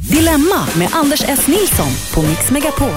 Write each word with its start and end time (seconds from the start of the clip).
Dilemma 0.00 0.66
med 0.76 0.88
Anders 0.92 1.24
S. 1.28 1.46
Nilsson 1.46 1.92
på 2.14 2.22
Mix 2.22 2.50
Megapol. 2.50 2.88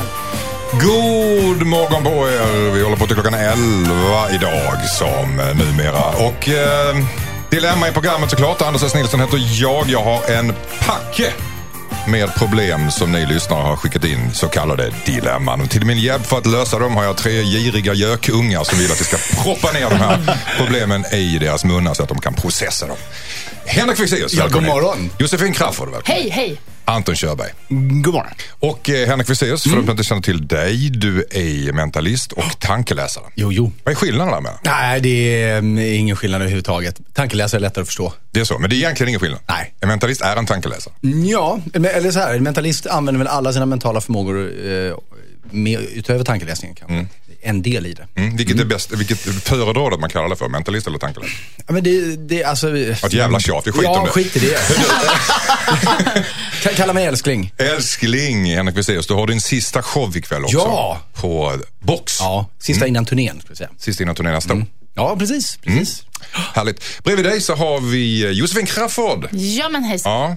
God 0.72 1.68
morgon 1.68 2.04
på 2.04 2.10
er. 2.10 2.72
Vi 2.72 2.84
håller 2.84 2.98
på 2.98 3.06
till 3.06 3.16
klockan 3.16 3.34
11 3.34 4.32
idag 4.32 4.90
som 4.98 5.40
eh, 5.40 5.58
numera. 5.58 6.04
Och 6.10 6.50
eh, 6.50 6.96
Dilemma 7.50 7.88
i 7.88 7.92
programmet 7.92 8.30
såklart. 8.30 8.62
Anders 8.62 8.84
S. 8.84 8.96
Nilsson 8.96 9.20
heter 9.20 9.40
jag. 9.62 9.90
Jag 9.90 10.04
har 10.04 10.32
en 10.32 10.54
packe 10.80 11.34
med 12.08 12.36
problem 12.36 12.92
som 12.92 13.12
ni 13.12 13.26
lyssnare 13.26 13.62
har 13.62 13.76
skickat 13.76 14.04
in, 14.06 14.34
så 14.34 14.48
kallade 14.48 14.94
dilemman. 15.06 15.62
Och 15.62 15.70
till 15.70 15.86
min 15.86 15.98
hjälp 15.98 16.26
för 16.26 16.38
att 16.38 16.46
lösa 16.46 16.80
dem 16.80 16.96
har 16.96 17.04
jag 17.04 17.18
tre 17.18 17.44
giriga 17.44 17.94
gökungar 17.94 18.64
som 18.64 18.80
vill 18.80 18.92
att 18.92 19.02
vi 19.02 19.06
ska 19.06 19.18
proppa 19.44 19.72
ner 19.72 19.90
de 19.90 19.96
här 19.96 20.40
problemen 20.58 21.06
i 21.14 21.38
deras 21.38 21.66
munnar 21.66 21.94
så 21.94 22.04
att 22.04 22.10
de 22.10 22.22
kan 22.22 22.34
processa 22.34 22.88
dem. 22.88 22.98
Henrik 23.68 23.98
Fexeus, 23.98 24.34
Ja, 24.34 24.48
god 24.48 24.64
morgon. 24.64 25.10
Josefin 25.20 25.54
Crafoord, 25.54 25.90
välkommen 25.90 26.22
Hej, 26.22 26.30
hej! 26.30 26.62
Anton 26.86 27.16
Körberg. 27.16 27.50
God 28.04 28.14
morgon. 28.14 28.32
Och 28.60 28.90
eh, 28.90 29.08
Henrik 29.08 29.28
Fexeus, 29.28 29.64
för 29.64 29.70
de 29.70 29.82
som 29.82 29.90
inte 29.90 30.04
känner 30.04 30.22
till 30.22 30.48
dig, 30.48 30.90
du 30.90 31.26
är 31.32 31.74
mentalist 31.74 32.32
och 32.32 32.60
tankeläsare. 32.60 33.24
Jo, 33.36 33.52
jo. 33.52 33.72
Vad 33.84 33.92
är 33.92 33.96
skillnaden 33.96 34.34
där 34.34 34.42
med? 34.42 34.54
Nej, 34.64 35.02
det 35.02 35.44
är 35.44 35.58
mm, 35.58 35.78
ingen 35.96 36.16
skillnad 36.16 36.42
överhuvudtaget. 36.42 37.00
Tankeläsare 37.14 37.60
är 37.60 37.62
lättare 37.62 37.82
att 37.82 37.88
förstå. 37.88 38.14
Det 38.32 38.40
är 38.40 38.44
så, 38.44 38.60
men 38.60 38.70
det 38.70 38.76
är 38.76 38.78
egentligen 38.78 39.10
ingen 39.10 39.20
skillnad. 39.20 39.40
Nej. 39.48 39.74
En 39.80 39.88
mentalist 39.88 40.22
är 40.22 40.36
en 40.36 40.46
tankeläsare. 40.46 40.94
Ja, 41.26 41.60
eller 41.74 42.12
så 42.12 42.20
här, 42.20 42.36
en 42.36 42.44
mentalist 42.44 42.88
använder 42.88 43.20
väl 43.20 43.28
alla 43.28 43.54
sina 43.54 43.66
mentala 43.66 44.02
förmågor 44.02 44.68
eh, 44.68 44.98
med, 45.52 45.80
utöver 45.82 46.24
tankeläsningen 46.24 46.76
kanske. 46.76 47.06
En 47.48 47.62
del 47.62 47.86
i 47.86 47.94
det. 47.94 48.08
Mm. 48.16 48.38
Vilket 48.38 48.60
är 48.60 48.66
bäst, 48.66 48.92
vilket 48.92 49.20
föredrar 49.20 49.90
du 49.90 49.94
att 49.94 50.00
man 50.00 50.10
kallar 50.10 50.30
det 50.30 50.36
för? 50.36 50.48
Mentalist 50.48 50.88
eller 50.88 50.98
tankeläsare? 50.98 51.36
Ja, 51.58 51.74
men 51.74 51.84
det, 51.84 52.16
det 52.16 52.44
alltså... 52.44 52.78
Ett 52.78 53.14
jävla 53.14 53.40
tjat, 53.40 53.68
vi 53.68 53.72
skiter 53.72 53.84
ja, 53.84 54.00
om 54.00 54.06
det. 54.06 54.12
skit 54.12 54.36
i 54.36 54.40
det. 54.40 54.58
Ka- 56.64 56.76
Kalla 56.76 56.94
mig 56.94 57.06
älskling. 57.06 57.54
Älskling 57.58 58.56
Henrik 58.56 58.76
Fexeus, 58.76 59.08
du 59.08 59.14
har 59.14 59.28
din 59.28 59.42
sista 59.42 59.82
show 59.82 60.18
ikväll 60.18 60.44
också. 60.46 60.58
Ja. 60.58 61.02
På 61.14 61.54
Box. 61.80 62.20
Ja, 62.20 62.50
sista 62.60 62.88
innan 62.88 63.06
turnén, 63.06 63.42
ska 63.46 63.56
säga. 63.56 63.70
Sista 63.78 64.04
innan 64.04 64.16
turnén 64.16 64.34
nästa 64.34 64.54
år. 64.54 64.66
Ja, 64.96 65.16
precis. 65.20 65.58
precis. 65.58 66.04
Härligt. 66.54 67.04
Bredvid 67.04 67.26
dig 67.26 67.42
så 67.42 67.56
har 67.56 67.80
vi 67.82 68.32
Josefin 68.32 68.66
Crafoord. 68.66 69.28
Ja, 69.32 69.70
men 69.70 69.84
hejsan. 69.84 70.12
Ja. 70.12 70.36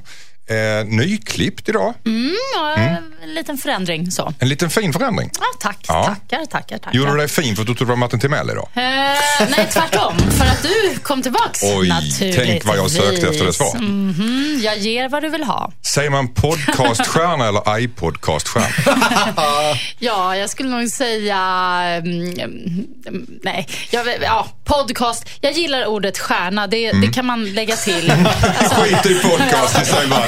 Eh, 0.50 0.84
nyklippt 0.86 1.68
idag. 1.68 1.94
Ja, 2.54 2.74
En 3.22 3.34
liten 3.34 3.58
förändring 3.58 4.10
så. 4.10 4.32
En 4.38 4.48
liten 4.48 4.70
fin 4.70 4.92
förändring. 4.92 5.30
Ja, 5.40 5.44
tack, 5.60 5.78
Ja. 5.88 6.04
tackar, 6.04 6.46
tackar, 6.46 6.78
tackar. 6.78 6.98
Gjorde 6.98 7.10
du 7.10 7.16
dig 7.16 7.28
fin 7.28 7.56
för 7.56 7.62
att 7.62 7.66
du 7.66 7.74
trodde 7.74 7.84
det 7.90 7.94
var 7.94 7.96
Martin 7.96 8.20
Timell 8.20 8.50
idag? 8.50 8.68
Eh, 8.74 8.82
nej, 9.56 9.68
tvärtom. 9.72 10.18
För 10.18 10.44
att 10.46 10.62
du 10.62 10.98
kom 10.98 11.22
tillbaks. 11.22 11.62
Oj, 11.62 11.88
naturligtvis. 11.88 12.36
tänk 12.36 12.64
vad 12.64 12.76
jag 12.76 12.90
sökte 12.90 13.28
efter 13.28 13.48
ett 13.48 13.54
svar. 13.54 13.74
Mhm, 13.80 14.60
jag 14.64 14.78
ger 14.78 15.08
vad 15.08 15.22
du 15.22 15.28
vill 15.28 15.44
ha. 15.44 15.72
Säger 15.94 16.10
man 16.10 16.28
podcaststjärna 16.34 17.48
eller 17.48 17.78
iPodcaststjärna? 17.78 18.66
Ja, 19.98 20.36
jag 20.36 20.50
skulle 20.50 20.68
nog 20.68 20.88
säga... 20.88 21.38
mm, 22.04 22.38
mm, 23.06 23.26
nej, 23.42 23.68
jag, 23.90 24.06
ja, 24.22 24.46
podcast. 24.70 25.24
Jag 25.40 25.52
gillar 25.52 25.86
ordet 25.86 26.18
stjärna. 26.18 26.66
Det, 26.66 26.86
Mm. 26.86 27.00
det 27.00 27.06
kan 27.14 27.26
man 27.26 27.52
lägga 27.54 27.76
till. 27.76 28.12
Alltså, 28.60 28.74
Skit 28.80 29.06
i 29.06 29.14
podcast, 29.14 29.80
vi 29.80 29.84
säger 29.84 30.08
bara 30.08 30.26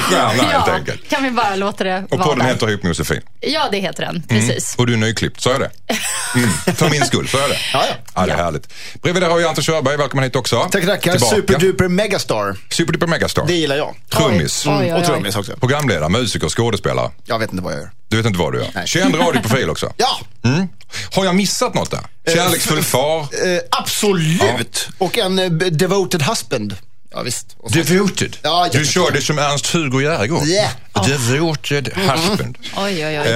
stjärna 0.00 0.28
helt 0.28 0.66
ja, 0.66 0.72
enkelt. 0.74 1.10
kan 1.10 1.22
vi 1.22 1.30
bara 1.30 1.56
låta 1.56 1.84
det 1.84 2.04
Och 2.10 2.18
vara 2.18 2.28
podden 2.28 2.46
heter 2.46 2.68
Ihop 2.70 2.82
med 2.82 2.90
Josefin. 2.90 3.20
Ja, 3.40 3.68
det 3.72 3.78
heter 3.78 4.02
den. 4.04 4.22
Precis. 4.28 4.74
Och 4.78 4.86
du 4.86 4.92
är 4.92 4.96
nyklippt, 4.96 5.40
sa 5.40 5.50
jag 5.50 5.60
det? 5.60 5.70
Mm. 6.34 6.50
För 6.76 6.90
min 6.90 7.04
skull, 7.04 7.28
sa 7.28 7.38
jag 7.38 7.50
det? 7.50 7.56
Ja, 7.72 7.84
ja. 7.88 7.94
Ja, 8.14 8.26
det 8.26 8.32
är 8.32 8.36
härligt. 8.36 8.72
Bredvid 9.02 9.22
där 9.22 9.28
har 9.30 9.36
vi 9.38 9.44
Anton 9.44 9.64
Körberg, 9.64 9.96
välkommen 9.96 10.24
hit 10.24 10.36
också. 10.36 10.60
Tackar, 10.72 10.86
tackar. 10.86 11.18
Superduper 11.18 11.88
megastar. 11.88 12.56
Superduper 12.70 13.06
megastar. 13.06 13.44
Det 13.46 13.52
gillar 13.54 13.76
jag. 13.76 13.94
Trummis. 14.10 14.66
Oj, 14.66 14.72
oj, 14.74 14.84
oj. 14.84 14.92
Och 15.00 15.04
trummis 15.06 15.36
också. 15.36 15.56
Programledare, 15.56 16.08
musiker, 16.08 16.48
skådespelare. 16.48 17.10
Jag 17.26 17.38
vet 17.38 17.52
inte 17.52 17.64
vad 17.64 17.72
jag 17.72 17.80
gör. 17.80 17.90
Du 18.08 18.16
vet 18.16 18.26
inte 18.26 18.38
vad 18.38 18.52
du 18.52 18.58
gör. 18.58 18.68
Nej. 18.74 18.86
Känd 18.86 19.14
radioprofil 19.14 19.70
också. 19.70 19.92
Ja, 19.96 20.20
Mm. 20.44 20.68
Har 21.14 21.24
jag 21.24 21.34
missat 21.34 21.74
något 21.74 21.90
där? 21.90 22.00
Kärleksfull 22.34 22.82
far. 22.82 23.20
eh, 23.20 23.60
absolut. 23.70 24.88
Och 24.98 25.18
en 25.18 25.38
eh, 25.38 25.50
devoted 25.50 26.22
husband. 26.22 26.76
Ja, 27.12 27.22
visst. 27.22 27.46
Och 27.58 27.70
så- 27.70 27.78
Devoted. 27.78 28.36
Ja, 28.42 28.68
du 28.72 28.86
körde 28.86 29.22
som 29.22 29.38
Ernst-Hugo 29.38 30.00
Järegård. 30.02 30.46
Yeah. 30.46 30.70
Devoted 31.06 31.88
husband. 31.96 32.58
Oj, 32.76 33.06
oj, 33.06 33.20
oj. 33.20 33.26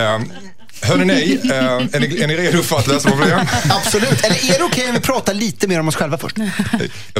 Hörni 0.85 1.05
ni, 1.05 1.41
eh, 1.51 1.57
är, 1.57 2.01
ni, 2.01 2.21
är 2.23 2.27
ni 2.27 2.37
redo 2.37 2.63
för 2.63 2.77
att 2.79 2.87
lösa 2.87 3.11
problem? 3.11 3.41
Absolut. 3.71 4.25
Eller 4.25 4.55
är 4.55 4.59
det 4.59 4.65
okej 4.65 4.89
om 4.89 4.95
vi 4.95 5.01
pratar 5.01 5.35
lite 5.35 5.69
mer 5.69 5.81
om 5.81 5.89
oss 5.89 5.97
själva 5.97 6.19
först? 6.19 6.37
Jag 6.39 6.49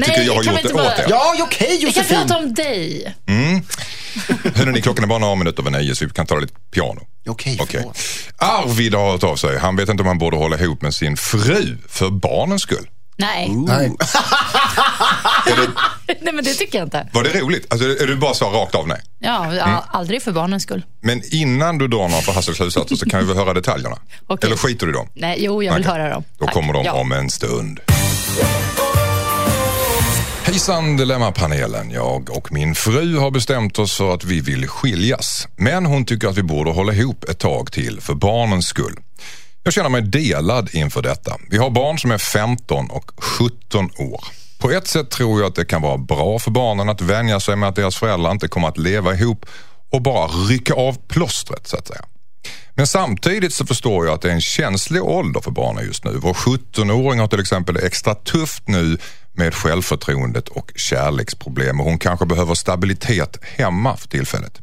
tycker 0.05 0.19
Nej, 0.19 0.27
jag 0.27 0.35
har 0.35 0.43
kan 0.43 0.53
gjort 0.55 0.63
vi 0.65 0.69
det 0.69 0.69
inte 0.69 0.75
bara- 0.75 0.87
åt 0.93 0.99
er. 0.99 1.07
Ja, 1.09 1.35
okej 1.43 1.67
Vi 1.71 1.79
kan 1.79 1.89
Josefin. 1.89 2.17
prata 2.19 2.37
om 2.39 2.55
dig. 2.55 3.15
Hörrni, 4.55 4.73
ni, 4.73 4.83
klockan 4.83 5.05
är 5.05 5.09
bara 5.09 5.19
några 5.19 5.35
minuter 5.35 5.63
över 5.63 5.71
nio 5.71 5.95
så 5.95 6.05
vi 6.05 6.11
kan 6.11 6.27
ta 6.27 6.37
lite 6.39 6.53
piano. 6.75 7.01
Okej, 7.29 7.59
Okej. 7.61 7.81
förlåt. 7.81 7.99
Arvid 8.37 8.95
har 8.95 9.13
hört 9.13 9.25
av 9.25 9.37
sig. 9.37 9.59
Han 9.59 9.77
vet 9.77 9.89
inte 9.89 10.03
om 10.03 10.07
han 10.07 10.19
borde 10.19 10.37
hålla 10.37 10.59
ihop 10.59 10.83
med 10.83 10.95
sin 10.95 11.17
fru 11.17 11.77
för 11.89 12.11
barnens 12.11 12.63
skull. 12.63 12.87
Nej. 13.17 13.49
Nej. 13.57 13.93
Det, 16.07 16.17
Nej, 16.21 16.35
men 16.35 16.45
det 16.45 16.55
tycker 16.55 16.79
jag 16.79 16.87
inte. 16.87 17.09
var 17.13 17.23
det 17.25 17.41
roligt? 17.41 17.67
Alltså, 17.73 17.87
är 18.03 18.07
du 18.07 18.17
bara 18.17 18.35
så 18.35 18.51
rakt 18.51 18.75
av 18.75 18.89
nej? 18.89 19.01
Ja, 19.19 19.55
ja, 19.55 19.85
aldrig 19.89 20.23
för 20.23 20.33
barnens 20.33 20.63
skull. 20.63 20.85
Men 21.03 21.23
innan 21.35 21.79
du 21.79 21.89
drar 21.89 22.09
några 22.09 22.23
förhastade 22.23 22.57
slutsatser 22.57 22.97
så 22.97 23.07
kan 23.11 23.21
vi 23.21 23.27
väl 23.27 23.37
höra 23.37 23.55
detaljerna? 23.55 23.97
Okej. 24.27 24.47
Eller 24.47 24.57
skiter 24.57 24.87
du 24.87 24.93
i 24.93 24.97
dem? 24.97 25.09
Nej, 25.15 25.37
jo, 25.41 25.63
jag 25.63 25.75
vill 25.75 25.83
Okej. 25.89 26.01
höra 26.01 26.11
dem. 26.15 26.25
Då 26.39 26.45
Tack. 26.45 26.55
kommer 26.55 26.73
de 26.73 26.85
ja. 26.85 26.93
om 26.93 27.13
en 27.13 27.31
stund. 27.31 27.81
Hejsan 30.45 30.97
Dilemmapanelen. 30.97 31.91
Jag 31.91 32.31
och 32.37 32.53
min 32.53 32.75
fru 32.75 33.17
har 33.19 33.31
bestämt 33.31 33.79
oss 33.79 33.97
för 33.97 34.15
att 34.15 34.25
vi 34.25 34.41
vill 34.41 34.69
skiljas. 34.69 35.49
Men 35.57 35.87
hon 35.87 36.05
tycker 36.05 36.29
att 36.29 36.39
vi 36.39 36.43
borde 36.43 36.71
hålla 36.71 36.93
ihop 36.93 37.25
ett 37.29 37.39
tag 37.39 37.73
till 37.73 38.01
för 38.01 38.15
barnens 38.15 38.67
skull. 38.67 38.97
Jag 39.67 39.73
känner 39.73 39.89
mig 39.89 40.03
delad 40.03 40.71
inför 40.73 41.03
detta. 41.03 41.37
Vi 41.51 41.57
har 41.57 41.71
barn 41.71 41.99
som 41.99 42.11
är 42.11 42.19
15 42.19 42.91
och 42.91 43.11
17 43.17 43.91
år. 43.99 44.25
På 44.59 44.71
ett 44.71 44.87
sätt 44.87 45.11
tror 45.11 45.41
jag 45.41 45.49
att 45.49 45.55
det 45.55 45.65
kan 45.65 45.83
vara 45.83 45.99
bra 45.99 46.39
för 46.39 46.51
barnen 46.51 46.89
att 46.89 47.01
vänja 47.01 47.41
sig 47.41 47.57
med 47.57 47.69
att 47.69 47.77
deras 47.77 47.97
föräldrar 47.97 48.31
inte 48.31 48.49
kommer 48.49 48.69
att 48.69 48.79
leva 48.79 49.15
ihop 49.15 49.47
och 49.93 50.03
bara 50.03 50.27
rycka 50.27 50.75
av 50.75 50.99
plåstret 51.09 51.67
så 51.67 51.77
att 51.77 51.87
säga. 51.87 52.05
Men 52.75 52.87
samtidigt 52.87 53.55
så 53.55 53.67
förstår 53.67 54.07
jag 54.07 54.15
att 54.15 54.23
det 54.23 54.29
är 54.29 54.33
en 54.33 54.41
känslig 54.41 55.03
ålder 55.03 55.41
för 55.41 55.51
barnen 55.51 55.85
just 55.85 56.05
nu. 56.05 56.11
Vår 56.23 56.35
17-åring 56.35 57.21
har 57.21 57.29
till 57.29 57.41
exempel 57.41 57.75
det 57.75 57.87
extra 57.87 58.15
tufft 58.15 58.69
nu 58.69 58.99
med 59.33 59.55
självförtroendet 59.55 60.49
och 60.49 60.73
kärleksproblem 60.77 61.81
och 61.81 61.87
hon 61.87 61.99
kanske 61.99 62.27
behöver 62.27 62.55
stabilitet 62.55 63.39
hemma 63.43 63.97
för 63.97 64.09
tillfället. 64.09 64.61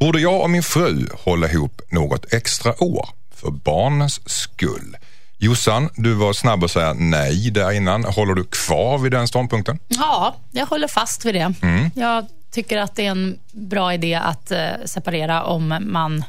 Borde 0.00 0.20
jag 0.20 0.40
och 0.40 0.50
min 0.50 0.62
fru 0.62 1.06
hålla 1.12 1.48
ihop 1.50 1.80
något 1.90 2.32
extra 2.32 2.82
år 2.82 3.08
för 3.42 3.50
barnens 3.50 4.20
skull? 4.26 4.96
Jossan, 5.38 5.88
du 5.94 6.14
var 6.14 6.32
snabb 6.32 6.64
att 6.64 6.70
säga 6.70 6.92
nej 6.92 7.50
där 7.50 7.72
innan. 7.72 8.04
Håller 8.04 8.34
du 8.34 8.44
kvar 8.44 8.98
vid 8.98 9.12
den 9.12 9.28
ståndpunkten? 9.28 9.78
Ja, 9.88 10.36
jag 10.50 10.66
håller 10.66 10.88
fast 10.88 11.24
vid 11.24 11.34
det. 11.34 11.54
Mm. 11.62 11.90
Jag 11.94 12.26
tycker 12.52 12.78
att 12.78 12.96
det 12.96 13.06
är 13.06 13.10
en 13.10 13.38
bra 13.52 13.94
idé 13.94 14.14
att 14.14 14.50
eh, 14.50 14.58
separera 14.84 15.42
om 15.44 15.78
man 15.86 16.24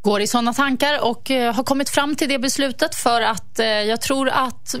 går 0.00 0.20
i 0.20 0.26
sådana 0.26 0.54
tankar 0.54 1.04
och 1.04 1.30
eh, 1.30 1.54
har 1.54 1.64
kommit 1.64 1.90
fram 1.90 2.16
till 2.16 2.28
det 2.28 2.38
beslutet 2.38 2.94
för 2.94 3.20
att 3.22 3.58
eh, 3.58 3.66
jag 3.66 4.00
tror 4.00 4.28
att 4.28 4.74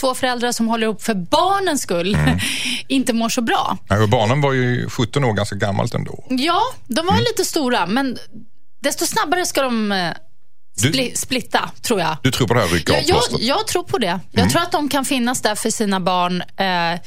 två 0.00 0.14
föräldrar 0.14 0.52
som 0.52 0.68
håller 0.68 0.84
ihop 0.86 1.02
för 1.02 1.14
barnens 1.14 1.82
skull 1.82 2.14
Mm. 2.14 2.38
inte 2.88 3.12
mår 3.12 3.28
så 3.28 3.40
bra. 3.42 3.76
Och 4.02 4.08
barnen 4.08 4.40
var 4.40 4.52
ju 4.52 4.88
17 4.88 5.24
år 5.24 5.32
ganska 5.32 5.56
gammalt 5.56 5.94
ändå. 5.94 6.24
Ja, 6.28 6.60
de 6.86 7.00
Mm. 7.00 7.14
var 7.14 7.20
lite 7.20 7.44
stora, 7.44 7.86
men 7.86 8.18
desto 8.82 9.06
snabbare 9.06 9.46
ska 9.46 9.62
de 9.62 9.92
spli- 10.88 11.14
splitta, 11.14 11.70
tror 11.82 12.00
jag. 12.00 12.16
Du 12.22 12.30
tror 12.30 12.48
på 12.48 12.54
det 12.54 12.60
här 12.60 12.68
rycka 12.68 12.92
Jag, 12.92 13.04
jag, 13.30 13.40
jag 13.40 13.66
tror 13.66 13.82
på 13.82 13.98
det. 13.98 14.20
Jag 14.30 14.40
Mm. 14.40 14.50
tror 14.50 14.62
att 14.62 14.72
de 14.72 14.88
kan 14.88 15.04
finnas 15.04 15.42
där 15.42 15.54
för 15.54 15.70
sina 15.70 16.00
barn 16.00 16.42
eh, 16.56 17.00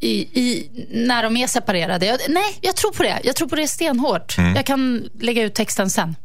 i, 0.00 0.10
i, 0.40 0.68
när 0.90 1.22
de 1.22 1.36
är 1.36 1.46
separerade. 1.46 2.06
Jag, 2.06 2.18
nej, 2.28 2.58
jag 2.60 2.76
tror 2.76 2.92
på 2.92 3.02
det. 3.02 3.20
Jag 3.24 3.36
tror 3.36 3.48
på 3.48 3.56
det 3.56 3.68
stenhårt. 3.68 4.38
Mm. 4.38 4.56
Jag 4.56 4.66
kan 4.66 5.08
lägga 5.20 5.42
ut 5.42 5.54
texten 5.54 5.90
sen. 5.90 6.16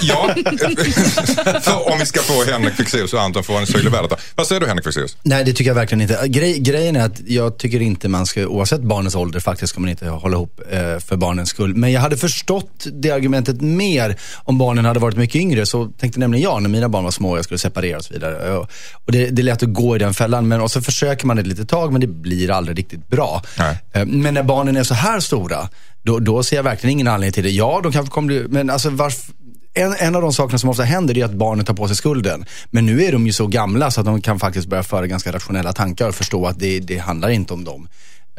Ja, 0.00 0.34
för 1.62 1.92
om 1.92 1.98
vi 1.98 2.06
ska 2.06 2.20
få 2.20 2.44
Henrik 2.44 2.74
Fexeus 2.74 3.12
och 3.12 3.22
Anton 3.22 3.42
i 3.84 3.88
världen. 3.88 4.18
Vad 4.34 4.46
säger 4.46 4.60
du 4.60 4.66
Henrik 4.66 4.84
Fexeus? 4.84 5.16
Nej, 5.22 5.44
det 5.44 5.52
tycker 5.52 5.70
jag 5.70 5.74
verkligen 5.74 6.00
inte. 6.00 6.28
Grej, 6.28 6.58
grejen 6.58 6.96
är 6.96 7.04
att 7.04 7.20
jag 7.26 7.58
tycker 7.58 7.82
inte 7.82 8.08
man 8.08 8.26
ska, 8.26 8.46
oavsett 8.46 8.80
barnens 8.80 9.14
ålder, 9.14 9.40
faktiskt 9.40 9.70
ska 9.70 9.80
man 9.80 9.90
inte 9.90 10.08
hålla 10.08 10.36
ihop 10.36 10.60
eh, 10.70 10.98
för 10.98 11.16
barnens 11.16 11.48
skull. 11.48 11.74
Men 11.74 11.92
jag 11.92 12.00
hade 12.00 12.16
förstått 12.16 12.86
det 12.92 13.10
argumentet 13.10 13.60
mer 13.60 14.16
om 14.44 14.58
barnen 14.58 14.84
hade 14.84 15.00
varit 15.00 15.16
mycket 15.16 15.36
yngre. 15.36 15.66
Så 15.66 15.86
tänkte 15.86 16.20
nämligen 16.20 16.42
jag 16.42 16.62
när 16.62 16.70
mina 16.70 16.88
barn 16.88 17.04
var 17.04 17.10
små 17.10 17.30
och 17.30 17.38
jag 17.38 17.44
skulle 17.44 17.58
separera 17.58 17.96
och 17.96 18.04
så 18.04 18.14
vidare. 18.14 18.56
Och, 18.56 18.70
och 19.04 19.12
det, 19.12 19.26
det 19.26 19.42
är 19.42 19.44
lätt 19.44 19.62
att 19.62 19.72
gå 19.72 19.96
i 19.96 19.98
den 19.98 20.14
fällan. 20.14 20.48
Men, 20.48 20.60
och 20.60 20.70
så 20.70 20.82
försöker 20.82 21.26
man 21.26 21.38
ett 21.38 21.46
litet 21.46 21.68
tag, 21.68 21.92
men 21.92 22.00
det 22.00 22.06
blir 22.06 22.50
aldrig 22.50 22.78
riktigt 22.78 23.08
bra. 23.08 23.42
Nej. 23.58 23.78
Eh, 23.92 24.06
men 24.06 24.34
när 24.34 24.42
barnen 24.42 24.76
är 24.76 24.84
så 24.84 24.94
här 24.94 25.20
stora, 25.20 25.68
då, 26.08 26.18
då 26.18 26.42
ser 26.42 26.56
jag 26.56 26.62
verkligen 26.62 26.92
ingen 26.92 27.08
anledning 27.08 27.32
till 27.32 27.44
det. 27.44 27.50
Ja, 27.50 27.80
de 27.82 27.92
kanske 27.92 28.10
kommer 28.10 28.26
bli, 28.26 28.46
men 28.48 28.70
alltså 28.70 28.90
varför 28.90 29.32
en, 29.74 29.94
en 29.98 30.16
av 30.16 30.22
de 30.22 30.32
sakerna 30.32 30.58
som 30.58 30.70
ofta 30.70 30.82
händer 30.82 31.18
är 31.18 31.24
att 31.24 31.32
barnet 31.32 31.66
tar 31.66 31.74
på 31.74 31.86
sig 31.86 31.96
skulden. 31.96 32.44
Men 32.70 32.86
nu 32.86 33.04
är 33.04 33.12
de 33.12 33.26
ju 33.26 33.32
så 33.32 33.46
gamla 33.46 33.90
så 33.90 34.00
att 34.00 34.06
de 34.06 34.20
kan 34.20 34.38
faktiskt 34.38 34.68
börja 34.68 34.82
föra 34.82 35.06
ganska 35.06 35.32
rationella 35.32 35.72
tankar 35.72 36.08
och 36.08 36.14
förstå 36.14 36.46
att 36.46 36.58
det, 36.58 36.80
det 36.80 36.98
handlar 36.98 37.28
inte 37.28 37.54
om 37.54 37.64
dem 37.64 37.88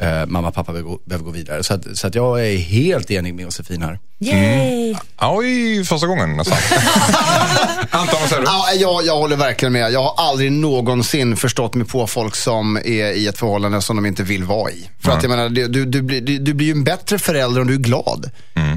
eh, 0.00 0.26
mamma 0.26 0.48
och 0.48 0.54
pappa 0.54 0.72
behöver 0.72 0.90
gå, 0.90 1.00
behöver 1.04 1.24
gå 1.24 1.30
vidare. 1.30 1.62
Så, 1.64 1.74
att, 1.74 1.86
så 1.94 2.06
att 2.06 2.14
jag 2.14 2.46
är 2.46 2.56
helt 2.58 3.10
enig 3.10 3.34
med 3.34 3.42
Josefin 3.42 3.82
här. 3.82 3.98
Yay! 4.22 4.94
Oj, 5.20 5.84
första 5.84 6.06
gången 6.06 6.36
nästan. 6.36 6.58
Anton, 7.90 8.20
vad 8.20 8.28
säger 8.28 8.42
du? 8.42 8.46
Ja, 8.48 8.64
jag, 8.74 9.04
jag 9.06 9.16
håller 9.16 9.36
verkligen 9.36 9.72
med. 9.72 9.92
Jag 9.92 10.02
har 10.02 10.14
aldrig 10.28 10.52
någonsin 10.52 11.36
förstått 11.36 11.74
mig 11.74 11.86
på 11.86 12.06
folk 12.06 12.36
som 12.36 12.76
är 12.76 13.12
i 13.12 13.26
ett 13.26 13.38
förhållande 13.38 13.82
som 13.82 13.96
de 13.96 14.06
inte 14.06 14.22
vill 14.22 14.44
vara 14.44 14.70
i. 14.70 14.90
För 15.00 15.12
att 15.12 15.22
jag 15.22 15.30
menar, 15.30 15.48
du, 15.48 15.68
du, 15.68 15.84
du, 15.84 16.02
blir- 16.02 16.20
du, 16.20 16.38
du 16.38 16.54
blir 16.54 16.66
ju 16.66 16.72
en 16.72 16.84
bättre 16.84 17.18
förälder 17.18 17.60
om 17.60 17.66
du 17.66 17.74
är 17.74 17.78
glad. 17.78 18.30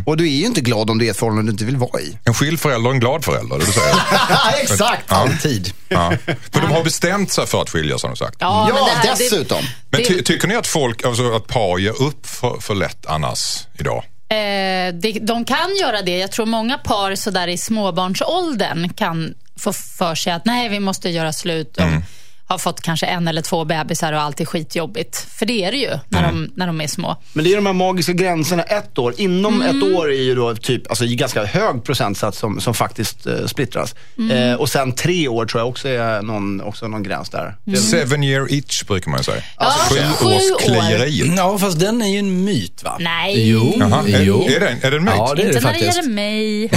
Och 0.06 0.18
du 0.18 0.24
är 0.24 0.31
ju 0.31 0.46
inte 0.46 0.62
glad 0.62 0.90
om 0.90 0.98
du 0.98 1.06
är 1.06 1.08
i 1.08 1.10
ett 1.10 1.18
förhållande 1.18 1.52
du 1.52 1.52
inte 1.52 1.66
vill 1.66 1.78
vara 1.78 2.02
i. 2.02 2.18
En 2.24 2.34
skild 2.34 2.60
förälder 2.60 2.88
och 2.90 2.94
en 2.94 3.00
glad 3.00 3.25
förälder, 3.25 3.58
det 3.60 3.66
du 3.66 3.72
säger. 3.72 3.96
Exakt! 4.62 5.12
Alltid. 5.12 5.72
Ja. 5.90 6.14
För 6.52 6.62
de 6.62 6.72
har 6.72 6.84
bestämt 6.84 7.31
sig 7.31 7.48
för 7.48 7.62
att 7.62 7.70
skiljas 7.70 8.04
har 8.04 8.10
de 8.10 8.16
sagt. 8.16 8.36
Ja, 8.40 8.66
Ja, 8.70 8.75
men 8.75 8.84
det 8.84 9.08
här, 9.10 9.18
dessutom. 9.18 9.64
Men 9.90 10.04
ty 10.04 10.22
tycker 10.24 10.48
ni 10.48 10.56
att 10.56 10.68
folk, 10.68 11.04
alltså 11.13 11.36
att 11.36 11.48
par 11.48 11.77
ger 11.77 12.01
upp 12.01 12.25
för, 12.25 12.60
för 12.60 12.75
lätt 12.75 13.06
annars 13.06 13.68
idag? 13.80 14.04
Eh, 14.30 14.94
det, 14.94 15.19
de 15.21 15.45
kan 15.45 15.75
göra 15.81 16.01
det. 16.01 16.18
Jag 16.18 16.31
tror 16.31 16.45
många 16.45 16.77
par 16.77 17.15
sådär 17.15 17.48
i 17.48 17.57
småbarnsåldern 17.57 18.94
kan 18.94 19.33
få 19.60 19.74
för 19.74 20.15
sig 20.15 20.33
att 20.33 20.45
nej, 20.45 20.69
vi 20.69 20.80
måste 20.80 21.10
göra 21.10 21.33
slut. 21.33 21.74
De 21.74 22.04
har 22.53 22.57
fått 22.57 22.81
kanske 22.81 23.05
en 23.05 23.27
eller 23.27 23.41
två 23.41 23.65
bebisar 23.65 24.13
och 24.13 24.21
allt 24.21 24.41
är 24.41 24.45
skitjobbigt. 24.45 25.27
För 25.38 25.45
det 25.45 25.63
är 25.63 25.71
det 25.71 25.77
ju 25.77 25.89
när, 26.09 26.23
de, 26.23 26.51
när 26.55 26.67
de 26.67 26.81
är 26.81 26.88
små. 26.88 27.17
Men 27.33 27.44
det 27.45 27.51
är 27.51 27.55
de 27.55 27.65
här 27.65 27.73
magiska 27.73 28.13
gränserna. 28.13 28.63
Ett 28.63 28.97
år. 28.97 29.13
Inom 29.17 29.61
ett 29.61 29.83
år 29.83 30.11
är 30.11 30.21
ju 30.23 30.35
då 30.35 30.55
typ, 30.55 30.89
alltså 30.89 31.05
ganska 31.07 31.45
hög 31.45 31.83
procentsats 31.83 32.38
som, 32.39 32.61
som 32.61 32.73
faktiskt 32.73 33.25
eh, 33.25 33.45
splittras. 33.45 33.95
Eh, 34.31 34.53
och 34.55 34.69
sen 34.69 34.91
tre 34.95 35.27
år 35.27 35.45
tror 35.45 35.61
jag 35.61 35.69
också 35.69 35.88
är 35.88 36.21
någon, 36.21 36.61
också 36.61 36.88
någon 36.88 37.03
gräns 37.03 37.29
där. 37.29 37.55
Det- 37.65 37.77
Seven 37.77 38.23
year 38.23 38.53
itch 38.53 38.83
brukar 38.83 39.11
man 39.11 39.19
ju 39.19 39.23
säga. 39.23 39.44
Ja, 39.59 39.73
Sju 39.89 39.95
sju 39.95 40.25
års 40.25 40.33
år. 40.51 40.59
klieriet. 40.59 41.38
Ja, 41.38 41.57
fast 41.57 41.79
den 41.79 42.01
är 42.01 42.07
ju 42.07 42.19
en 42.19 42.44
myt 42.45 42.83
va? 42.83 42.97
Nej. 43.00 43.50
Jo, 43.50 43.73
Jaha, 43.79 44.03
jo. 44.07 44.44
är, 44.44 44.51
är, 44.55 44.59
det, 44.59 44.77
är 44.88 44.91
det 44.91 44.97
en 44.97 45.03
myt? 45.03 45.13
Ja, 45.17 45.33
det 45.35 45.41
är 45.41 45.45
det 45.45 45.53
Inte 45.53 45.59
när 45.67 45.73
det 45.73 45.79
faktiskt. 45.79 45.95
gäller 45.97 46.09
mig. 46.09 46.69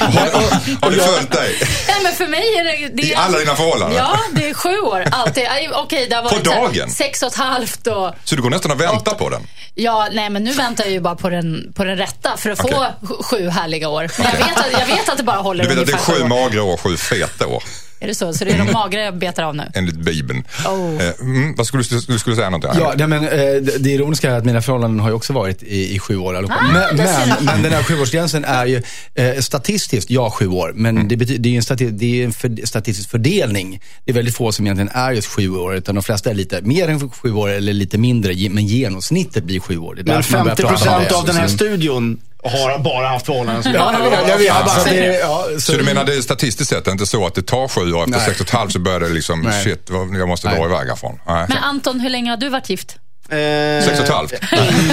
Har, 0.00 0.80
har 0.86 0.90
du 0.90 0.96
följt 1.00 1.30
dig? 1.32 1.54
Nej, 1.88 1.96
men 2.02 2.12
för 2.12 2.26
mig 2.26 2.42
är 2.58 2.64
det... 2.64 2.88
det 3.02 3.02
I 3.02 3.14
alla 3.14 3.38
dina 3.38 3.54
förhållanden? 3.54 3.98
Ja, 3.98 4.18
det 4.34 4.48
är 4.48 4.54
sju 4.54 4.78
år. 4.78 5.04
Alltid. 5.12 5.44
Okej, 5.74 6.06
det 6.10 6.16
har 6.16 6.22
varit 6.22 6.46
här 6.46 6.60
dagen? 6.60 6.90
sex 6.90 7.22
och 7.22 7.28
ett 7.28 7.34
halvt 7.36 7.86
och... 7.86 8.10
Så 8.24 8.36
du 8.36 8.42
går 8.42 8.50
nästan 8.50 8.70
och 8.70 8.80
väntar 8.80 9.14
på 9.14 9.28
den? 9.28 9.42
Ja, 9.74 10.08
nej 10.12 10.30
men 10.30 10.44
nu 10.44 10.52
väntar 10.52 10.84
jag 10.84 10.92
ju 10.92 11.00
bara 11.00 11.16
på 11.16 11.28
den, 11.30 11.72
på 11.76 11.84
den 11.84 11.96
rätta 11.96 12.36
för 12.36 12.50
att 12.50 12.58
få 12.58 12.68
Okej. 12.68 12.78
sj- 13.00 13.22
sju 13.22 13.48
härliga 13.48 13.88
år. 13.88 14.10
Men 14.18 14.26
jag, 14.32 14.46
vet 14.46 14.58
att, 14.58 14.72
jag 14.80 14.86
vet 14.86 15.08
att 15.08 15.16
det 15.16 15.22
bara 15.22 15.36
håller 15.40 15.64
Du 15.64 15.70
vet 15.70 15.78
att 15.78 15.86
det 15.86 16.12
är 16.12 16.18
sju 16.18 16.24
magra 16.24 16.62
år 16.62 16.76
sju 16.76 16.96
feta 16.96 17.46
år, 17.46 17.62
Är 18.00 18.06
det 18.06 18.14
så? 18.14 18.32
Så 18.32 18.44
det 18.44 18.50
är 18.50 18.58
de 18.58 18.72
magra 18.72 19.00
jag 19.00 19.18
betar 19.18 19.42
av 19.42 19.56
nu? 19.56 19.64
enligt 19.74 19.96
Bibeln. 19.96 20.44
Oh. 20.66 21.02
Eh, 21.02 21.12
mm, 21.20 21.54
vad 21.54 21.66
skulle 21.66 21.82
du, 21.82 22.00
du 22.00 22.18
skulle 22.18 22.36
säga 22.36 22.50
någonting? 22.50 22.70
Ja, 22.80 22.94
nej, 22.96 23.06
men, 23.06 23.24
eh, 23.24 23.62
det, 23.80 23.90
ironiska 23.90 24.30
är 24.30 24.38
att 24.38 24.44
mina 24.44 24.62
förhållanden 24.62 25.00
har 25.00 25.08
ju 25.08 25.14
också 25.14 25.32
varit 25.32 25.62
i, 25.62 25.94
i 25.94 25.98
sju 25.98 26.16
år 26.16 26.34
allihopa. 26.34 26.54
Ah, 26.60 26.72
men, 26.72 26.96
men, 26.96 27.44
men 27.44 27.62
den 27.62 27.72
här 27.72 27.82
sjuårsgränsen 27.82 28.44
är 28.44 28.66
ju 28.66 28.82
eh, 29.14 29.38
statistiskt, 29.38 30.10
ja 30.10 30.30
sju 30.30 30.48
år. 30.48 30.72
Men 30.74 31.08
det, 31.08 31.16
betyder, 31.16 31.38
det 31.38 31.48
är 31.48 31.50
ju 31.50 31.56
en, 31.56 31.62
stati 31.62 31.90
det 31.90 32.20
är 32.20 32.24
en 32.24 32.32
för, 32.32 32.66
statistisk 32.66 33.10
fördelning. 33.10 33.80
Det 34.04 34.10
är 34.10 34.14
väldigt 34.14 34.36
få 34.36 34.52
som 34.52 34.66
egentligen 34.66 34.90
är 34.94 35.12
just 35.12 35.28
sju 35.28 35.50
år, 35.50 35.74
utan 35.74 35.94
de 35.94 36.04
flesta 36.04 36.30
är 36.30 36.34
lite 36.34 36.62
mer 36.62 36.88
än 36.88 37.10
sju 37.10 37.32
år 37.32 37.48
eller 37.48 37.72
lite 37.72 37.98
mindre. 37.98 38.50
Men 38.50 38.66
genomsnittet 38.66 39.44
blir 39.44 39.60
sju 39.60 39.78
år. 39.78 39.94
Det 39.94 40.00
är 40.00 40.04
Men 40.04 40.14
därför 40.14 40.32
man 40.32 40.44
börjar 40.44 40.56
50 40.56 40.62
prata 40.62 40.90
om 40.90 41.00
procent 41.00 41.12
av 41.12 41.26
den 41.26 41.36
här 41.36 41.48
studion 41.48 42.20
har 42.44 42.78
bara 42.78 43.08
haft 43.08 43.26
förhållanden 43.26 43.62
som 43.62 43.72
Ja, 43.72 43.92
jag 43.92 44.10
vet, 44.10 44.28
jag 44.28 44.38
vet. 44.38 44.46
Ja, 44.46 44.66
Så 44.68 44.80
så- 44.80 44.88
det, 44.88 45.18
ja, 45.18 45.46
Så 45.58 45.72
du 45.72 45.82
menar 45.84 46.04
det 46.04 46.14
är 46.16 46.20
statistiskt 46.20 46.70
sett 46.70 46.86
inte 46.86 47.06
så 47.06 47.26
att 47.26 47.34
det 47.34 47.42
tar 47.42 47.68
sju 47.68 47.92
år, 47.92 48.02
efter 48.02 48.16
Nej. 48.16 48.26
sex 48.26 48.40
och 48.40 48.46
ett 48.46 48.52
halvt 48.52 48.72
så 48.72 48.78
börjar 48.78 49.00
det 49.00 49.08
liksom, 49.08 49.40
Nej. 49.42 49.64
shit, 49.64 49.88
jag 50.12 50.28
måste 50.28 50.48
dra 50.48 50.54
Nej. 50.56 50.64
iväg 50.64 50.86
härifrån. 50.88 51.20
Nej. 51.26 51.46
Men 51.48 51.58
Anton, 51.58 52.00
hur 52.00 52.10
länge 52.10 52.30
har 52.30 52.36
du 52.36 52.48
varit 52.48 52.70
gift? 52.70 52.96
Eh, 53.28 53.36
Sex 53.84 53.98
och 53.98 54.04
ett 54.04 54.10
halvt? 54.12 54.32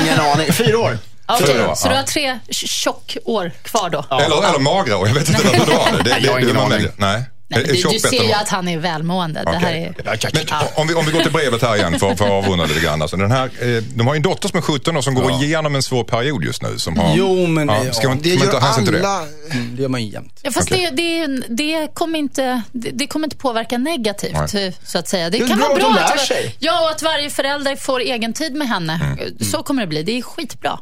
Ingen 0.02 0.20
aning. 0.20 0.54
Fyra 0.54 0.80
år. 0.80 0.98
Fyra 1.40 1.70
år, 1.70 1.76
så 1.76 1.88
ja. 1.88 1.92
du 1.92 1.96
har 1.96 2.04
tre 2.04 2.40
tjock 2.50 3.18
år 3.26 3.52
kvar 3.64 3.90
då? 3.90 4.06
Eller, 4.16 4.50
eller 4.50 4.60
magra 4.60 4.98
år, 4.98 5.08
jag 5.08 5.16
vet 5.16 5.30
inte 5.30 5.44
vad 5.44 5.54
det 5.68 5.74
var. 5.74 6.04
Det, 6.04 6.04
det, 6.04 6.20
Jag 6.20 6.32
har 6.34 6.40
ingen 6.40 6.56
det, 6.56 6.62
aning. 6.62 6.88
Nej. 6.98 7.24
Nej, 7.50 7.64
du, 7.64 7.74
du 7.74 8.00
ser 8.00 8.24
ju 8.24 8.34
att 8.34 8.50
han 8.50 8.68
är 8.68 8.78
välmående. 8.78 9.44
Det 9.46 9.58
här 9.58 9.74
är... 9.74 9.94
Men 10.34 10.46
om 10.76 10.88
vi, 10.88 10.94
om 10.94 11.06
vi 11.06 11.12
går 11.12 11.20
till 11.22 11.32
brevet 11.32 11.62
här 11.62 11.76
igen 11.76 12.00
för, 12.00 12.16
för 12.16 12.26
att 12.26 12.32
avrunda 12.32 12.66
lite 12.66 12.80
grann. 12.80 13.02
Alltså 13.02 13.18
den 13.18 13.32
här, 13.32 13.46
eh, 13.46 13.84
de 13.96 14.08
har 14.08 14.14
ju 14.14 14.18
en 14.18 14.24
dotter 14.24 14.50
som 14.50 14.58
är 14.58 14.62
17 14.62 14.98
och 14.98 15.04
som 15.04 15.14
går 15.16 15.32
igenom 15.32 15.76
en 15.76 15.84
svår 15.84 16.04
period 16.04 16.44
just 16.44 16.62
nu. 16.62 16.78
Som 16.80 16.98
har, 16.98 17.14
Jo, 17.16 17.48
men, 17.48 17.68
ja, 17.68 17.84
ja, 17.86 17.94
ska 17.94 18.08
man, 18.08 18.20
Det 18.22 18.30
man 18.40 18.48
gör 18.48 18.84
till 18.84 18.94
det? 18.94 19.00
alla. 19.10 19.28
Mm, 19.52 19.76
Det 19.76 19.82
gör 19.82 19.90
man 19.90 20.04
ju 20.04 20.12
jämt. 20.12 20.40
Ja, 20.42 20.52
fast 20.52 20.70
det, 20.70 20.90
det, 20.90 21.28
det, 21.48 21.88
kommer 21.94 22.20
inte, 22.20 22.62
det, 22.72 22.90
det 22.94 23.08
kommer 23.08 23.26
inte 23.28 23.38
påverka 23.38 23.78
negativt, 23.78 24.54
Nej. 24.54 24.74
så 24.84 24.98
att 24.98 25.08
säga. 25.08 25.30
Det, 25.30 25.38
Det 25.40 25.48
kan 25.48 25.60
vara 25.60 25.74
att 25.74 25.80
bra 25.80 25.90
att, 25.90 26.20
sig. 26.20 26.56
ja, 26.60 26.84
och 26.84 26.90
att 26.90 27.02
varje 27.02 27.30
förälder 27.30 27.76
får 27.76 28.00
egen 28.00 28.34
tid 28.34 28.54
med 28.56 28.68
henne. 28.68 29.16
Mm. 29.20 29.40
Så 29.52 29.64
kommer 29.64 29.82
det 29.82 29.88
bli. 29.88 30.04
Det 30.04 30.18
är 30.18 30.22
skitbra. 30.22 30.80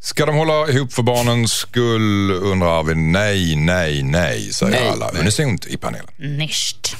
Ska 0.00 0.26
de 0.26 0.36
hålla 0.36 0.68
ihop 0.68 0.92
för 0.92 1.02
barnens 1.02 1.52
skull 1.52 2.30
undrar 2.30 2.82
vi. 2.82 2.94
Nej, 2.94 3.56
nej, 3.56 4.02
nej, 4.02 4.52
säger 4.52 4.72
Nej, 4.72 4.88
alla 4.88 5.10
unisont 5.10 5.66
i 5.66 5.76
panelen. 5.76 6.08
Nischt. 6.16 6.96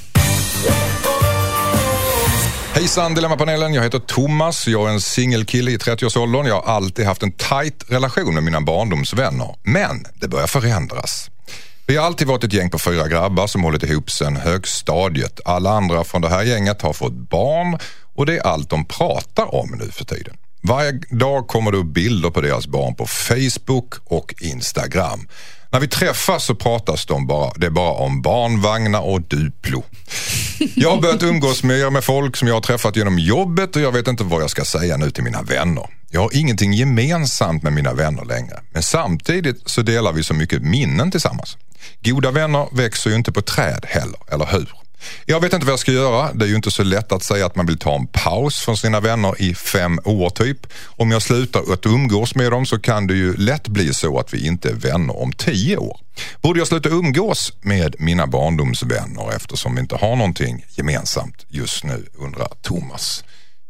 Hejsan 2.72 3.14
Dilemmapanelen, 3.14 3.74
jag 3.74 3.82
heter 3.82 3.98
Thomas. 3.98 4.66
Jag 4.66 4.88
är 4.88 4.92
en 4.92 5.00
singelkille 5.00 5.70
i 5.70 5.76
30-årsåldern. 5.76 6.46
Jag 6.46 6.60
har 6.60 6.74
alltid 6.74 7.06
haft 7.06 7.22
en 7.22 7.32
tight 7.32 7.84
relation 7.88 8.34
med 8.34 8.42
mina 8.42 8.60
barndomsvänner. 8.60 9.54
Men 9.62 10.04
det 10.14 10.28
börjar 10.28 10.46
förändras. 10.46 11.30
Vi 11.86 11.96
har 11.96 12.06
alltid 12.06 12.26
varit 12.28 12.44
ett 12.44 12.52
gäng 12.52 12.70
på 12.70 12.78
fyra 12.78 13.08
grabbar 13.08 13.46
som 13.46 13.62
hållit 13.62 13.82
ihop 13.82 14.10
sedan 14.10 14.36
högstadiet. 14.36 15.40
Alla 15.44 15.70
andra 15.70 16.04
från 16.04 16.22
det 16.22 16.28
här 16.28 16.42
gänget 16.42 16.82
har 16.82 16.92
fått 16.92 17.12
barn 17.12 17.78
och 18.14 18.26
det 18.26 18.36
är 18.36 18.46
allt 18.46 18.70
de 18.70 18.84
pratar 18.84 19.54
om 19.54 19.70
nu 19.78 19.90
för 19.90 20.04
tiden. 20.04 20.36
Varje 20.60 20.92
dag 21.10 21.48
kommer 21.48 21.72
det 21.72 21.78
upp 21.78 21.86
bilder 21.86 22.30
på 22.30 22.40
deras 22.40 22.66
barn 22.66 22.94
på 22.94 23.06
Facebook 23.06 23.94
och 24.04 24.34
Instagram. 24.40 25.28
När 25.70 25.80
vi 25.80 25.88
träffas 25.88 26.44
så 26.44 26.54
pratas 26.54 27.06
de 27.06 27.26
bara, 27.26 27.52
det 27.56 27.66
är 27.66 27.70
bara 27.70 27.92
om 27.92 28.22
barnvagnar 28.22 29.00
och 29.00 29.22
Duplo. 29.22 29.84
Jag 30.74 30.90
har 30.90 31.00
börjat 31.02 31.22
umgås 31.22 31.62
mer 31.62 31.90
med 31.90 32.04
folk 32.04 32.36
som 32.36 32.48
jag 32.48 32.54
har 32.54 32.60
träffat 32.60 32.96
genom 32.96 33.18
jobbet 33.18 33.76
och 33.76 33.82
jag 33.82 33.92
vet 33.92 34.08
inte 34.08 34.24
vad 34.24 34.42
jag 34.42 34.50
ska 34.50 34.64
säga 34.64 34.96
nu 34.96 35.10
till 35.10 35.24
mina 35.24 35.42
vänner. 35.42 35.86
Jag 36.10 36.20
har 36.20 36.36
ingenting 36.36 36.72
gemensamt 36.72 37.62
med 37.62 37.72
mina 37.72 37.94
vänner 37.94 38.24
längre. 38.24 38.60
Men 38.72 38.82
samtidigt 38.82 39.62
så 39.68 39.82
delar 39.82 40.12
vi 40.12 40.22
så 40.24 40.34
mycket 40.34 40.62
minnen 40.62 41.10
tillsammans. 41.10 41.56
Goda 42.04 42.30
vänner 42.30 42.68
växer 42.72 43.10
ju 43.10 43.16
inte 43.16 43.32
på 43.32 43.42
träd 43.42 43.84
heller, 43.88 44.18
eller 44.32 44.46
hur? 44.46 44.72
Jag 45.26 45.40
vet 45.40 45.52
inte 45.52 45.66
vad 45.66 45.72
jag 45.72 45.78
ska 45.78 45.92
göra. 45.92 46.32
Det 46.32 46.44
är 46.44 46.48
ju 46.48 46.56
inte 46.56 46.70
så 46.70 46.82
lätt 46.82 47.12
att 47.12 47.22
säga 47.22 47.46
att 47.46 47.56
man 47.56 47.66
vill 47.66 47.78
ta 47.78 47.94
en 47.94 48.06
paus 48.06 48.58
från 48.58 48.76
sina 48.76 49.00
vänner 49.00 49.42
i 49.42 49.54
fem 49.54 49.98
år 50.04 50.30
typ. 50.30 50.66
Om 50.86 51.10
jag 51.10 51.22
slutar 51.22 51.72
att 51.72 51.86
umgås 51.86 52.34
med 52.34 52.52
dem 52.52 52.66
så 52.66 52.78
kan 52.78 53.06
det 53.06 53.14
ju 53.14 53.36
lätt 53.36 53.68
bli 53.68 53.94
så 53.94 54.18
att 54.18 54.34
vi 54.34 54.46
inte 54.46 54.68
är 54.68 54.74
vänner 54.74 55.22
om 55.22 55.32
tio 55.32 55.76
år. 55.76 56.00
Borde 56.40 56.60
jag 56.60 56.68
sluta 56.68 56.88
umgås 56.88 57.52
med 57.60 57.96
mina 57.98 58.26
barndomsvänner 58.26 59.36
eftersom 59.36 59.74
vi 59.74 59.80
inte 59.80 59.96
har 59.96 60.16
någonting 60.16 60.64
gemensamt 60.70 61.46
just 61.48 61.84
nu, 61.84 62.06
undrar 62.18 62.48
Thomas. 62.62 63.24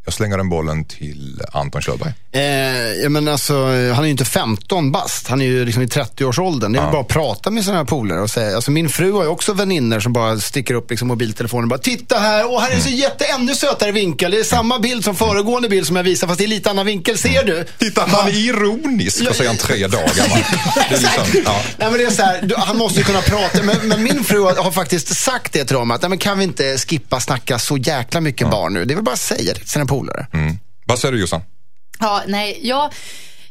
Jag 0.09 0.12
slänger 0.12 0.37
den 0.37 0.49
bollen 0.49 0.85
till 0.85 1.43
Anton 1.53 1.83
Körberg. 1.83 2.12
Eh, 2.33 2.43
ja, 3.03 3.09
men 3.09 3.29
alltså, 3.29 3.55
han 3.65 3.99
är 3.99 4.05
ju 4.05 4.11
inte 4.11 4.25
15 4.25 4.93
bast. 4.93 5.29
Han 5.29 5.41
är 5.41 5.47
ju 5.47 5.65
liksom 5.65 5.83
i 5.83 5.87
30-årsåldern. 5.87 6.73
Det 6.73 6.79
är 6.79 6.83
väl 6.83 6.93
bara 6.93 7.00
att 7.00 7.09
prata 7.09 7.50
med 7.50 7.65
sina 7.65 7.77
här 7.77 7.85
polare 7.85 8.21
och 8.21 8.31
säga. 8.31 8.57
Alltså, 8.57 8.71
min 8.71 8.88
fru 8.88 9.12
har 9.12 9.23
ju 9.23 9.29
också 9.29 9.53
vänner 9.53 10.00
som 10.00 10.12
bara 10.12 10.38
sticker 10.41 10.75
upp 10.75 10.91
liksom, 10.91 11.09
mobiltelefonen 11.09 11.65
och 11.65 11.69
bara 11.69 11.79
“Titta 11.79 12.19
här, 12.19 12.53
och 12.53 12.61
här 12.62 12.71
är 12.77 12.81
så 12.81 12.88
jätte, 12.88 13.25
ännu 13.25 13.55
sötare 13.55 13.93
vinkel. 13.93 14.31
Det 14.31 14.38
är 14.38 14.45
samma 14.45 14.79
bild 14.79 15.05
som 15.05 15.17
föregående 15.17 15.69
bild 15.69 15.87
som 15.87 15.97
jag 15.97 16.03
visade 16.03 16.31
fast 16.31 16.41
är 16.41 16.47
lite 16.47 16.71
annan 16.71 16.87
vinkel. 16.87 17.19
Ser 17.19 17.45
du?” 17.45 17.67
Titta, 17.79 18.07
han 18.07 18.29
är 18.29 18.37
ironisk 18.37 19.29
och 19.31 19.37
säger 19.37 19.50
han 19.50 19.59
tre 19.59 19.87
dagar 19.87 20.15
gammal. 20.17 20.38
Det 20.88 20.95
är 20.95 21.00
liksom, 21.00 21.43
ja. 21.45 21.61
Nej, 21.77 21.91
men 21.91 21.99
det 21.99 22.05
är 22.05 22.11
så 22.11 22.23
här, 22.23 22.43
du, 22.43 22.55
han 22.59 22.77
måste 22.77 22.99
ju 22.99 23.05
kunna 23.05 23.21
prata. 23.21 23.62
Men, 23.62 23.88
men 23.88 24.03
min 24.03 24.25
fru 24.25 24.41
har, 24.41 24.71
faktiskt 24.71 25.17
sagt 25.17 25.53
det 25.53 25.65
till 25.65 25.77
dem. 25.77 25.91
Att, 25.91 26.03
nej, 26.03 26.09
men 26.09 26.19
kan 26.19 26.38
vi 26.38 26.45
inte 26.45 26.79
skippa 26.79 27.21
snacka 27.21 27.59
så 27.59 27.77
jäkla 27.77 28.21
mycket 28.21 28.50
barn 28.50 28.75
nu? 28.75 28.85
Det 28.85 28.95
är 28.95 28.97
väl 28.97 29.05
bara 29.05 29.12
att 29.12 29.21
säga 29.21 29.53
det 29.55 29.61
till 29.61 29.69
sina 29.69 29.87
polare. 29.87 29.98
Mm. 30.33 30.59
Vad 30.87 30.99
säger 30.99 31.12
du 31.12 31.21
Jossan? 31.21 31.40
Ja, 31.99 32.23
nej, 32.26 32.61
jag, 32.62 32.93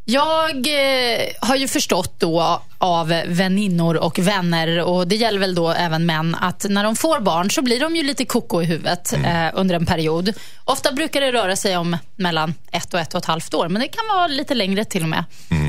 jag 0.06 0.68
eh, 0.68 1.25
har 1.42 1.56
ju 1.56 1.68
förstått 1.68 2.20
då 2.20 2.62
av 2.77 3.08
väninnor 3.27 3.98
och 3.98 4.20
vänner, 4.20 4.84
och 4.84 5.08
det 5.08 5.16
gäller 5.16 5.39
väl 5.39 5.56
då 5.56 5.70
även 5.70 6.06
män, 6.06 6.36
att 6.36 6.66
när 6.70 6.84
de 6.84 6.96
får 6.96 7.20
barn 7.20 7.51
så 7.51 7.62
blir 7.62 7.80
de 7.80 7.96
ju 7.96 8.04
lite 8.04 8.25
koko 8.25 8.62
i 8.62 8.66
huvudet 8.66 9.13
eh, 9.13 9.50
under 9.54 9.75
en 9.75 9.86
period. 9.86 10.34
Ofta 10.63 10.92
brukar 10.92 11.22
det 11.22 11.32
röra 11.32 11.56
sig 11.56 11.77
om 11.77 11.98
mellan 12.16 12.54
ett 12.72 12.94
och 12.94 13.00
ett 13.00 13.13
och 13.13 13.18
ett 13.18 13.25
halvt 13.25 13.54
år, 13.54 13.70
men 13.70 13.82
det 13.82 13.88
kan 13.88 14.08
vara 14.16 14.27
lite 14.27 14.56
längre 14.56 14.86
till 14.86 15.04
och 15.04 15.10
med. 15.10 15.24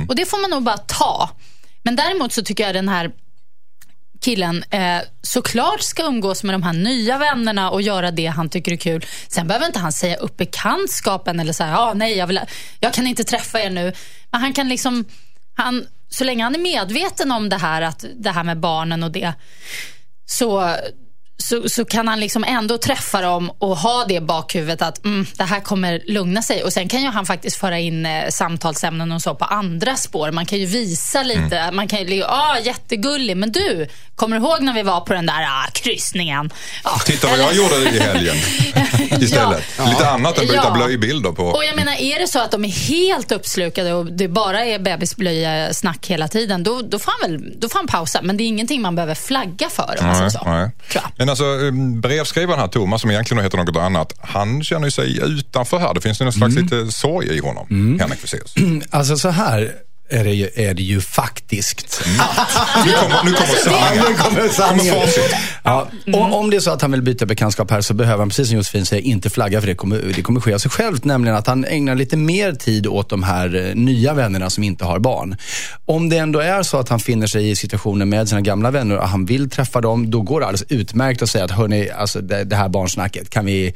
Och 0.09 0.17
det 0.17 0.27
får 0.27 0.41
man 0.41 0.51
nog 0.51 0.63
bara 0.63 0.77
ta. 0.77 1.31
Men 1.83 1.97
däremot 1.97 2.33
så 2.33 2.43
tycker 2.43 2.65
jag 2.65 2.75
den 2.75 2.89
här 2.89 3.11
killen 4.21 4.65
eh, 4.71 4.99
såklart 5.23 5.81
ska 5.81 6.03
umgås 6.03 6.43
med 6.43 6.55
de 6.55 6.63
här 6.63 6.73
nya 6.73 7.19
vännerna 7.19 7.71
och 7.71 7.83
göra 7.83 8.11
det 8.11 8.27
han 8.27 8.49
tycker 8.49 8.73
är 8.73 8.77
kul. 8.77 9.07
Sen 9.29 9.49
behöver 9.49 9.67
inte 9.67 9.79
han 9.79 9.93
säga 9.93 10.17
upp 10.17 10.37
bekantskapen 10.37 11.41
eller 11.41 11.53
säga, 11.53 11.79
ah, 11.79 11.95
nej, 11.95 12.17
jag, 12.17 12.27
vill, 12.27 12.41
jag 12.81 12.95
kan 12.95 13.07
inte 13.07 13.25
träffa 13.25 13.61
er 13.61 13.71
nu. 13.71 13.93
Men 14.31 14.41
han 14.41 14.53
kan 14.53 14.69
liksom, 14.69 15.05
han, 15.55 15.87
så 16.09 16.25
länge 16.25 16.45
han 16.45 16.55
är 16.55 16.59
medveten 16.59 17.33
om 17.33 17.49
det 17.49 17.57
här, 17.57 17.83
att, 17.83 18.05
det 18.17 18.31
här 18.31 18.45
med 18.45 18.61
barnen 18.61 19.03
och 19.03 19.11
det, 19.11 19.33
så, 20.27 20.77
så, 21.43 21.69
så 21.69 21.85
kan 21.85 22.09
han 22.09 22.21
liksom 22.21 22.45
ändå 22.45 22.79
träffa 22.79 23.21
dem 23.21 23.51
och 23.59 23.77
ha 23.77 24.05
det 24.09 24.21
bakhuvudet 24.21 24.83
att 24.83 25.05
mm, 25.05 25.27
det 25.37 25.45
här 25.45 25.61
kommer 25.61 26.03
lugna 26.07 26.43
sig. 26.43 26.63
Och 26.65 26.73
Sen 26.73 26.89
kan 26.89 27.03
ju 27.03 27.09
han 27.09 27.27
faktiskt 27.27 27.57
föra 27.57 27.79
in 27.79 28.07
eh, 28.07 28.29
samtalsämnen 28.31 29.13
och 29.13 29.23
så 29.23 29.35
på 29.35 29.45
andra 29.45 29.97
spår. 29.97 30.31
Man 30.31 30.47
kan 30.47 30.59
ju 30.59 30.67
visa 30.67 31.23
lite. 31.23 31.59
Mm. 31.59 31.77
Man 31.77 31.89
kan 31.89 32.07
ju 32.07 32.25
ah, 32.25 32.59
jättegullig, 32.59 33.37
men 33.37 33.53
du, 33.53 33.89
kommer 34.17 34.39
du 34.39 34.43
ihåg 34.47 34.63
när 34.63 34.73
vi 34.73 34.83
var 34.83 35.01
på 35.01 35.13
den 35.15 35.27
där 35.27 35.43
ah, 35.43 35.71
kryssningen? 35.73 36.51
Ja, 36.85 36.99
Titta 37.07 37.29
vad 37.29 37.39
jag 37.39 37.55
gjorde 37.55 37.75
i 37.77 37.99
helgen 38.01 38.37
istället. 39.23 39.65
Lite 39.89 40.11
annat 40.11 40.39
än 40.39 40.47
byta 40.47 40.55
Ja. 40.65 40.71
blöjbilder 40.71 41.33
på. 41.33 41.45
Och 41.45 41.65
jag 41.65 41.77
menar, 41.77 41.93
är 41.93 42.19
det 42.19 42.29
så 42.29 42.39
att 42.39 42.51
de 42.51 42.65
är 42.65 42.69
helt 42.69 43.33
uppslukade 43.33 43.93
och 43.93 44.13
det 44.13 44.29
bara 44.29 44.65
är 44.65 44.79
bebisblöja-snack 44.79 46.07
hela 46.07 46.29
tiden, 46.29 46.63
då, 46.63 46.83
då, 46.83 46.99
får 46.99 47.13
han 47.21 47.31
väl, 47.31 47.61
då 47.61 47.69
får 47.69 47.79
han 47.79 47.87
pausa. 47.87 48.21
Men 48.23 48.37
det 48.37 48.43
är 48.45 48.47
ingenting 48.47 48.83
man 48.83 48.95
behöver 48.95 49.15
flagga 49.15 49.71
för, 49.71 49.97
om 50.01 50.07
Nej, 50.07 50.31
så. 50.31 50.43
nej. 50.45 50.71
Tror 50.91 51.05
jag. 51.17 51.28
Men 51.29 51.31
alltså 51.31 51.67
eh, 51.67 52.01
brevskrivaren 52.01 52.61
här, 52.61 52.69
Thomas, 52.69 53.01
som 53.01 53.11
egentligen 53.11 53.45
heter 53.45 53.59
något 53.59 53.77
annat, 53.77 54.13
han 54.19 54.63
känner 54.63 54.91
sig 54.91 55.19
utanför 55.25 55.79
här. 55.79 55.95
Det 55.95 56.01
finns 56.01 56.21
ju 56.21 56.25
någon 56.25 56.33
slags 56.33 56.57
lite 56.57 56.93
sorg 56.93 57.29
i 57.37 57.39
honom, 57.41 57.99
Henrik 58.01 58.19
Fexeus. 58.19 58.55
Alltså 58.91 59.17
så 59.17 59.29
här 59.29 59.75
är 60.09 60.25
det 60.25 60.33
ju, 60.33 60.49
är 60.55 60.75
det 60.75 60.83
ju 60.83 61.01
faktiskt. 61.01 62.03
Nu 62.87 62.93
kommer, 62.93 63.25
nu 63.25 63.33
kommer 63.33 63.55
sanningen. 63.65 64.05
nu 64.09 64.15
kommer 64.15 64.49
sanningen. 64.49 64.97
Ja, 65.63 65.89
och 66.13 66.39
om 66.39 66.51
det 66.51 66.57
är 66.57 66.61
så 66.61 66.71
att 66.71 66.83
han 66.83 66.93
vill 66.93 67.03
byta 67.03 67.27
bekantskap 67.27 67.71
här 67.71 67.81
så 67.81 67.95
behöver 67.95 68.19
han, 68.19 68.29
precis 68.29 68.49
som 68.49 68.57
Josefin 68.57 68.87
säger, 68.87 69.03
inte 69.03 69.31
flagga 69.31 69.61
för 69.61 69.69
det 69.69 69.75
kommer, 69.75 70.13
det 70.17 70.23
kommer 70.23 70.41
ske 70.41 70.55
av 70.55 70.59
sig 70.59 70.71
självt. 70.71 71.05
Nämligen 71.05 71.37
att 71.37 71.47
han 71.47 71.65
ägnar 71.65 71.95
lite 71.95 72.17
mer 72.17 72.53
tid 72.53 72.87
åt 72.87 73.09
de 73.09 73.23
här 73.23 73.55
eh, 73.55 73.75
nya 73.75 74.15
vännerna 74.15 74.51
som 74.51 74.65
inte 74.65 74.85
har 74.85 74.99
barn. 74.99 75.37
Om 75.87 76.09
det 76.09 76.17
ändå 76.17 76.39
är 76.39 76.63
så 76.63 76.77
att 76.77 76.89
han 76.89 77.01
finner 77.01 77.27
sig 77.27 77.51
i 77.51 77.57
situationen 77.57 78.09
med 78.09 78.29
sina 78.29 78.41
gamla 78.41 78.71
vänner 78.71 78.97
och 78.97 79.09
han 79.09 79.27
vill 79.27 79.51
träffa 79.51 79.81
dem, 79.81 80.11
då 80.11 80.23
går 80.23 80.41
det 80.41 80.47
alldeles 80.47 80.67
utmärkt 80.69 81.23
att 81.23 81.31
säga 81.31 81.45
att 81.45 81.51
hörni, 81.51 81.91
alltså 81.91 82.21
det, 82.21 82.45
det 82.45 82.57
här 82.57 82.69
barnsnacket, 82.69 83.31
kan 83.31 83.47
vi 83.47 83.75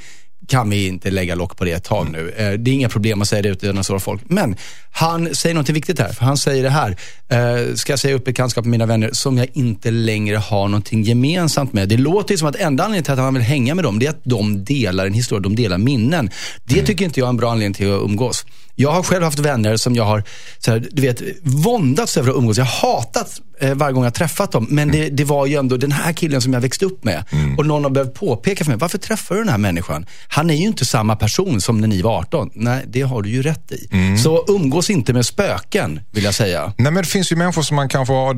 kan 0.48 0.70
vi 0.70 0.86
inte 0.88 1.10
lägga 1.10 1.34
lock 1.34 1.56
på 1.56 1.64
det 1.64 1.72
ett 1.72 1.84
tag 1.84 2.06
nu. 2.12 2.30
Eh, 2.36 2.50
Det 2.52 2.70
är 2.70 2.74
inga 2.74 2.88
problem 2.88 3.22
att 3.22 3.28
säga 3.28 3.42
det 3.42 3.48
utan 3.48 3.78
att 3.78 3.86
såra 3.86 4.00
folk. 4.00 4.22
Men 4.24 4.56
han 4.92 5.34
säger 5.34 5.54
något 5.54 5.68
viktigt 5.68 5.98
här. 5.98 6.08
För 6.12 6.24
han 6.24 6.36
säger 6.36 6.62
det 6.62 6.70
här. 6.70 6.96
eh, 7.28 7.74
Ska 7.74 7.92
jag 7.92 8.00
säga 8.00 8.14
upp 8.14 8.24
bekantskap 8.24 8.64
med 8.64 8.70
mina 8.70 8.86
vänner 8.86 9.10
som 9.12 9.38
jag 9.38 9.46
inte 9.52 9.90
längre 9.90 10.36
har 10.36 10.68
någonting 10.68 11.02
gemensamt 11.02 11.72
med. 11.72 11.88
Det 11.88 11.96
låter 11.96 12.36
som 12.36 12.48
att 12.48 12.56
enda 12.56 12.84
anledningen 12.84 13.04
till 13.04 13.12
att 13.12 13.18
han 13.18 13.34
vill 13.34 13.42
hänga 13.42 13.74
med 13.74 13.84
dem, 13.84 13.98
det 13.98 14.06
är 14.06 14.10
att 14.10 14.24
de 14.24 14.64
delar 14.64 15.06
en 15.06 15.14
historia, 15.14 15.40
de 15.40 15.56
delar 15.56 15.78
minnen. 15.78 16.30
Det 16.64 16.82
tycker 16.82 17.04
inte 17.04 17.20
jag 17.20 17.26
är 17.26 17.30
en 17.30 17.36
bra 17.36 17.50
anledning 17.52 17.74
till 17.74 17.92
att 17.94 18.02
umgås. 18.02 18.46
Jag 18.74 18.90
har 18.92 19.02
själv 19.02 19.24
haft 19.24 19.38
vänner 19.38 19.76
som 19.76 19.94
jag 19.96 20.04
har 20.04 20.24
så 20.58 20.70
här, 20.70 20.86
du 20.90 21.02
vet, 21.02 21.22
våndats 21.42 22.16
över 22.16 22.30
att 22.30 22.36
umgås. 22.36 22.58
Jag 22.58 22.64
har 22.64 22.92
hatat 22.92 23.40
eh, 23.60 23.74
varje 23.74 23.92
gång 23.92 24.04
jag 24.04 24.14
träffat 24.14 24.52
dem. 24.52 24.66
Men 24.70 24.90
det, 24.90 25.08
det 25.08 25.24
var 25.24 25.46
ju 25.46 25.56
ändå 25.56 25.76
den 25.76 25.92
här 25.92 26.12
killen 26.12 26.40
som 26.42 26.52
jag 26.52 26.60
växte 26.60 26.84
upp 26.84 27.04
med. 27.04 27.24
Och 27.58 27.66
någon 27.66 27.84
har 27.84 27.90
behövt 27.90 28.14
påpeka 28.14 28.64
för 28.64 28.70
mig, 28.70 28.78
varför 28.78 28.98
träffar 28.98 29.34
du 29.34 29.40
den 29.40 29.48
här 29.50 29.58
människan? 29.58 30.06
Han 30.28 30.50
är 30.50 30.54
ju 30.54 30.62
inte 30.66 30.84
samma 30.84 31.16
person 31.16 31.60
som 31.60 31.80
när 31.80 31.88
ni 31.88 32.02
var 32.02 32.18
18. 32.18 32.50
Nej, 32.54 32.84
det 32.88 33.02
har 33.02 33.22
du 33.22 33.30
ju 33.30 33.42
rätt 33.42 33.72
i. 33.72 33.88
Så 34.22 34.44
umgås 34.48 34.90
inte 34.90 35.12
med 35.12 35.26
spöken, 35.26 36.00
vill 36.10 36.24
jag 36.24 36.34
säga. 36.34 36.72
Nej, 36.78 36.92
men 36.92 37.02
det 37.02 37.08
finns 37.08 37.32
ju 37.32 37.36
människor 37.36 37.62
som 37.62 37.76
man 37.76 37.88
kanske 37.88 38.14
har 38.14 38.34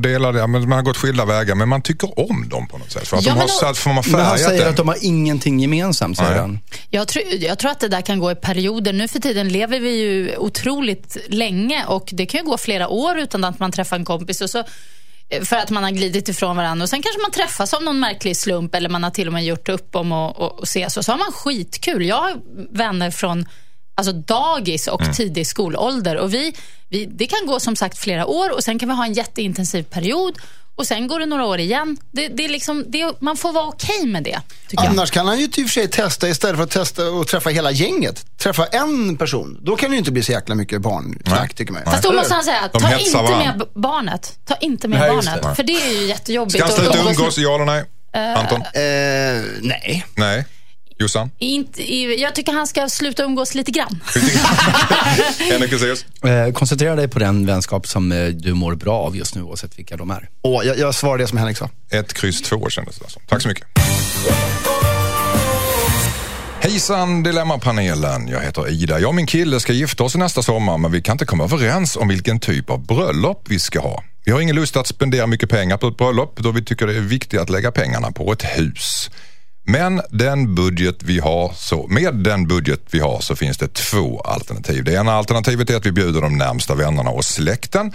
men 0.47 0.61
man 0.61 0.71
har 0.71 0.81
gått 0.81 0.97
skilda 0.97 1.25
vägar, 1.25 1.55
men 1.55 1.69
man 1.69 1.81
tycker 1.81 2.19
om 2.29 2.49
dem 2.49 2.67
på 2.67 2.77
något 2.77 2.91
sätt. 2.91 3.07
För 3.07 3.17
att 3.17 3.25
Ja, 3.25 3.33
de 3.33 3.39
har 3.39 3.47
då- 3.67 3.73
för 3.73 3.89
har 3.89 4.11
Men 4.11 4.21
han 4.21 4.35
färgat 4.37 4.39
säger 4.49 4.59
den. 4.61 4.69
att 4.69 4.77
de 4.77 4.87
har 4.87 4.97
ingenting 5.01 5.59
gemensamt, 5.59 6.17
säger 6.17 6.29
Nej. 6.29 6.39
han. 6.39 6.59
Jag 6.89 7.07
tror, 7.07 7.25
jag 7.39 7.59
tror 7.59 7.71
att 7.71 7.79
det 7.79 7.87
där 7.87 8.01
kan 8.01 8.19
gå 8.19 8.31
i 8.31 8.35
perioder. 8.35 8.93
Nu 8.93 9.07
för 9.07 9.19
tiden 9.19 9.49
lever 9.49 9.79
vi 9.79 9.99
ju 10.01 10.24
otroligt 10.37 11.17
länge 11.27 11.85
och 11.85 12.09
det 12.13 12.25
kan 12.25 12.39
ju 12.39 12.45
gå 12.45 12.57
flera 12.57 12.87
år 12.87 13.17
utan 13.17 13.43
att 13.43 13.59
man 13.59 13.71
träffar 13.71 13.95
en 13.95 14.05
kompis. 14.05 14.41
Och 14.41 14.49
så, 14.49 14.63
eh, 15.29 15.43
för 15.43 15.55
att 15.55 15.69
man 15.69 15.83
har 15.83 15.91
glidit 15.91 16.29
ifrån 16.29 16.57
varandra. 16.57 16.83
Och 16.83 16.89
Sen 16.89 17.01
kanske 17.01 17.21
man 17.21 17.31
träffas 17.31 17.73
av 17.73 17.83
någon 17.83 17.99
märklig 17.99 18.37
slump 18.37 18.75
eller 18.75 18.89
man 18.89 19.03
har 19.03 19.11
till 19.11 19.27
och 19.27 19.33
med 19.33 19.45
gjort 19.45 19.69
upp 19.69 19.95
om 19.95 20.11
att 20.11 20.63
ses. 20.63 20.97
Och 20.97 21.05
så 21.05 21.11
har 21.11 21.17
man 21.17 21.31
skitkul. 21.31 22.05
Jag 22.05 22.21
har 22.21 22.37
vänner 22.71 23.11
från 23.11 23.45
alltså 23.95 24.13
dagis 24.13 24.87
och 24.87 25.15
tidig 25.15 25.47
skolålder. 25.47 26.17
Och 26.17 26.33
vi, 26.33 26.55
vi, 26.89 27.05
det 27.05 27.25
kan 27.25 27.39
gå 27.45 27.59
som 27.59 27.75
sagt 27.75 27.97
flera 27.97 28.25
år 28.25 28.49
och 28.53 28.63
sen 28.63 28.79
kan 28.79 28.89
vi 28.89 28.95
ha 28.95 29.05
en 29.05 29.13
jätteintensiv 29.13 29.83
period. 29.83 30.37
Och 30.77 30.87
Sen 30.87 31.07
går 31.07 31.19
det 31.19 31.25
några 31.25 31.45
år 31.45 31.59
igen. 31.59 31.97
Det, 32.11 32.27
det 32.27 32.45
är 32.45 32.49
liksom, 32.49 32.85
det, 32.87 33.13
man 33.19 33.37
får 33.37 33.51
vara 33.51 33.65
okej 33.65 34.05
med 34.05 34.23
det, 34.23 34.41
tycker 34.67 34.83
jag. 34.83 34.91
Annars 34.91 35.11
kan 35.11 35.27
han 35.27 35.39
ju 35.39 35.43
i 35.43 35.47
och 35.47 35.53
för 35.53 35.67
sig 35.67 35.87
testa 35.87 36.29
istället 36.29 36.55
för 36.55 36.63
att 36.63 36.71
testa 36.71 37.09
och 37.09 37.27
träffa 37.27 37.49
hela 37.49 37.71
gänget. 37.71 38.25
Träffa 38.37 38.65
en 38.65 39.17
person. 39.17 39.59
Då 39.61 39.75
kan 39.75 39.89
det 39.89 39.93
ju 39.93 39.99
inte 39.99 40.11
bli 40.11 40.23
så 40.23 40.31
jäkla 40.31 40.55
mycket 40.55 40.81
barnsnack 40.81 41.53
tycker 41.53 41.73
man. 41.73 41.83
Fast 41.85 42.03
då 42.03 42.11
måste 42.11 42.33
han 42.33 42.43
säga, 42.43 42.67
ta 42.67 42.97
inte 42.97 43.17
varann. 43.17 43.57
med 43.57 43.67
barnet. 43.73 44.39
Ta 44.45 44.55
inte 44.55 44.87
med 44.87 44.99
Nej, 44.99 45.09
barnet. 45.09 45.43
det. 45.43 45.55
För 45.55 45.63
det 45.63 45.73
är 45.73 46.01
ju 46.01 46.07
jättejobbigt. 46.07 46.57
Ska 46.57 46.65
han 46.65 46.73
sluta 46.75 47.09
umgås 47.09 47.37
ja 47.37 47.55
eller 47.55 47.65
nej? 47.65 47.85
Anton? 48.35 48.61
Eh, 48.61 49.43
nej. 49.61 50.05
Nej. 50.15 50.45
Jossan? 50.97 51.31
Inte, 51.39 51.95
jag 52.21 52.35
tycker 52.35 52.53
han 52.53 52.67
ska 52.67 52.89
sluta 52.89 53.23
umgås 53.23 53.55
lite 53.55 53.71
grann. 53.71 53.99
Henrik 55.51 55.69
Fexeus? 55.69 56.05
Eh, 56.23 56.53
koncentrera 56.53 56.95
dig 56.95 57.07
på 57.07 57.19
den 57.19 57.45
vänskap 57.45 57.87
som 57.87 58.11
eh, 58.11 58.27
du 58.27 58.53
mår 58.53 58.75
bra 58.75 58.99
av 58.99 59.17
just 59.17 59.35
nu, 59.35 59.41
oavsett 59.41 59.79
vilka 59.79 59.97
de 59.97 60.11
är. 60.11 60.29
Åh, 60.41 60.65
jag, 60.65 60.77
jag 60.77 60.95
svarar 60.95 61.17
det 61.17 61.27
som 61.27 61.37
Henrik 61.37 61.57
sa. 61.57 61.69
Ett 61.89 62.13
kryss 62.13 62.41
två 62.41 62.69
kändes 62.69 62.99
det 62.99 63.09
som. 63.09 63.21
Tack 63.27 63.41
så 63.41 63.47
mycket. 63.47 63.67
Hejsan 66.59 67.23
Dilemmapanelen, 67.23 68.27
jag 68.27 68.41
heter 68.41 68.69
Ida. 68.69 68.99
Jag 68.99 69.09
och 69.09 69.15
min 69.15 69.25
kille 69.27 69.59
ska 69.59 69.73
gifta 69.73 70.03
oss 70.03 70.15
nästa 70.15 70.41
sommar 70.41 70.77
men 70.77 70.91
vi 70.91 71.01
kan 71.01 71.13
inte 71.13 71.25
komma 71.25 71.43
överens 71.43 71.95
om 71.97 72.07
vilken 72.07 72.39
typ 72.39 72.69
av 72.69 72.85
bröllop 72.85 73.45
vi 73.49 73.59
ska 73.59 73.79
ha. 73.79 74.03
Vi 74.25 74.31
har 74.31 74.41
ingen 74.41 74.55
lust 74.55 74.77
att 74.77 74.87
spendera 74.87 75.27
mycket 75.27 75.49
pengar 75.49 75.77
på 75.77 75.87
ett 75.87 75.97
bröllop 75.97 76.35
då 76.39 76.51
vi 76.51 76.63
tycker 76.63 76.87
det 76.87 76.95
är 76.97 77.01
viktigt 77.01 77.39
att 77.39 77.49
lägga 77.49 77.71
pengarna 77.71 78.11
på 78.11 78.31
ett 78.31 78.43
hus. 78.43 79.09
Men 79.67 80.01
den 80.09 80.55
budget 80.55 81.03
vi 81.03 81.19
har 81.19 81.53
så, 81.55 81.87
med 81.87 82.15
den 82.15 82.47
budget 82.47 82.81
vi 82.91 82.99
har 82.99 83.19
så 83.19 83.35
finns 83.35 83.57
det 83.57 83.73
två 83.73 84.19
alternativ. 84.19 84.83
Det 84.83 84.93
ena 84.93 85.13
alternativet 85.13 85.69
är 85.69 85.75
att 85.77 85.85
vi 85.85 85.91
bjuder 85.91 86.21
de 86.21 86.37
närmsta 86.37 86.75
vännerna 86.75 87.09
och 87.09 87.25
släkten. 87.25 87.93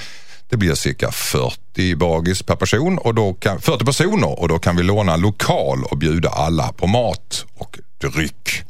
Det 0.49 0.57
blir 0.57 0.75
cirka 0.75 1.11
40 1.11 1.95
bagis 1.97 2.43
per 2.43 2.57
person 2.57 2.99
och 2.99 3.15
då 3.15 3.35
kan, 3.35 3.61
40 3.61 3.85
personer 3.85 4.41
och 4.41 4.49
då 4.49 4.59
kan 4.59 4.77
vi 4.77 4.83
låna 4.83 5.15
en 5.15 5.21
lokal 5.21 5.85
och 5.85 5.99
bjuda 5.99 6.29
alla 6.29 6.73
på 6.73 6.87
mat 6.87 7.45
och 7.55 7.79
dryck. 8.00 8.62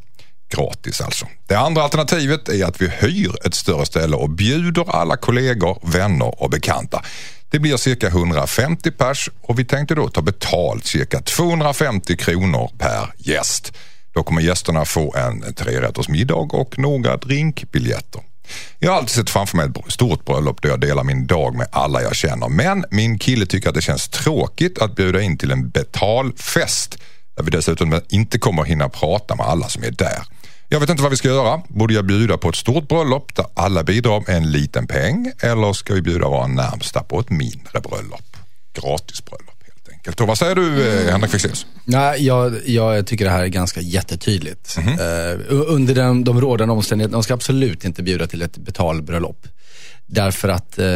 Gratis 0.57 1.01
alltså. 1.01 1.27
Det 1.47 1.55
andra 1.55 1.83
alternativet 1.83 2.49
är 2.49 2.65
att 2.65 2.83
vi 2.83 2.89
hyr 2.89 3.47
ett 3.47 3.55
större 3.55 3.87
ställe 3.87 4.17
och 4.17 4.31
bjuder 4.31 4.97
alla 4.97 5.17
kollegor, 5.17 5.79
vänner 5.83 6.43
och 6.43 6.51
bekanta. 6.51 7.03
Det 7.51 7.59
blir 7.59 7.77
cirka 7.77 8.07
150 8.07 8.91
pers 8.91 9.31
och 9.43 9.59
vi 9.59 9.65
tänkte 9.65 9.95
då 9.95 10.09
ta 10.09 10.23
betalt 10.23 10.87
cirka 10.87 11.21
250 11.21 12.17
kronor 12.17 12.71
per 12.79 13.13
gäst. 13.19 13.73
Då 14.15 14.23
kommer 14.23 14.41
gästerna 14.41 14.85
få 14.85 15.15
en 15.17 15.55
trerätters 15.55 16.09
middag 16.09 16.35
och 16.35 16.79
några 16.79 17.17
drinkbiljetter. 17.17 18.23
Jag 18.79 18.91
har 18.91 18.99
alltid 18.99 19.11
sett 19.11 19.31
framför 19.31 19.57
mig 19.57 19.67
ett 19.67 19.93
stort 19.93 20.25
bröllop 20.25 20.63
där 20.63 20.69
jag 20.69 20.81
delar 20.81 21.05
min 21.05 21.27
dag 21.27 21.55
med 21.55 21.67
alla 21.73 22.03
jag 22.03 22.17
känner. 22.17 22.49
Men 22.49 22.85
min 22.91 23.19
kille 23.19 23.47
tycker 23.47 23.69
att 23.69 23.75
det 23.75 23.83
känns 23.83 24.09
tråkigt 24.09 24.79
att 24.79 24.97
bjuda 24.97 25.21
in 25.21 25.39
till 25.39 25.51
en 25.51 25.71
betalfest 25.71 26.99
där 27.37 27.45
vi 27.45 27.51
dessutom 27.51 28.01
inte 28.09 28.39
kommer 28.39 28.65
hinna 28.65 28.89
prata 28.89 29.37
med 29.37 29.47
alla 29.47 29.69
som 29.69 29.85
är 29.85 29.91
där. 29.91 30.23
Jag 30.73 30.81
vet 30.81 30.91
inte 30.91 31.03
vad 31.03 31.11
vi 31.11 31.17
ska 31.17 31.29
göra. 31.29 31.63
Borde 31.69 31.95
jag 31.95 32.07
bjuda 32.07 32.39
på 32.39 32.49
ett 32.49 32.57
stort 32.57 32.89
bröllop 32.89 33.37
där 33.37 33.47
alla 33.55 33.85
bidrar 33.85 34.25
med 34.27 34.37
en 34.37 34.51
liten 34.51 34.87
peng 34.87 35.33
eller 35.43 35.73
ska 35.73 35.95
vi 35.95 36.03
bjuda 36.03 36.29
våra 36.29 36.47
närmsta 36.47 37.03
på 37.03 37.21
ett 37.21 37.31
mindre 37.31 37.81
bröllop? 37.81 38.37
Gratisbröllop 38.75 39.63
helt 39.63 39.89
enkelt. 39.93 40.21
Och 40.21 40.27
vad 40.27 40.39
säger 40.39 40.55
du 40.55 40.89
eh, 40.89 41.13
Henrik 41.13 41.31
Fexeus? 41.31 41.67
Nej, 41.85 42.27
jag, 42.27 42.55
jag 42.67 43.07
tycker 43.07 43.25
det 43.25 43.31
här 43.31 43.43
är 43.43 43.47
ganska 43.47 43.81
jättetydligt. 43.81 44.77
Mhm. 44.79 44.89
Eh, 44.89 45.39
under 45.49 45.95
den, 45.95 46.25
de 46.25 46.41
rådande 46.41 46.75
omständigheterna, 46.75 47.17
de 47.17 47.23
ska 47.23 47.35
absolut 47.35 47.85
inte 47.85 48.03
bjuda 48.03 48.27
till 48.27 48.43
ett 48.43 48.57
betalbröllop. 48.57 49.47
Därför 50.13 50.49
att 50.49 50.79
eh, 50.79 50.87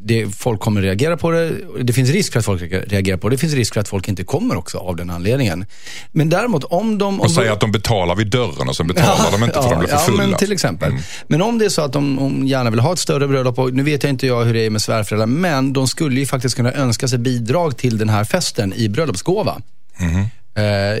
det, 0.00 0.36
folk 0.36 0.60
kommer 0.60 0.82
reagera 0.82 1.16
på 1.16 1.30
det. 1.30 1.52
Det 1.82 1.92
finns 1.92 2.10
risk 2.10 2.32
för 2.32 2.38
att 2.38 2.44
folk 2.44 2.62
reagerar 2.62 3.16
på 3.16 3.28
det. 3.28 3.34
Det 3.34 3.40
finns 3.40 3.54
risk 3.54 3.74
för 3.74 3.80
att 3.80 3.88
folk 3.88 4.08
inte 4.08 4.24
kommer 4.24 4.56
också 4.56 4.78
av 4.78 4.96
den 4.96 5.10
anledningen. 5.10 5.66
Men 6.12 6.28
däremot 6.28 6.64
om 6.64 6.98
de... 6.98 7.14
Om 7.14 7.20
Och 7.20 7.30
säger 7.30 7.52
att 7.52 7.60
de 7.60 7.72
betalar 7.72 8.16
vid 8.16 8.26
dörren 8.26 8.68
och 8.68 8.76
sen 8.76 8.86
betalar 8.86 9.30
de 9.32 9.44
inte 9.44 9.62
för 9.62 9.70
de 9.70 9.78
blir 9.78 9.88
för 9.88 9.94
ja, 9.94 10.00
fulla. 10.00 10.26
men 10.26 10.36
till 10.36 10.52
exempel. 10.52 10.92
Men 11.26 11.42
om 11.42 11.58
det 11.58 11.64
är 11.64 11.68
så 11.68 11.82
att 11.82 11.92
de, 11.92 12.16
de 12.16 12.46
gärna 12.46 12.70
vill 12.70 12.80
ha 12.80 12.92
ett 12.92 12.98
större 12.98 13.28
bröllop, 13.28 13.58
och 13.58 13.74
nu 13.74 13.82
vet 13.82 14.02
jag 14.02 14.10
inte 14.10 14.26
jag 14.26 14.44
hur 14.44 14.54
det 14.54 14.66
är 14.66 14.70
med 14.70 14.82
svärföräldrar, 14.82 15.26
men 15.26 15.72
de 15.72 15.88
skulle 15.88 16.20
ju 16.20 16.26
faktiskt 16.26 16.56
kunna 16.56 16.72
önska 16.72 17.08
sig 17.08 17.18
bidrag 17.18 17.76
till 17.76 17.98
den 17.98 18.08
här 18.08 18.24
festen 18.24 18.72
i 18.76 18.88
bröllopsgåva. 18.88 19.62
Eh, 20.00 20.26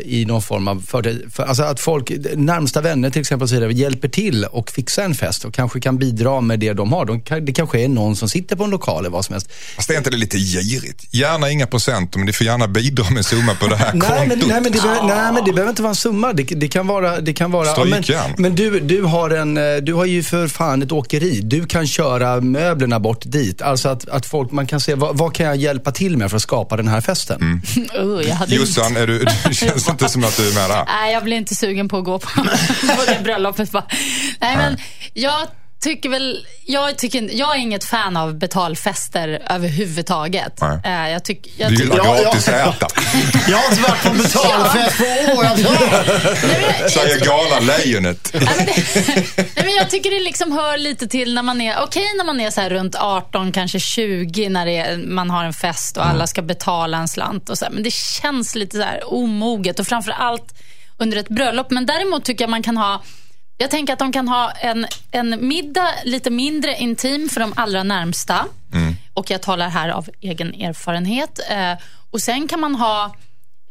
I 0.04 0.24
någon 0.28 0.42
form 0.42 0.68
av 0.68 0.84
för, 0.86 1.30
för, 1.30 1.42
alltså 1.42 1.62
att 1.62 1.80
folk, 1.80 2.12
närmsta 2.36 2.80
vänner 2.80 3.10
till 3.10 3.20
exempel, 3.20 3.48
så 3.48 3.54
vidare, 3.54 3.72
hjälper 3.72 4.08
till 4.08 4.44
och 4.44 4.70
fixar 4.70 5.02
en 5.04 5.14
fest 5.14 5.44
och 5.44 5.54
kanske 5.54 5.80
kan 5.80 5.98
bidra 5.98 6.40
med 6.40 6.60
det 6.60 6.72
de 6.72 6.92
har. 6.92 7.04
De, 7.04 7.22
det 7.44 7.52
kanske 7.52 7.80
är 7.80 7.88
någon 7.88 8.16
som 8.16 8.28
sitter 8.28 8.56
på 8.56 8.64
en 8.64 8.70
lokal 8.70 8.98
eller 9.00 9.10
vad 9.10 9.24
som 9.24 9.32
helst. 9.32 9.52
Fast 9.76 9.90
är 9.90 9.96
inte 9.96 10.10
det 10.10 10.16
lite 10.16 10.38
girigt? 10.38 11.14
Gärna 11.14 11.50
inga 11.50 11.66
procent 11.66 12.16
men 12.16 12.26
ni 12.26 12.32
får 12.32 12.46
gärna 12.46 12.68
bidra 12.68 13.04
med 13.10 13.18
en 13.18 13.24
summa 13.24 13.54
på 13.54 13.66
det 13.66 13.76
här 13.76 13.92
Nej 13.94 14.10
men, 14.18 14.28
kontot. 14.30 14.48
nej, 14.48 14.60
men 14.60 14.72
det 14.72 14.82
behöver, 14.82 15.02
nej, 15.08 15.32
men 15.32 15.44
det 15.44 15.52
behöver 15.52 15.70
inte 15.70 15.82
vara 15.82 15.90
en 15.90 15.96
summa. 15.96 16.32
Det, 16.32 16.42
det 16.42 16.68
kan 16.68 16.86
vara... 16.86 17.20
Det 17.20 17.32
kan 17.32 17.50
vara 17.50 17.66
ja, 17.66 17.84
men 17.84 18.02
men 18.38 18.54
du, 18.54 18.80
du, 18.80 19.02
har 19.02 19.30
en, 19.30 19.56
eh, 19.56 19.76
du 19.82 19.94
har 19.94 20.04
ju 20.04 20.22
för 20.22 20.48
fan 20.48 20.82
ett 20.82 20.92
åkeri. 20.92 21.40
Du 21.40 21.66
kan 21.66 21.86
köra 21.86 22.40
möblerna 22.40 23.00
bort 23.00 23.22
dit. 23.24 23.62
Alltså 23.62 23.88
att, 23.88 24.08
att 24.08 24.26
folk, 24.26 24.50
man 24.52 24.66
kan 24.66 24.80
se, 24.80 24.94
vad, 24.94 25.18
vad 25.18 25.34
kan 25.34 25.46
jag 25.46 25.56
hjälpa 25.56 25.90
till 25.92 26.16
med 26.16 26.30
för 26.30 26.36
att 26.36 26.42
skapa 26.42 26.76
den 26.76 26.88
här 26.88 27.00
festen? 27.00 27.40
Mm. 27.40 27.60
Jag 28.28 28.34
hade 28.34 28.54
inte- 28.54 28.54
Jossan, 28.54 28.96
är 28.96 29.06
du, 29.06 29.26
Det 29.48 29.54
känns 29.54 29.88
inte 29.88 30.08
som 30.08 30.24
att 30.24 30.36
du 30.36 30.48
är 30.48 30.54
med 30.54 30.70
där. 30.70 30.84
Nej, 30.86 31.12
jag 31.12 31.24
blir 31.24 31.36
inte 31.36 31.54
sugen 31.54 31.88
på 31.88 31.98
att 31.98 32.04
gå 32.04 32.18
på, 32.18 32.28
på 32.96 33.04
det 33.06 33.20
bröllopet. 33.22 33.70
Bara. 33.70 33.86
Nej, 34.40 34.56
men 34.56 34.76
jag 35.14 35.46
tycker 35.80 36.08
väl, 36.08 36.46
jag, 36.66 36.98
tycker, 36.98 37.28
jag 37.32 37.56
är 37.56 37.60
inget 37.60 37.84
fan 37.84 38.16
av 38.16 38.34
betalfester 38.38 39.42
överhuvudtaget. 39.50 40.60
Nej. 40.60 40.80
Eh, 40.84 41.10
Jag 41.12 41.24
tycker, 41.24 41.52
jag 41.56 41.70
Du 41.70 41.76
gillar 41.76 41.96
gratis 42.22 42.48
ja. 42.48 42.52
äta. 42.54 42.86
Jag 43.48 43.56
har 43.58 43.70
inte 43.70 43.82
varit 43.82 44.02
på 44.02 44.10
betalfest 44.10 44.98
på 44.98 45.42
men 45.42 45.62
jag- 46.80 46.90
Säger 46.90 47.24
galna 47.24 47.60
lejonet. 47.60 48.34
Jag 49.78 49.90
tycker 49.90 50.10
det 50.10 50.20
liksom 50.20 50.52
hör 50.52 50.76
lite 50.78 51.08
till 51.08 51.34
när 51.34 51.42
man 51.42 51.60
är, 51.60 51.82
okej 51.82 52.06
när 52.16 52.24
man 52.24 52.40
är 52.40 52.50
så 52.50 52.60
här 52.60 52.70
runt 52.70 52.94
18, 52.94 53.52
kanske 53.52 53.80
20, 53.80 54.48
när 54.48 54.66
det 54.66 54.76
är, 54.76 54.96
man 54.96 55.30
har 55.30 55.44
en 55.44 55.52
fest 55.52 55.96
och 55.96 56.06
alla 56.06 56.26
ska 56.26 56.42
betala 56.42 56.98
en 56.98 57.08
slant. 57.08 57.48
Och 57.50 57.58
så 57.58 57.64
här, 57.64 57.72
men 57.72 57.82
det 57.82 57.92
känns 57.92 58.54
lite 58.54 58.76
så 58.76 58.82
här 58.82 59.12
omoget 59.14 59.80
och 59.80 59.86
framför 59.86 60.12
allt 60.12 60.54
under 60.98 61.16
ett 61.16 61.28
bröllop. 61.28 61.70
Men 61.70 61.86
däremot 61.86 62.24
tycker 62.24 62.44
jag 62.44 62.50
man 62.50 62.62
kan 62.62 62.76
ha 62.76 63.02
jag 63.58 63.70
tänker 63.70 63.92
att 63.92 63.98
de 63.98 64.12
kan 64.12 64.28
ha 64.28 64.50
en, 64.50 64.86
en 65.10 65.48
middag 65.48 65.88
lite 66.04 66.30
mindre 66.30 66.76
intim 66.76 67.28
för 67.28 67.40
de 67.40 67.52
allra 67.56 67.82
närmsta. 67.82 68.46
Och 69.14 69.30
jag 69.30 69.42
talar 69.42 69.68
här 69.68 69.88
av 69.88 70.08
egen 70.20 70.54
erfarenhet. 70.54 71.40
Eh, 71.50 71.72
och 72.10 72.20
sen 72.20 72.48
kan 72.48 72.60
man 72.60 72.74
ha 72.74 73.04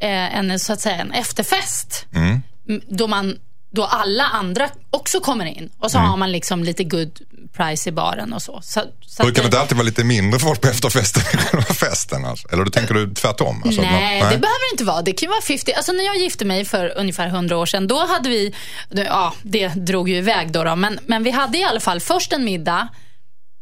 eh, 0.01 0.37
en, 0.37 0.59
så 0.59 0.73
att 0.73 0.81
säga, 0.81 0.95
en 0.95 1.11
efterfest. 1.11 2.05
Mm, 2.13 2.81
Då, 2.89 3.07
man, 3.07 3.37
då 3.77 3.85
alla 3.85 4.23
andra 4.23 4.69
också 4.89 5.19
kommer 5.19 5.45
in. 5.45 5.69
Och 5.79 5.91
så 5.91 5.97
har 5.97 6.17
man 6.17 6.31
liksom 6.31 6.63
lite 6.63 6.83
good 6.83 7.19
price 7.53 7.89
i 7.89 7.91
baren 7.91 8.33
och 8.33 8.41
så. 8.41 8.59
så, 8.63 8.81
så 9.01 9.23
Brukar 9.23 9.41
det 9.41 9.45
inte 9.45 9.59
alltid 9.59 9.77
vara 9.77 9.85
lite 9.85 10.03
mindre 10.03 10.39
folk 10.39 10.61
på 10.61 10.67
efterfesten 10.67 11.23
än 11.53 11.61
festen? 11.63 12.25
Alltså? 12.25 12.47
Eller 12.51 12.65
då 12.65 12.71
tänker 12.71 12.93
du 12.93 13.13
tvärtom? 13.13 13.61
Alltså, 13.65 13.81
att 13.81 13.87
man- 13.91 13.93
Nej, 13.99 14.19
det 14.19 14.27
behöver 14.27 14.71
inte 14.73 14.83
vara. 14.83 15.01
Det 15.01 15.13
kan 15.13 15.29
vara 15.29 15.41
50. 15.41 15.73
Alltså 15.73 15.91
när 15.91 16.05
jag 16.05 16.17
gifte 16.17 16.45
mig 16.45 16.65
för 16.65 16.93
ungefär 16.97 17.27
100 17.27 17.57
år 17.57 17.65
sedan, 17.65 17.87
då 17.87 18.05
hade 18.07 18.29
vi, 18.29 18.53
ja, 18.89 19.33
det 19.43 19.67
drog 19.67 20.09
ju 20.09 20.15
iväg 20.17 20.51
då, 20.51 20.63
då 20.63 20.75
men, 20.75 20.99
men 21.05 21.23
vi 21.23 21.31
hade 21.31 21.57
i 21.57 21.63
alla 21.63 21.79
fall 21.79 21.99
först 21.99 22.33
en 22.33 22.43
middag 22.45 22.87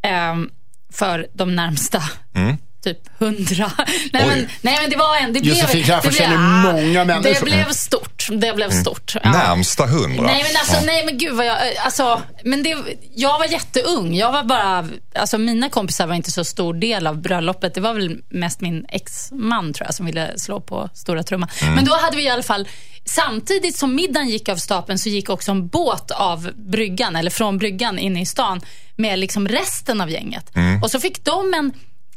ehm, 0.07 0.49
för 0.93 1.27
de 1.33 1.55
närmsta. 1.55 2.03
Mm. 2.35 2.57
Typ 2.85 3.21
100. 3.21 3.71
Nej 4.13 4.27
men, 4.27 4.47
nej 4.61 4.77
men 4.81 4.89
det 4.89 4.97
var 4.97 5.17
en. 5.17 5.33
Det 5.33 5.41
blev, 5.41 5.53
Josefin 5.53 5.83
Crafoord 5.83 6.13
känner 6.13 6.37
många 6.37 7.05
människor. 7.05 7.33
Det 7.33 7.41
blev 7.41 7.71
stort. 7.71 8.27
Det 8.31 8.55
blev 8.55 8.69
stort. 8.69 9.15
Ja. 9.15 9.21
Mm. 9.21 9.37
Närmsta 9.37 9.85
hundra? 9.85 10.25
Nej 10.25 10.43
men 10.43 10.55
alltså, 10.59 10.85
nej 10.85 11.05
men 11.05 11.17
gud 11.17 11.35
vad 11.35 11.45
jag, 11.45 11.57
alltså, 11.77 12.21
men 12.43 12.63
det, 12.63 12.75
jag 13.15 13.39
var 13.39 13.45
jätteung. 13.45 14.15
Jag 14.15 14.31
var 14.31 14.43
bara, 14.43 14.87
alltså 15.15 15.37
mina 15.37 15.69
kompisar 15.69 16.07
var 16.07 16.15
inte 16.15 16.31
så 16.31 16.43
stor 16.43 16.73
del 16.73 17.07
av 17.07 17.21
bröllopet. 17.21 17.73
Det 17.73 17.81
var 17.81 17.93
väl 17.93 18.17
mest 18.29 18.61
min 18.61 18.85
exman 18.89 19.73
tror 19.73 19.87
jag 19.87 19.95
som 19.95 20.05
ville 20.05 20.39
slå 20.39 20.61
på 20.61 20.89
stora 20.93 21.23
trumman. 21.23 21.49
Men 21.75 21.85
då 21.85 21.95
hade 21.95 22.17
vi 22.17 22.23
i 22.23 22.29
alla 22.29 22.43
fall, 22.43 22.67
samtidigt 23.05 23.77
som 23.77 23.95
middagen 23.95 24.29
gick 24.29 24.49
av 24.49 24.55
stapeln 24.55 24.99
så 24.99 25.09
gick 25.09 25.29
också 25.29 25.51
en 25.51 25.67
båt 25.67 26.11
av 26.11 26.49
bryggan, 26.55 27.15
eller 27.15 27.31
från 27.31 27.57
bryggan 27.57 27.99
inne 27.99 28.21
i 28.21 28.25
stan 28.25 28.61
med 28.95 29.19
liksom 29.19 29.47
resten 29.47 30.01
av 30.01 30.09
gänget. 30.09 30.51
Och 30.83 30.91
så 30.91 30.99
fick 30.99 31.25
de 31.25 31.53
en, 31.53 31.71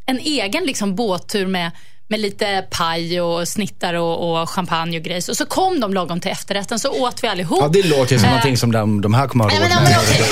en 0.09 0.19
egen 0.19 0.65
liksom 0.65 0.95
båttur 0.95 1.47
med 1.47 1.71
med 2.11 2.21
lite 2.21 2.65
paj 2.71 3.21
och 3.21 3.49
snittar 3.49 3.95
och, 3.95 4.41
och 4.43 4.51
champagne 4.51 4.99
och 4.99 5.05
grejs. 5.05 5.29
Och 5.29 5.37
så 5.37 5.47
kom 5.47 5.81
de 5.81 5.95
lagom 5.95 6.21
till 6.21 6.31
efterrätten, 6.31 6.79
så 6.79 6.91
åt 6.91 7.25
vi 7.25 7.29
allihop. 7.29 7.59
Ja, 7.63 7.69
det 7.69 7.83
låter 7.83 8.13
ju 8.13 8.19
som 8.19 8.25
Eh, 8.29 8.31
någonting 8.31 8.57
som 8.57 8.73
de, 8.73 9.01
de 9.01 9.15
här 9.15 9.29
kommer 9.29 9.45
ha 9.45 9.51
Nej, 9.51 9.61
råd 9.61 9.69
men, 9.75 9.85
med. 9.85 9.99
okej? 9.99 10.25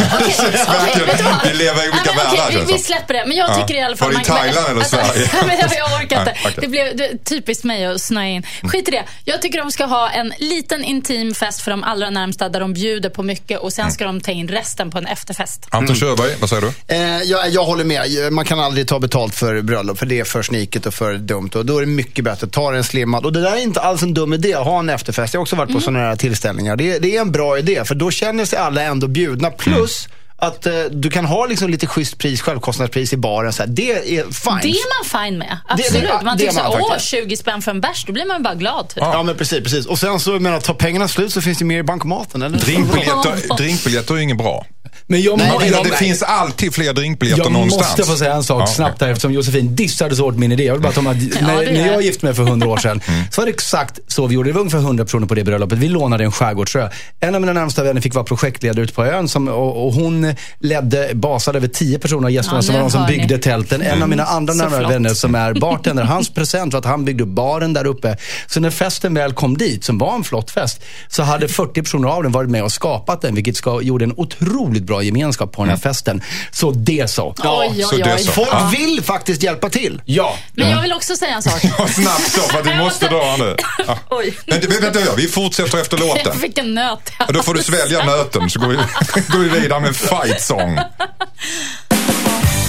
Vi 1.52 1.54
lever 1.59 1.85
i 1.87 1.88
olika 1.90 2.12
världar, 2.12 2.66
vi, 2.66 2.73
det 2.73 2.78
släpper 2.78 3.14
det. 3.14 3.25
Men 3.26 3.37
jag 3.37 3.50
Ja. 3.50 3.54
tycker 3.54 3.75
i 3.75 3.83
alla 3.83 3.97
fall... 3.97 4.12
Var 4.12 4.18
det 4.18 4.23
i 4.23 4.25
Thailand 4.25 4.66
eller 4.68 4.80
alltså, 4.80 4.97
Sverige? 4.97 5.30
nej, 5.47 5.64
men 5.68 5.76
jag 5.78 6.02
orkar 6.02 6.18
inte. 6.21 6.35
Nej. 6.45 6.54
Det 6.61 6.68
blev 6.68 6.97
det, 6.97 7.25
typiskt 7.25 7.64
mig 7.64 7.87
att 7.87 8.00
snöa 8.00 8.26
in. 8.26 8.42
Skit 8.62 8.88
i 8.88 8.90
det. 8.90 9.04
Jag 9.25 9.42
tycker 9.42 9.59
de 9.59 9.71
ska 9.71 9.85
ha 9.85 10.11
en 10.11 10.33
liten 10.38 10.85
intim 10.85 11.35
fest 11.35 11.61
för 11.61 11.71
de 11.71 11.85
allra 11.85 12.11
närmsta 12.11 12.49
där 12.49 12.61
de 12.61 12.73
bjuder 12.73 13.11
på 13.11 13.23
mycket 13.23 13.61
och 13.61 13.73
sen 13.73 13.92
ska 13.92 14.04
de 14.04 14.21
ta 14.21 14.30
in 14.30 14.49
resten 14.49 14.90
på 14.90 14.99
en 14.99 15.06
efterfest. 15.06 15.66
Anton 15.71 15.97
Körberg, 15.97 16.37
vad 16.40 16.49
säger 16.50 16.62
du? 16.62 16.95
Eh, 16.95 17.00
jag, 17.23 17.50
jag 17.50 17.64
håller 17.64 17.85
med. 17.85 18.33
Man 18.33 18.45
kan 18.45 18.61
aldrig 18.61 18.88
ta 18.88 18.99
betalt 18.99 19.35
för 19.35 19.62
bröllop, 19.62 19.99
för 19.99 20.06
det 20.06 20.21
är 20.21 20.25
för 20.25 20.42
sniket 20.42 20.87
och 20.87 20.95
för 20.95 21.14
dumt. 21.14 21.50
Och 21.54 21.65
då 21.66 21.76
är 21.76 21.80
det 21.80 21.87
mycket 21.87 22.25
bättre 22.25 22.46
att 22.46 22.52
ta 22.52 22.75
en 22.75 22.85
slimmad. 22.85 23.25
Och 23.26 23.32
det 23.32 23.40
där 23.40 23.52
är 23.52 23.62
inte 23.62 23.81
alls 23.81 24.02
en 24.02 24.14
dum 24.14 24.33
idé, 24.33 24.55
att 24.55 24.64
ha 24.64 24.79
en 24.79 24.88
efterfest. 24.88 25.35
Jag 25.35 25.38
har 25.38 25.42
också 25.42 25.57
varit 25.57 25.72
på 25.72 25.81
sådana 25.81 25.98
här 25.98 26.16
tillställningar. 26.16 26.76
Det, 26.76 26.98
det 26.98 27.16
är 27.16 27.20
en 27.20 27.33
bra 27.33 27.59
idé, 27.59 27.85
för 27.85 27.94
då 27.94 28.11
känner 28.11 28.44
sig 28.44 28.59
alla 28.59 28.83
ändå 28.83 29.09
bjudna. 29.09 29.50
Plus 29.50 30.09
att 30.38 30.66
eh, 30.66 30.72
du 30.90 31.11
kan 31.11 31.24
ha 31.24 31.46
liksom 31.46 31.70
lite 31.70 31.87
schysst 31.87 32.18
pris, 32.18 32.40
självkostnadspris 32.40 33.12
i 33.12 33.16
baren. 33.16 33.52
Så 33.52 33.62
här. 33.62 33.70
Det 33.70 33.92
är 33.92 34.22
fine. 34.33 34.59
Det 34.62 34.68
är 34.68 35.12
man 35.14 35.24
fine 35.24 35.38
med. 35.38 35.59
det- 35.76 35.83
Absolut. 35.85 36.11
man 36.24 36.24
det 36.24 36.31
är 36.44 36.48
tycker 36.50 36.52
så, 36.52 36.68
man 36.70 36.81
åh, 36.83 36.88
faktiskt. 36.88 37.11
20 37.11 37.37
spänn 37.37 37.62
för 37.62 37.70
en 37.70 37.81
bärs, 37.81 38.05
då 38.07 38.12
blir 38.12 38.26
man 38.26 38.42
bara 38.42 38.55
glad. 38.55 38.88
Typ. 38.88 38.98
Ja, 38.98 39.22
men 39.22 39.37
precis, 39.37 39.62
precis. 39.62 39.87
Och 39.87 39.98
sen 39.98 40.20
så, 40.20 40.31
menar, 40.31 40.61
tar 40.61 40.74
pengarna 40.74 41.09
slut 41.09 41.33
så 41.33 41.40
finns 41.40 41.59
det 41.59 41.64
mer 41.64 41.79
i 41.79 41.83
bankomaten, 41.83 42.42
eller? 42.42 42.59
Drinkbiljetter, 42.59 43.57
drinkbiljetter 43.57 44.14
är 44.14 44.18
inget 44.18 44.38
bra. 44.38 44.66
Men 45.09 45.23
jag, 45.23 45.37
vill, 45.61 45.73
jag, 45.73 45.85
det 45.85 45.97
finns 45.97 46.23
alltid 46.23 46.75
fler 46.75 46.92
drinkbiljetter 46.92 47.42
jag 47.42 47.53
någonstans. 47.53 47.99
måste 47.99 48.12
få 48.12 48.19
säga 48.19 48.35
en 48.35 48.45
sak 48.45 48.62
Ja, 48.62 48.66
snabbt 48.66 49.01
här 49.01 49.09
eftersom 49.09 49.33
Josefin 49.33 49.77
dissade 49.77 50.16
så 50.16 50.23
hårt 50.25 50.35
min 50.37 50.53
idé. 50.53 50.64
Jag 50.64 50.73
vill 50.73 50.83
bara 50.83 50.92
ta 50.92 51.01
med, 51.03 51.16
när, 51.42 51.64
det 51.64 51.73
när 51.73 51.81
är. 51.88 51.92
jag 51.92 52.03
gifte 52.03 52.27
mig 52.27 52.35
för 52.35 52.42
hundra 52.42 52.69
år 52.69 52.77
sedan 52.77 53.01
Mm. 53.09 53.25
så 53.31 53.40
var 53.40 53.47
det 53.47 53.53
exakt 53.53 53.99
så 54.07 54.27
vi 54.27 54.35
gjorde. 54.35 54.49
Det 54.49 54.53
var 54.53 54.61
ungefär 54.61 54.79
100 54.79 55.05
personer 55.05 55.27
på 55.27 55.35
det 55.35 55.45
bröllopet. 55.45 55.79
Vi 55.79 55.88
lånade 55.88 56.25
en 56.25 56.33
skärgårdsö. 56.33 56.88
En 57.21 57.35
av 57.35 57.40
mina 57.40 57.53
närmsta 57.53 57.83
vänner 57.83 58.01
fick 58.01 58.14
vara 58.14 58.25
projektledare 58.25 58.85
ute 58.85 58.92
på 58.92 59.05
ön 59.05 59.29
som, 59.29 59.49
och, 59.49 59.87
och 59.87 59.92
hon 59.92 60.35
ledde, 60.61 61.11
basade 61.14 61.59
över 61.59 61.69
10 61.69 61.99
personer 61.99 62.25
av 62.25 62.31
gästerna 62.31 62.59
Ja, 62.59 62.62
som 62.62 62.75
var 62.75 62.83
de 62.83 62.90
som 62.90 63.01
hör 63.01 63.11
ni. 63.11 63.16
byggde 63.19 63.38
tälten. 63.38 63.83
En 63.83 64.03
av 64.03 64.09
mina 64.09 64.25
andra 64.25 64.53
Så 64.53 64.59
närmare 64.59 64.81
flott. 64.81 64.92
vänner 64.92 65.11
som 65.14 65.35
är 65.35 65.55
bartender, 65.61 66.03
hans 66.05 66.35
present 66.35 66.73
var 66.73 66.79
att 66.81 66.87
han 66.87 67.05
byggde 67.05 67.23
upp 67.23 67.29
baren 67.31 67.73
där 67.73 67.85
uppe. 67.87 68.16
Så 68.47 68.61
när 68.61 68.71
festen 68.71 69.14
väl 69.14 69.33
kom 69.33 69.57
dit, 69.59 69.85
som 69.85 69.99
var 69.99 70.14
en 70.14 70.25
flott 70.25 70.51
fest, 70.51 70.81
så 71.09 71.23
hade 71.23 71.49
40 71.49 71.83
personer 71.83 72.09
av 72.09 72.23
den 72.23 72.33
varit 72.33 72.51
med 72.51 72.62
och 72.62 72.73
skapat 72.73 73.23
den, 73.23 73.35
vilket 73.35 73.57
ska, 73.57 73.83
gjorde 73.83 74.05
en 74.05 74.14
otroligt 74.16 74.83
bra 74.83 74.95
gemenskap 75.02 75.52
på 75.52 75.62
den 75.62 75.70
här 75.70 75.76
festen. 75.78 76.22
Så 76.50 76.70
det 76.70 77.11
så. 77.11 77.35
Oj, 77.38 77.82
så 77.82 77.96
oj, 77.96 78.02
det 78.02 78.11
är 78.11 78.16
oj. 78.16 78.22
så. 78.22 78.32
Folk 78.32 78.48
Ja. 78.52 78.70
vill 78.72 79.02
faktiskt 79.02 79.42
hjälpa 79.42 79.68
till. 79.70 80.02
Ja. 80.04 80.37
Men 80.52 80.70
jag 80.70 80.82
vill 80.82 80.92
också 80.92 81.16
säga 81.16 81.35
en 81.35 81.42
sak. 81.42 81.64
Ja, 81.78 81.88
Snabbt 81.88 82.30
så, 82.32 82.40
för 82.40 82.62
vi 82.62 82.78
måste 82.78 83.09
dra 83.09 83.37
nu. 83.38 83.56
Ja. 83.87 83.98
Oj. 84.11 84.38
Men 84.46 84.62
inte 84.62 85.00
jag, 85.06 85.16
vi 85.16 85.28
fortsätter 85.28 85.78
efter 85.78 85.98
låten. 85.98 86.22
Jag 86.24 86.37
fick 86.40 86.59
en 86.59 86.74
nöt. 86.74 87.12
Då 87.28 87.42
får 87.42 87.54
du 87.54 87.62
svälja 87.62 88.04
nöten 88.04 88.50
så 88.50 88.61
går 88.61 88.68
vi, 88.68 88.76
går 89.32 89.38
vi 89.38 89.61
vidare 89.61 89.80
med 89.80 89.96
fight 89.96 90.40
song. 90.42 90.78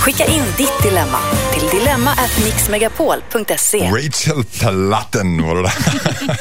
Skicka 0.07 0.25
in 0.25 0.43
ditt 0.57 0.83
dilemma 0.83 1.19
till 1.53 1.79
dilemma@mixmegapol.se. 1.79 3.91
Rachel 3.91 4.43
Platten 4.43 5.43
var 5.43 5.55
det 5.55 5.61
där. 5.61 5.73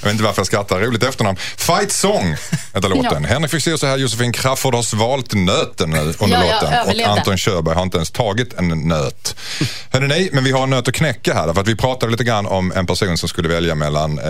Jag 0.00 0.04
vet 0.04 0.12
inte 0.12 0.24
varför 0.24 0.40
jag 0.40 0.46
skrattar. 0.46 0.80
Roligt 0.80 1.02
efternamn. 1.02 1.38
Fight 1.56 1.92
Song 1.92 2.36
heter 2.74 2.88
låten. 2.88 3.22
Ja. 3.22 3.28
Henrik 3.28 3.50
Fexeus 3.50 3.82
och 3.82 3.88
här 3.88 3.96
Josefin 3.96 4.32
Crafoord 4.32 4.74
har 4.74 4.82
svalt 4.82 5.34
nöten 5.34 5.94
under 5.94 6.14
Ja, 6.20 6.26
låten. 6.42 6.74
Och. 6.86 6.92
Anton 7.18 7.36
Körberg 7.36 7.74
har 7.74 7.82
inte 7.82 7.96
ens 7.96 8.10
tagit 8.10 8.58
en 8.58 8.88
nöt. 8.88 9.36
Hörrni, 9.90 10.08
nej, 10.08 10.28
men 10.32 10.44
vi 10.44 10.52
har 10.52 10.62
en 10.62 10.70
nöt 10.70 10.88
att 10.88 10.94
knäcka 10.94 11.34
här. 11.34 11.52
För 11.52 11.60
att 11.60 11.68
vi 11.68 11.76
pratade 11.76 12.12
lite 12.12 12.24
grann 12.24 12.46
om 12.46 12.72
en 12.72 12.86
person 12.86 13.18
som 13.18 13.28
skulle 13.28 13.48
välja 13.48 13.74
mellan, 13.74 14.18
eh, 14.18 14.24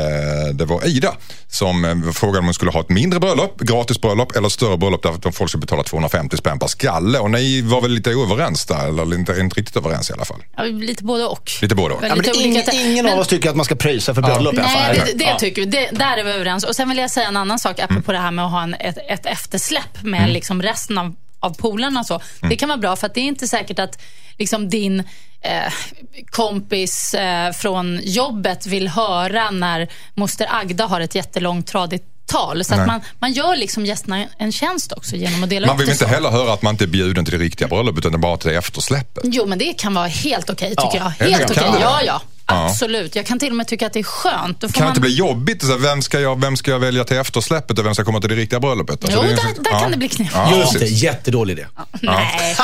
det 0.53 0.65
var 0.65 0.87
Ida, 0.87 1.15
som 1.49 1.85
eh, 1.85 2.13
frågade 2.13 2.39
om 2.39 2.45
hon 2.45 2.55
skulle 2.55 2.71
ha 2.71 2.81
ett 2.81 2.89
mindre 2.89 3.21
bröllop, 3.21 3.61
gratis 3.61 4.01
bröllop 4.01 4.37
eller 4.37 4.49
större 4.49 4.77
bröllop 4.77 5.03
därför 5.03 5.29
att 5.29 5.37
folk 5.37 5.51
skulle 5.51 5.61
betala 5.61 5.83
250 5.83 6.37
spänn 6.37 6.59
per 6.59 6.67
skalle. 6.67 7.19
Och 7.19 7.31
ni 7.31 7.61
var 7.61 7.81
väl 7.81 7.91
lite 7.91 8.11
överens 8.11 8.67
där, 8.67 8.78
eller 8.87 9.15
inte, 9.15 9.33
inte 9.41 9.57
riktigt 9.61 9.77
överens 9.77 10.11
i 10.11 10.13
alla 10.13 10.25
fall. 10.25 10.43
Ja, 10.57 10.63
lite 10.63 11.05
både 11.05 11.25
och. 11.25 11.51
Lite 11.63 11.75
både 11.75 11.95
och. 11.95 12.05
Ja, 12.05 12.09
men 12.09 12.19
lite 12.19 12.39
ingen 12.39 12.63
ingen 12.75 13.05
Men- 13.05 13.15
av 13.15 13.19
oss 13.21 13.29
tycker 13.29 13.51
att 13.51 13.57
man 13.57 13.65
ska 13.65 13.75
pröjsa 13.75 14.15
för 14.15 14.23
bröllop 14.23 14.55
i 14.55 14.59
alla 14.59 14.69
fall. 14.69 14.97
Nej, 14.97 15.13
det, 15.15 15.25
det 15.25 15.39
tycker 15.39 15.63
vi. 15.63 15.67
Det, 15.69 15.89
där 15.93 16.17
är 16.17 16.25
vi 16.25 16.31
överens. 16.31 16.65
Och 16.65 16.77
Sen 16.77 16.89
vill 16.89 16.99
jag 16.99 17.11
säga 17.11 17.29
en 17.29 17.37
annan 17.37 17.59
sak 17.59 17.79
apropå 17.81 18.13
det 18.13 18.19
här 18.19 18.31
med 18.31 18.45
att 18.45 18.51
ha 18.51 18.63
en, 18.63 18.75
ett, 18.75 18.99
ett 19.09 19.27
eftersläpp 19.27 20.03
med 20.03 20.31
liksom 20.31 20.63
resten 20.63 20.99
av, 20.99 21.15
av 21.41 21.57
polarna. 21.57 22.01
och 22.01 22.07
Så. 22.07 22.21
Det 22.41 22.57
kan 22.57 22.69
vara 22.69 22.79
bra 22.79 22.97
för 22.97 23.07
att 23.07 23.15
det 23.15 23.21
är 23.21 23.25
inte 23.25 23.49
säkert 23.49 23.79
att 23.79 24.03
liksom 24.39 24.69
din 24.69 25.01
eh, 25.41 25.73
kompis 26.31 27.15
eh, 27.15 27.53
från 27.53 28.01
jobbet 28.03 28.67
vill 28.67 28.89
höra 28.89 29.51
när 29.51 29.89
moster 30.15 30.47
Agda 30.51 30.87
har 30.87 31.01
ett 31.01 31.15
jättelångt 31.15 31.67
tradigt 31.67 32.05
tal. 32.29 32.65
Så 32.65 32.75
att 32.75 32.87
man, 32.87 33.01
man 33.19 33.33
gör 33.33 33.57
liksom 33.57 33.87
gästerna 33.87 34.25
en 34.39 34.53
tjänst 34.53 34.93
också 34.93 35.17
genom 35.17 35.45
att 35.45 35.51
dela 35.51 35.67
Man 35.67 35.77
upp 35.77 35.83
vill 35.83 35.89
inte 35.89 36.05
så. 36.05 36.11
heller 36.11 36.31
höra 36.31 36.53
att 36.53 36.63
man 36.63 36.75
inte 36.75 36.85
är 36.85 36.89
bjuden 36.89 37.25
till 37.25 37.39
det 37.39 37.45
riktiga 37.45 37.69
bröllopet 37.69 38.07
utan 38.07 38.21
bara 38.21 38.37
till 38.37 38.51
eftersläppet. 38.51 39.25
Jo, 39.27 39.47
men 39.47 39.59
det 39.59 39.73
kan 39.79 39.95
vara 39.95 40.07
helt 40.07 40.51
okej 40.51 40.71
tycker 40.71 40.99
Ja, 40.99 41.13
jag. 41.19 41.27
Helt 41.27 41.51
okej. 41.51 41.63
det? 41.73 41.79
Ja, 41.81 42.01
ja. 42.07 42.21
Absolut. 42.51 43.17
Jag 43.17 43.27
kan 43.27 43.39
till 43.39 43.51
och 43.51 43.57
med 43.57 43.67
tycka 43.69 43.87
att 43.87 43.93
det 43.93 43.99
är 43.99 44.03
skönt. 44.03 44.61
Då 44.61 44.69
får 44.69 44.75
Kan 44.75 44.85
man... 44.85 44.91
inte 44.91 45.01
bli 45.01 45.15
jobbigt? 45.15 45.63
Så 45.63 45.69
här, 45.69 45.79
vem, 45.79 46.03
ska 46.03 46.21
jag, 46.21 46.41
vem 46.41 46.57
ska 46.57 46.71
jag 46.71 46.79
välja 46.79 47.05
till 47.05 47.17
eftersläppet 47.17 47.79
och 47.79 47.87
vem 47.87 47.95
ska 47.95 48.05
komma 48.05 48.21
till 48.21 48.31
det 48.31 48.37
riktiga 48.37 48.61
bröllopet? 48.61 48.99
Jo, 49.03 49.09
det 49.23 49.27
är 49.27 49.31
ju- 49.31 49.37
där- 49.37 49.63
där 49.71 49.81
kan 49.81 49.91
det 49.91 49.97
bli 49.97 50.09
knepigt. 50.09 50.37
Ja, 50.37 50.57
Just 50.59 50.79
det, 50.79 50.87
jättedålig 50.87 51.53
idé. 51.59 51.67
Nej, 52.01 52.57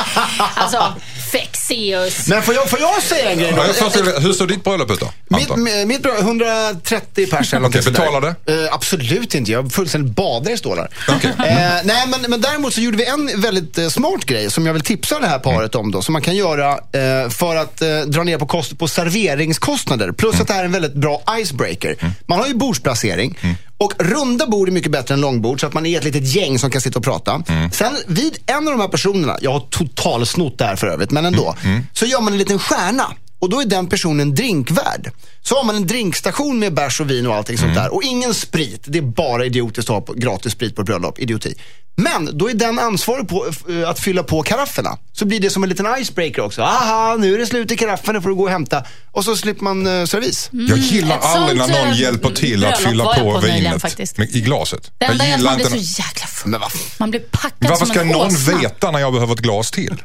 alltså 0.55 0.93
Fexeus. 1.31 2.27
Men 2.27 2.41
får 2.43 2.53
jag, 2.53 2.69
får 2.69 2.79
jag 2.79 3.03
säga 3.03 3.31
en 3.31 3.39
grej 3.39 3.51
då? 3.51 3.57
Ja, 3.57 3.65
jag 3.67 3.75
först, 3.75 3.95
hur 4.25 4.33
såg 4.33 4.47
ditt 4.47 4.63
bröllop 4.63 4.91
ut 4.91 4.99
då? 4.99 5.11
Mitt, 5.27 5.51
Anton? 5.51 5.63
mitt 5.87 6.03
bröd, 6.03 6.19
130 6.19 7.27
pers 7.31 7.53
eller 7.53 7.67
Okej, 7.67 7.83
sådär. 7.83 7.99
betalar 7.99 8.27
Eh, 8.45 8.73
absolut 8.73 9.35
inte. 9.35 9.51
Jag 9.51 9.71
fullständigt 9.71 10.15
badar 10.15 10.51
i 10.51 10.57
stålar. 10.57 10.89
Okej. 11.09 11.29
Eh, 11.39 11.45
nej, 11.83 12.07
men, 12.07 12.21
men 12.27 12.41
däremot 12.41 12.73
så 12.73 12.81
gjorde 12.81 12.97
vi 12.97 13.05
en 13.05 13.41
väldigt 13.41 13.77
eh, 13.77 13.87
smart 13.87 14.25
grej 14.25 14.51
som 14.51 14.65
jag 14.65 14.73
vill 14.73 14.81
tipsa 14.83 15.19
det 15.19 15.27
här 15.27 15.39
paret 15.39 15.75
om 15.75 15.91
då. 15.91 16.01
Som 16.01 16.13
man 16.13 16.21
kan 16.21 16.35
göra 16.35 16.71
eh, 16.71 17.29
för 17.29 17.55
att 17.55 17.81
dra 18.05 18.23
ner 18.23 18.37
på, 18.37 18.45
kost, 18.45 18.79
på 18.79 18.87
serveringskostnader 18.87 19.74
omkostnader. 19.75 20.11
Plus 20.11 20.39
att 20.41 20.47
det 20.47 20.53
här 20.53 20.61
är 20.61 20.65
en 20.65 20.71
väldigt 20.71 20.93
bra 20.93 21.21
icebreaker. 21.39 21.95
Man 22.27 22.39
har 22.39 22.47
ju 22.47 22.53
bordsplacering. 22.53 23.37
Och 23.77 23.93
runda 23.99 24.47
bord 24.47 24.67
är 24.67 24.71
mycket 24.71 24.91
bättre 24.91 25.13
än 25.13 25.21
långbord 25.21 25.59
så 25.59 25.67
att 25.67 25.73
man 25.73 25.85
är 25.85 25.97
ett 25.97 26.03
litet 26.03 26.35
gäng 26.35 26.59
som 26.59 26.71
kan 26.71 26.81
sitta 26.81 26.99
och 26.99 27.05
prata. 27.05 27.43
Sen 27.71 27.93
vid 28.07 28.37
en 28.45 28.67
av 28.67 28.73
de 28.73 28.79
här 28.79 28.87
personerna, 28.87 29.37
jag 29.41 29.51
har 29.51 29.59
totalsnott 29.59 30.57
det 30.57 30.65
här 30.65 30.75
för 30.75 30.87
övrigt, 30.87 31.11
men 31.11 31.25
ändå. 31.25 31.55
Så 31.93 32.05
gör 32.05 32.21
man 32.21 32.33
en 32.33 32.39
liten 32.39 32.59
stjärna. 32.59 33.03
Och 33.39 33.49
då 33.49 33.61
är 33.61 33.65
den 33.65 33.87
personen 33.87 34.35
drinkvärd. 34.35 35.11
Så 35.47 35.55
har 35.57 35.63
man 35.63 35.75
en 35.75 35.87
drinkstation 35.87 36.59
med 36.59 36.73
bärs 36.73 37.01
och 37.01 37.09
vin 37.09 37.27
och 37.27 37.35
allting 37.35 37.57
sånt 37.57 37.75
där. 37.75 37.93
Och 37.93 38.03
ingen 38.03 38.33
sprit. 38.33 38.81
Det 38.85 38.97
är 38.97 39.01
bara 39.01 39.45
idiotiskt 39.45 39.89
att 39.89 39.93
ha 39.93 40.01
på- 40.01 40.13
gratis 40.13 40.51
sprit 40.51 40.75
på 40.75 40.81
ett 40.81 40.85
bröllop. 40.87 41.19
Idioti. 41.19 41.53
Men 41.97 42.37
då 42.37 42.49
är 42.49 42.53
den 42.53 42.79
ansvarig 42.79 43.27
på 43.27 43.45
eh, 43.69 43.89
att 43.89 43.99
fylla 43.99 44.23
på 44.23 44.43
karafferna. 44.43 44.97
Så 45.13 45.25
blir 45.25 45.39
det 45.39 45.49
som 45.49 45.63
en 45.63 45.69
liten 45.69 45.85
icebreaker 45.99 46.41
också. 46.41 46.61
Aha, 46.61 47.15
nu 47.19 47.33
är 47.33 47.37
det 47.37 47.45
slut 47.45 47.71
i 47.71 47.77
karaffen, 47.77 48.15
nu 48.15 48.21
får 48.21 48.29
du 48.29 48.35
gå 48.35 48.43
och 48.43 48.49
hämta. 48.49 48.83
Och 49.11 49.25
så 49.25 49.35
slipper 49.37 49.63
man 49.63 49.87
eh, 49.87 50.05
servis. 50.05 50.49
Jag 50.51 50.77
gillar 50.77 51.17
Ett 51.17 51.25
aldrig 51.25 51.57
när 51.57 51.67
någon 51.67 51.87
eh, 51.93 51.99
hjälper 52.01 52.29
till 52.31 52.65
att 52.65 52.77
fylla 52.77 53.03
jag 53.03 53.15
på, 53.15 53.31
på 53.33 53.39
vinet 53.39 54.17
med, 54.17 54.29
i 54.35 54.41
glaset. 54.41 54.91
Det 54.97 55.05
enda 55.05 55.25
är 55.25 55.33
att 55.33 55.37
gillar 55.39 55.51
man 55.51 55.55
blir 55.57 55.65
inte 55.75 55.85
så 55.85 56.01
jäkla 56.01 56.27
full. 56.27 56.51
Men. 56.51 56.61
Man 56.97 57.09
blir 57.11 57.19
packad 57.19 57.51
Varför 57.59 57.75
som 57.85 57.87
ska 57.87 58.01
en 58.01 58.07
någon 58.07 58.27
åsna. 58.27 58.57
veta 58.57 58.91
när 58.91 58.99
jag 58.99 59.13
behöver 59.13 59.33
ett 59.33 59.39
glas 59.39 59.71
till? 59.71 60.03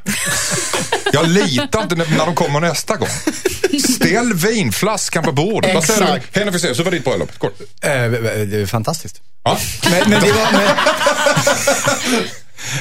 Jag 1.12 1.28
litar 1.28 1.82
inte 1.82 1.94
när 1.94 2.06
när 2.18 2.26
de 2.26 2.34
kommer 2.34 2.60
nästa 2.60 2.96
gång. 2.96 3.08
Ställ 3.94 4.34
vinflaskan 4.34 5.24
på 5.24 5.29
bordet. 5.32 5.74
Vad 5.74 5.84
säger 5.84 6.02
Exakt. 6.02 6.34
du? 6.34 6.40
Henrik 6.40 6.54
Fexeus, 6.54 6.78
hur 6.78 6.84
var 6.84 6.92
ditt 6.92 7.04
bröllop? 7.04 7.38
Kort. 7.38 7.60
Eh, 7.60 7.90
det 7.90 8.60
är 8.60 8.66
fantastiskt. 8.66 9.22
Ja. 9.44 9.58
Men, 9.90 10.10
men, 10.10 10.20
det 10.20 10.32
var, 10.32 10.52
men, 10.52 10.68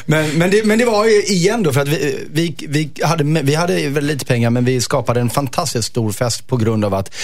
men, 0.06 0.38
men, 0.38 0.52
det, 0.52 0.66
men 0.66 0.80
det 0.80 0.86
var 0.86 1.06
ju 1.06 1.24
igen 1.24 1.64
då 1.64 1.74
för 1.74 1.82
att 1.82 1.88
vi, 1.88 2.26
vi, 2.30 2.56
vi, 2.68 2.92
hade, 3.04 3.42
vi 3.42 3.56
hade 3.56 3.74
väldigt 3.74 4.04
lite 4.04 4.26
pengar 4.26 4.50
men 4.50 4.66
vi 4.66 4.82
skapade 4.82 5.20
en 5.20 5.30
fantastiskt 5.30 5.88
stor 5.88 6.12
fest 6.12 6.48
på 6.48 6.58
grund 6.58 6.86
av 6.86 6.94
att 6.94 7.16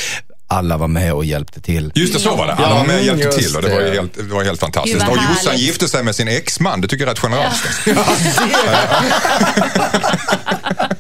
alla 0.47 0.77
var 0.77 0.87
med 0.87 1.13
och 1.13 1.25
hjälpte 1.25 1.61
till. 1.61 1.91
Just 1.95 2.13
det, 2.13 2.19
så 2.19 2.35
var 2.35 2.47
det. 2.47 2.53
Alla 2.53 2.69
Ja, 2.69 2.75
var 2.75 2.85
med 2.85 2.99
och 2.99 3.05
hjälpte 3.05 3.31
till 3.37 3.55
och 3.55 3.61
det 3.61 3.69
var 3.69 3.81
ju 3.81 3.93
helt, 3.93 4.13
det 4.13 4.23
var 4.23 4.43
helt 4.43 4.59
fantastiskt. 4.59 5.07
Och 5.07 5.17
Jossan 5.29 5.57
gifte 5.57 5.87
sig 5.87 6.03
med 6.03 6.15
sin 6.15 6.27
exman. 6.27 6.81
Det 6.81 6.87
tycker 6.87 7.05
jag 7.05 7.09
är 7.09 7.13
rätt 7.15 7.19
generöst. 7.19 7.63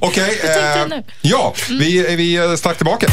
Okej, 0.00 0.38
tänkte 0.40 0.96
eh, 0.96 1.02
ja, 1.22 1.54
vi, 1.68 2.16
vi 2.16 2.36
är 2.36 2.56
strax 2.56 2.76
tillbaka. 2.76 3.06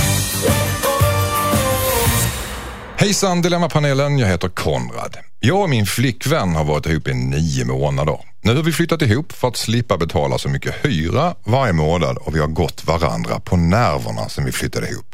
Hejsan 2.97 3.41
Dilemmapanelen, 3.41 4.19
jag 4.19 4.27
heter 4.27 4.49
Konrad. 4.49 5.17
Jag 5.39 5.61
och 5.61 5.69
min 5.69 5.85
flickvän 5.85 6.55
har 6.55 6.63
varit 6.63 6.85
ihop 6.85 7.07
i 7.07 7.13
nio 7.13 7.65
månader. 7.65 8.17
Nu 8.41 8.55
har 8.55 8.63
vi 8.63 8.71
flyttat 8.71 9.01
ihop 9.01 9.31
för 9.31 9.47
att 9.47 9.57
slippa 9.57 9.97
betala 9.97 10.37
så 10.37 10.49
mycket 10.49 10.85
hyra 10.85 11.35
varje 11.43 11.73
månad 11.73 12.17
och 12.17 12.35
vi 12.35 12.39
har 12.39 12.47
gått 12.47 12.85
varandra 12.85 13.39
på 13.39 13.57
nerverna 13.57 14.29
sen 14.29 14.45
vi 14.45 14.51
flyttade 14.51 14.89
ihop. 14.89 15.08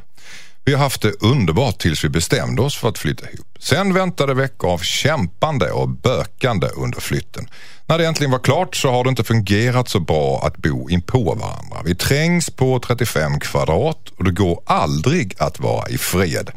Vi 0.65 0.73
har 0.73 0.79
haft 0.79 1.01
det 1.01 1.23
underbart 1.23 1.79
tills 1.79 2.03
vi 2.03 2.09
bestämde 2.09 2.61
oss 2.61 2.77
för 2.77 2.89
att 2.89 2.97
flytta 2.97 3.29
ihop. 3.29 3.47
Sen 3.59 3.93
väntade 3.93 4.33
veckor 4.33 4.69
av 4.69 4.77
kämpande 4.77 5.71
och 5.71 5.89
bökande 5.89 6.67
under 6.67 6.99
flytten. 6.99 7.47
När 7.85 7.97
det 7.97 8.05
äntligen 8.05 8.31
var 8.31 8.39
klart 8.39 8.75
så 8.75 8.91
har 8.91 9.03
det 9.03 9.09
inte 9.09 9.23
fungerat 9.23 9.89
så 9.89 9.99
bra 9.99 10.41
att 10.45 10.57
bo 10.57 10.89
in 10.89 11.01
på 11.01 11.23
varandra. 11.23 11.81
Vi 11.85 11.95
trängs 11.95 12.49
på 12.49 12.79
35 12.79 13.39
kvadrat 13.39 14.09
och 14.17 14.23
det 14.23 14.31
går 14.31 14.61
aldrig 14.65 15.35
att 15.37 15.59
vara 15.59 15.89
i 15.89 15.97
fred. 15.97 16.51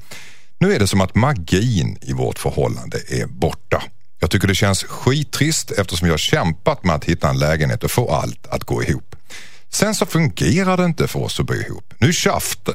Nu 0.59 0.75
är 0.75 0.79
det 0.79 0.87
som 0.87 1.01
att 1.01 1.15
magin 1.15 1.99
i 2.03 2.13
vårt 2.13 2.39
förhållande 2.39 2.99
är 3.09 3.27
borta. 3.27 3.83
Jag 4.21 4.31
tycker 4.31 4.49
det 4.49 4.55
känns 4.55 4.85
skittrist 4.85 5.71
eftersom 5.71 6.09
jag 6.09 6.13
har 6.13 6.19
kämpat 6.19 6.85
med 6.85 6.95
att 6.95 7.05
hitta 7.05 7.29
en 7.29 7.39
lägenhet 7.39 7.85
och 7.85 7.91
få 7.91 8.11
allt 8.11 8.47
att 8.47 8.65
gå 8.65 8.83
ihop. 8.83 9.17
Sen 9.71 9.95
så 9.95 10.07
fungerar 10.07 10.77
det 10.77 10.85
inte 10.85 11.09
för 11.09 11.21
oss 11.21 11.41
att 11.41 11.47
bo 11.47 11.55
ihop. 11.55 11.95
Nu 11.99 12.13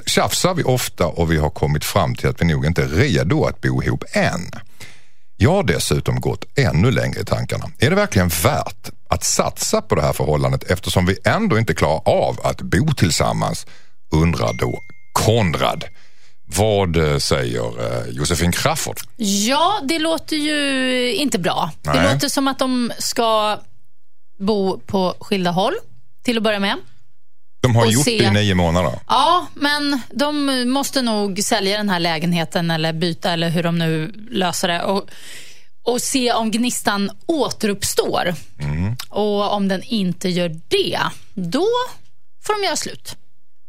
tjafsar 0.06 0.54
vi 0.54 0.64
ofta 0.64 1.08
och 1.08 1.32
vi 1.32 1.38
har 1.38 1.50
kommit 1.50 1.86
fram 1.86 2.16
till 2.16 2.30
att 2.30 2.42
vi 2.42 2.46
nog 2.46 2.66
inte 2.66 2.84
är 2.84 2.88
redo 2.88 3.46
att 3.46 3.62
bo 3.62 3.84
ihop 3.84 4.04
än. 4.12 4.52
Jag 5.38 5.52
har 5.52 5.64
dessutom 5.64 6.22
gått 6.22 6.46
ännu 6.56 6.92
längre 6.92 7.20
i 7.20 7.26
tankarna. 7.26 7.72
Är 7.80 7.90
det 7.90 7.96
verkligen 7.96 8.28
värt 8.28 8.90
att 9.10 9.24
satsa 9.24 9.82
på 9.82 9.96
det 9.96 10.02
här 10.02 10.14
förhållandet 10.14 10.64
eftersom 10.64 11.06
vi 11.06 11.18
ändå 11.26 11.58
inte 11.58 11.74
klarar 11.74 12.02
av 12.06 12.40
att 12.44 12.62
bo 12.62 12.94
tillsammans? 12.94 13.66
Undrar 14.12 14.54
då 14.60 14.80
Konrad. 15.14 15.84
Vad 16.46 16.96
eh, 16.96 17.18
säger 17.18 17.64
eh, 17.86 18.10
Josefin 18.10 18.52
Crafoord? 18.52 18.98
Ja, 19.18 19.80
det 19.84 20.00
låter 20.00 20.36
ju 20.36 21.14
inte 21.14 21.40
bra. 21.40 21.72
Det 21.82 21.94
Nej. 21.94 22.14
låter 22.14 22.30
som 22.30 22.48
att 22.48 22.60
de 22.60 22.92
ska 23.00 23.60
bo 24.40 24.80
på 24.80 25.16
skilda 25.20 25.52
håll, 25.52 25.74
till 26.24 26.38
att 26.38 26.44
börja 26.44 26.60
med. 26.60 26.78
De 27.62 27.76
har 27.76 27.86
gjort 27.92 28.06
se- 28.06 28.18
det 28.18 28.24
i 28.26 28.32
nio 28.32 28.56
månader. 28.56 29.00
Ja, 29.08 29.48
men 29.54 30.02
de 30.12 30.46
måste 30.70 31.02
nog 31.02 31.40
sälja 31.44 31.78
den 31.78 31.90
här 31.90 32.00
lägenheten 32.00 32.72
eller 32.72 32.94
byta 32.94 33.32
eller 33.34 33.50
hur 33.50 33.64
de 33.64 33.78
nu 33.78 34.12
löser 34.32 34.68
det. 34.68 34.82
Och, 34.84 35.08
och 35.84 36.02
se 36.02 36.32
om 36.34 36.52
gnistan 36.52 37.12
återuppstår. 37.26 38.36
Mm. 38.60 38.96
Och 39.10 39.54
om 39.54 39.68
den 39.68 39.84
inte 39.84 40.30
gör 40.30 40.50
det, 40.68 41.00
då 41.34 41.66
får 42.44 42.62
de 42.62 42.66
göra 42.66 42.76
slut. 42.76 43.16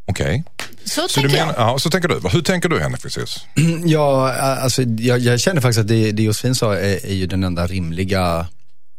Okej. 0.06 0.44
Så, 0.84 1.08
Så, 1.08 1.20
du 1.20 1.28
tänker 1.28 1.46
menar, 1.46 1.58
jag. 1.60 1.68
ja, 1.74 1.78
så 1.78 1.90
tänker 1.90 2.08
du. 2.08 2.20
Hur 2.28 2.42
tänker 2.42 2.68
du 2.68 2.80
Henrik 2.80 3.02
Fexeus? 3.02 3.46
Ja, 3.84 4.32
alltså, 4.34 4.82
jag, 4.82 5.18
jag 5.18 5.40
känner 5.40 5.60
faktiskt 5.60 5.80
att 5.80 5.88
det, 5.88 6.12
det 6.12 6.22
Josefin 6.22 6.54
sa 6.54 6.74
är, 6.74 7.06
är 7.06 7.14
ju 7.14 7.26
den 7.26 7.44
enda 7.44 7.66
rimliga 7.66 8.46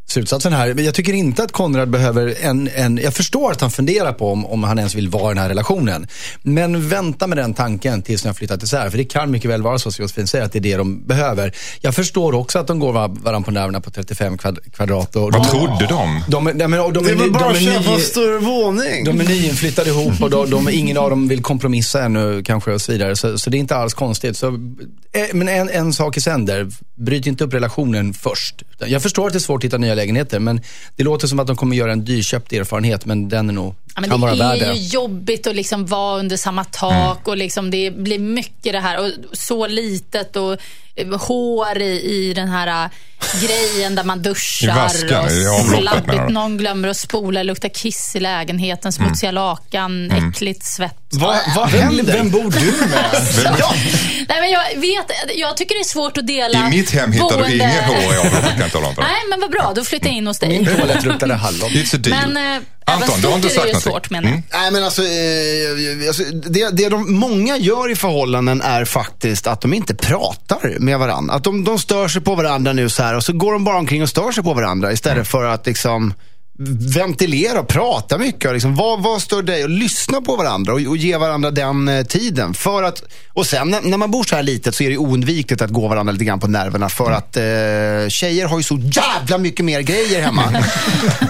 slutsatsen 0.07 0.53
här. 0.53 0.73
Men 0.73 0.85
jag 0.85 0.93
tycker 0.93 1.13
inte 1.13 1.43
att 1.43 1.51
Konrad 1.51 1.89
behöver 1.89 2.35
en, 2.41 2.69
en 2.75 2.99
jag 3.03 3.13
förstår 3.13 3.51
att 3.51 3.61
han 3.61 3.71
funderar 3.71 4.13
på 4.13 4.31
om, 4.31 4.45
om 4.45 4.63
han 4.63 4.77
ens 4.77 4.95
vill 4.95 5.09
vara 5.09 5.25
i 5.31 5.33
den 5.33 5.37
här 5.37 5.49
relationen. 5.49 6.07
Men 6.41 6.89
vänta 6.89 7.27
med 7.27 7.37
den 7.37 7.53
tanken 7.53 8.01
tills 8.01 8.23
ni 8.23 8.27
har 8.27 8.33
flyttat 8.33 8.63
isär. 8.63 8.89
För 8.89 8.97
det 8.97 9.03
kan 9.03 9.31
mycket 9.31 9.49
väl 9.51 9.61
vara 9.61 9.79
så 9.79 9.91
som 9.91 10.03
Josefin 10.03 10.27
säger 10.27 10.45
att 10.45 10.51
det 10.51 10.59
är 10.59 10.61
det 10.61 10.75
de 10.77 11.07
behöver. 11.07 11.55
Jag 11.81 11.95
förstår 11.95 12.33
också 12.35 12.59
att 12.59 12.67
de 12.67 12.79
går 12.79 12.93
var- 12.93 13.07
varandra 13.07 13.45
på 13.45 13.51
nerverna 13.51 13.81
på 13.81 13.91
35 13.91 14.37
kvad, 14.37 14.59
kvadrat. 14.73 15.15
Och 15.15 15.21
Vad 15.21 15.33
de, 15.33 15.45
trodde 15.45 15.85
de? 15.89 16.21
de, 16.27 16.43
nej, 16.43 16.67
men, 16.67 16.79
och 16.79 16.93
de, 16.93 17.03
Det 17.03 17.09
är, 17.11 17.15
är 17.15 17.19
väl 17.19 17.31
bara 17.31 17.53
de, 17.53 17.57
att 17.57 17.63
köpa 17.63 17.91
en 17.95 17.99
större 18.01 18.39
våning. 18.39 19.03
de 19.05 19.19
är 19.21 19.25
nyinflyttade 19.27 19.89
ihop 19.89 20.21
och 20.21 20.29
de, 20.29 20.49
de, 20.49 20.69
ingen 20.69 20.97
av 20.97 21.09
dem 21.09 21.27
vill 21.27 21.41
kompromissa 21.41 22.03
ännu 22.03 22.43
kanske 22.45 22.71
och 22.71 22.81
så 22.81 22.91
vidare. 22.91 23.15
Så, 23.15 23.37
så 23.37 23.49
det 23.49 23.57
är 23.57 23.59
inte 23.59 23.75
alls 23.75 23.93
konstigt. 23.93 24.37
Så, 24.37 24.47
eh, 24.47 24.53
men 25.33 25.47
en, 25.47 25.69
en 25.69 25.93
sak 25.93 26.17
i 26.17 26.21
sänder, 26.21 26.67
bryt 26.95 27.25
inte 27.27 27.43
upp 27.43 27.53
relationen 27.53 28.13
först. 28.13 28.63
Jag 28.85 29.01
förstår 29.01 29.27
att 29.27 29.33
det 29.33 29.37
är 29.37 29.39
svårt 29.39 29.59
att 29.59 29.63
hitta 29.65 29.77
nya 29.77 29.94
lägenheter 29.95 30.39
men 30.39 30.61
det 30.95 31.03
låter 31.03 31.27
som 31.27 31.39
att 31.39 31.47
de 31.47 31.55
kommer 31.55 31.75
göra 31.75 31.91
en 31.91 32.05
dyrköpt 32.05 32.53
erfarenhet 32.53 33.05
men 33.05 33.29
den 33.29 33.49
är 33.49 33.53
nog, 33.53 33.75
Ja, 33.95 34.01
men 34.01 34.09
kan 34.09 34.21
vara 34.21 34.35
det 34.35 34.43
är 34.43 34.55
ju 34.55 34.65
det. 34.65 34.73
jobbigt 34.79 35.47
att 35.47 35.55
liksom 35.55 35.85
vara 35.85 36.19
under 36.19 36.37
samma 36.37 36.63
tak 36.63 37.27
och 37.27 37.37
liksom 37.37 37.71
det 37.71 37.91
blir 37.91 38.19
mycket 38.19 38.73
det 38.73 38.79
här 38.79 38.99
och 39.05 39.11
så 39.37 39.67
litet 39.67 40.35
och 40.35 40.57
hår 41.19 41.77
i, 41.81 42.01
i 42.01 42.33
den 42.33 42.47
här 42.49 42.83
eh, 42.85 42.89
grejen 43.47 43.95
där 43.95 44.03
man 44.03 44.21
duschar 44.21 44.67
I 44.67 44.71
vasken, 44.75 45.19
och 45.19 45.79
slabbigt. 45.79 46.27
du? 46.27 46.33
Någon 46.33 46.57
glömmer 46.57 46.87
att 46.87 46.97
spola, 46.97 47.43
luktar 47.43 47.69
kiss 47.69 48.11
i 48.15 48.19
lägenheten, 48.19 48.93
smutsiga 48.93 49.31
lakan, 49.31 50.11
äckligt 50.11 50.63
svett. 50.65 50.97
Vad, 51.11 51.37
vad 51.55 51.69
händer? 51.69 52.03
vem 52.13 52.29
bor 52.29 52.51
du 52.51 52.87
med? 52.87 53.05
Ja. 53.59 53.73
Nej, 54.29 54.41
men 54.41 54.51
jag, 54.51 54.81
vet, 54.81 55.11
jag 55.35 55.57
tycker 55.57 55.75
det 55.75 55.81
är 55.81 55.83
svårt 55.83 56.17
att 56.17 56.27
dela 56.27 56.67
I 56.67 56.69
mitt 56.69 56.91
hem 56.91 57.11
hittar 57.11 57.29
du 57.29 57.43
boende- 57.43 57.55
inget 57.55 57.83
hår 57.83 58.17
avloppet 58.19 58.51
kan 58.51 58.59
jag 58.61 58.71
tala 58.71 58.87
om 58.87 58.95
för 58.95 59.01
dig. 59.01 59.11
Nej, 59.11 59.21
men 59.29 59.39
vad 59.39 59.51
bra. 59.51 59.73
Då 59.75 59.83
flyttar 59.83 60.07
jag 60.07 60.15
in 60.15 60.27
hos 60.27 60.41
Min 60.41 60.63
dig. 60.63 60.75
toalett 60.77 61.03
luktade 61.05 61.33
hallon. 61.33 61.69
It's 61.69 61.95
a 61.95 61.99
deal. 61.99 62.33
Men 62.33 62.55
eh, 62.55 62.61
Anton, 62.87 63.21
du 63.21 63.27
har 63.27 63.35
inte 63.35 63.47
är 63.47 63.49
sagt 63.49 63.65
någonting. 63.65 63.81
svårt 63.91 64.07
jag. 64.11 64.25
Mm. 64.25 64.41
Nej 64.53 64.71
men 64.71 64.83
alltså, 64.83 65.01
eh, 65.01 66.07
alltså 66.07 66.23
det, 66.23 66.69
det 66.77 66.89
de 66.89 67.13
många 67.19 67.57
gör 67.57 67.91
i 67.91 67.95
förhållanden 67.95 68.61
är 68.61 68.85
faktiskt 68.85 69.47
att 69.47 69.61
de 69.61 69.73
inte 69.73 69.95
pratar 69.95 70.79
med 70.79 70.99
varandra. 70.99 71.33
Att 71.33 71.43
de, 71.43 71.63
de 71.63 71.79
stör 71.79 72.07
sig 72.07 72.21
på 72.21 72.35
varandra 72.35 72.73
nu 72.73 72.89
så 72.89 73.03
här 73.03 73.15
och 73.15 73.23
så 73.23 73.33
går 73.33 73.53
de 73.53 73.63
bara 73.63 73.77
omkring 73.77 74.03
och 74.03 74.09
stör 74.09 74.31
sig 74.31 74.43
på 74.43 74.53
varandra 74.53 74.91
istället 74.91 75.15
Mm. 75.15 75.25
för 75.25 75.43
att 75.45 75.65
liksom 75.65 76.13
ventilera 76.57 77.59
och 77.59 77.67
prata 77.67 78.17
mycket. 78.17 78.45
Och 78.45 78.53
liksom, 78.53 78.75
vad, 78.75 79.03
vad 79.03 79.21
stör 79.21 79.41
dig? 79.41 79.63
Och 79.63 79.69
lyssna 79.69 80.21
på 80.21 80.35
varandra 80.35 80.73
och, 80.73 80.81
och 80.81 80.97
ge 80.97 81.17
varandra 81.17 81.51
den 81.51 81.87
eh, 81.87 82.03
tiden. 82.03 82.53
För 82.53 82.83
att, 82.83 83.03
och 83.33 83.47
sen 83.47 83.69
när, 83.69 83.81
när 83.81 83.97
man 83.97 84.11
bor 84.11 84.23
så 84.23 84.35
här 84.35 84.43
litet 84.43 84.75
så 84.75 84.83
är 84.83 84.89
det 84.89 84.97
oundvikligt 84.97 85.61
att 85.61 85.69
gå 85.69 85.87
varandra 85.87 86.11
lite 86.11 86.25
grann 86.25 86.39
på 86.39 86.47
nerverna. 86.47 86.89
För 86.89 87.11
att 87.11 87.37
eh, 87.37 88.09
tjejer 88.09 88.47
har 88.47 88.57
ju 88.57 88.63
så 88.63 88.77
jävla 88.77 89.37
mycket 89.37 89.65
mer 89.65 89.81
grejer 89.81 90.21
hemma. 90.21 90.43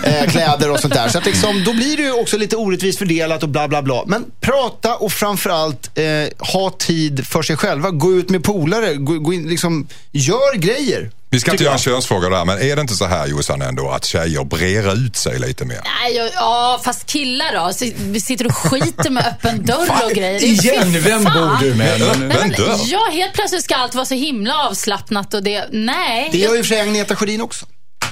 eh, 0.03 0.29
kläder 0.29 0.71
och 0.71 0.79
sånt 0.79 0.93
där. 0.93 1.09
Så 1.09 1.17
att 1.17 1.25
liksom, 1.25 1.63
då 1.63 1.73
blir 1.73 1.97
det 1.97 2.03
ju 2.03 2.11
också 2.11 2.38
lite 2.38 2.55
orättvist 2.55 2.97
fördelat 2.97 3.43
och 3.43 3.49
bla 3.49 3.67
bla 3.67 3.81
bla. 3.81 4.03
Men 4.07 4.25
prata 4.41 4.95
och 4.95 5.11
framförallt 5.11 5.97
eh, 5.97 6.47
ha 6.53 6.69
tid 6.79 7.27
för 7.27 7.41
sig 7.41 7.57
själva. 7.57 7.91
Gå 7.91 8.13
ut 8.13 8.29
med 8.29 8.43
polare. 8.43 8.93
Gå, 8.93 9.19
gå 9.19 9.33
in, 9.33 9.49
liksom, 9.49 9.88
gör 10.11 10.57
grejer. 10.57 11.11
Vi 11.29 11.39
ska 11.39 11.51
inte 11.51 11.63
göra 11.63 11.73
en 11.73 11.79
könsfråga 11.79 12.29
där, 12.29 12.45
men 12.45 12.57
är 12.61 12.75
det 12.75 12.81
inte 12.81 12.93
så 12.95 13.05
här 13.05 13.27
Jossan 13.27 13.61
ändå 13.61 13.89
att 13.89 14.05
tjejer 14.05 14.43
brer 14.43 14.93
ut 14.93 15.15
sig 15.15 15.39
lite 15.39 15.65
mer? 15.65 15.81
Nej, 16.01 16.31
ja, 16.35 16.81
fast 16.85 17.05
killar 17.05 17.53
då? 17.67 17.73
Si- 17.73 17.95
Vi 17.97 18.21
sitter 18.21 18.45
och 18.45 18.55
skiter 18.57 19.09
med 19.09 19.25
öppen 19.27 19.65
dörr 19.65 19.89
och 20.05 20.11
grejer. 20.11 20.39
Det 20.39 20.45
är- 20.45 20.65
Igen, 20.73 20.93
fy 20.93 20.99
vem 20.99 21.23
fan. 21.23 21.33
bor 21.59 21.67
du 21.67 21.75
med? 21.75 22.01
Öppen 22.01 22.27
Nej, 22.27 22.38
men, 22.39 22.49
dörr? 22.51 22.79
ja, 22.85 23.09
helt 23.13 23.33
plötsligt 23.33 23.63
ska 23.63 23.75
allt 23.75 23.95
vara 23.95 24.05
så 24.05 24.13
himla 24.15 24.57
avslappnat 24.67 25.33
och 25.33 25.43
det... 25.43 25.65
Nej. 25.71 26.29
Det 26.31 26.38
gör 26.38 26.51
ju 26.55 26.57
för 26.63 26.67
sig 26.67 26.81
Agneta 26.81 27.15
Sjödin 27.15 27.41
också. 27.41 27.65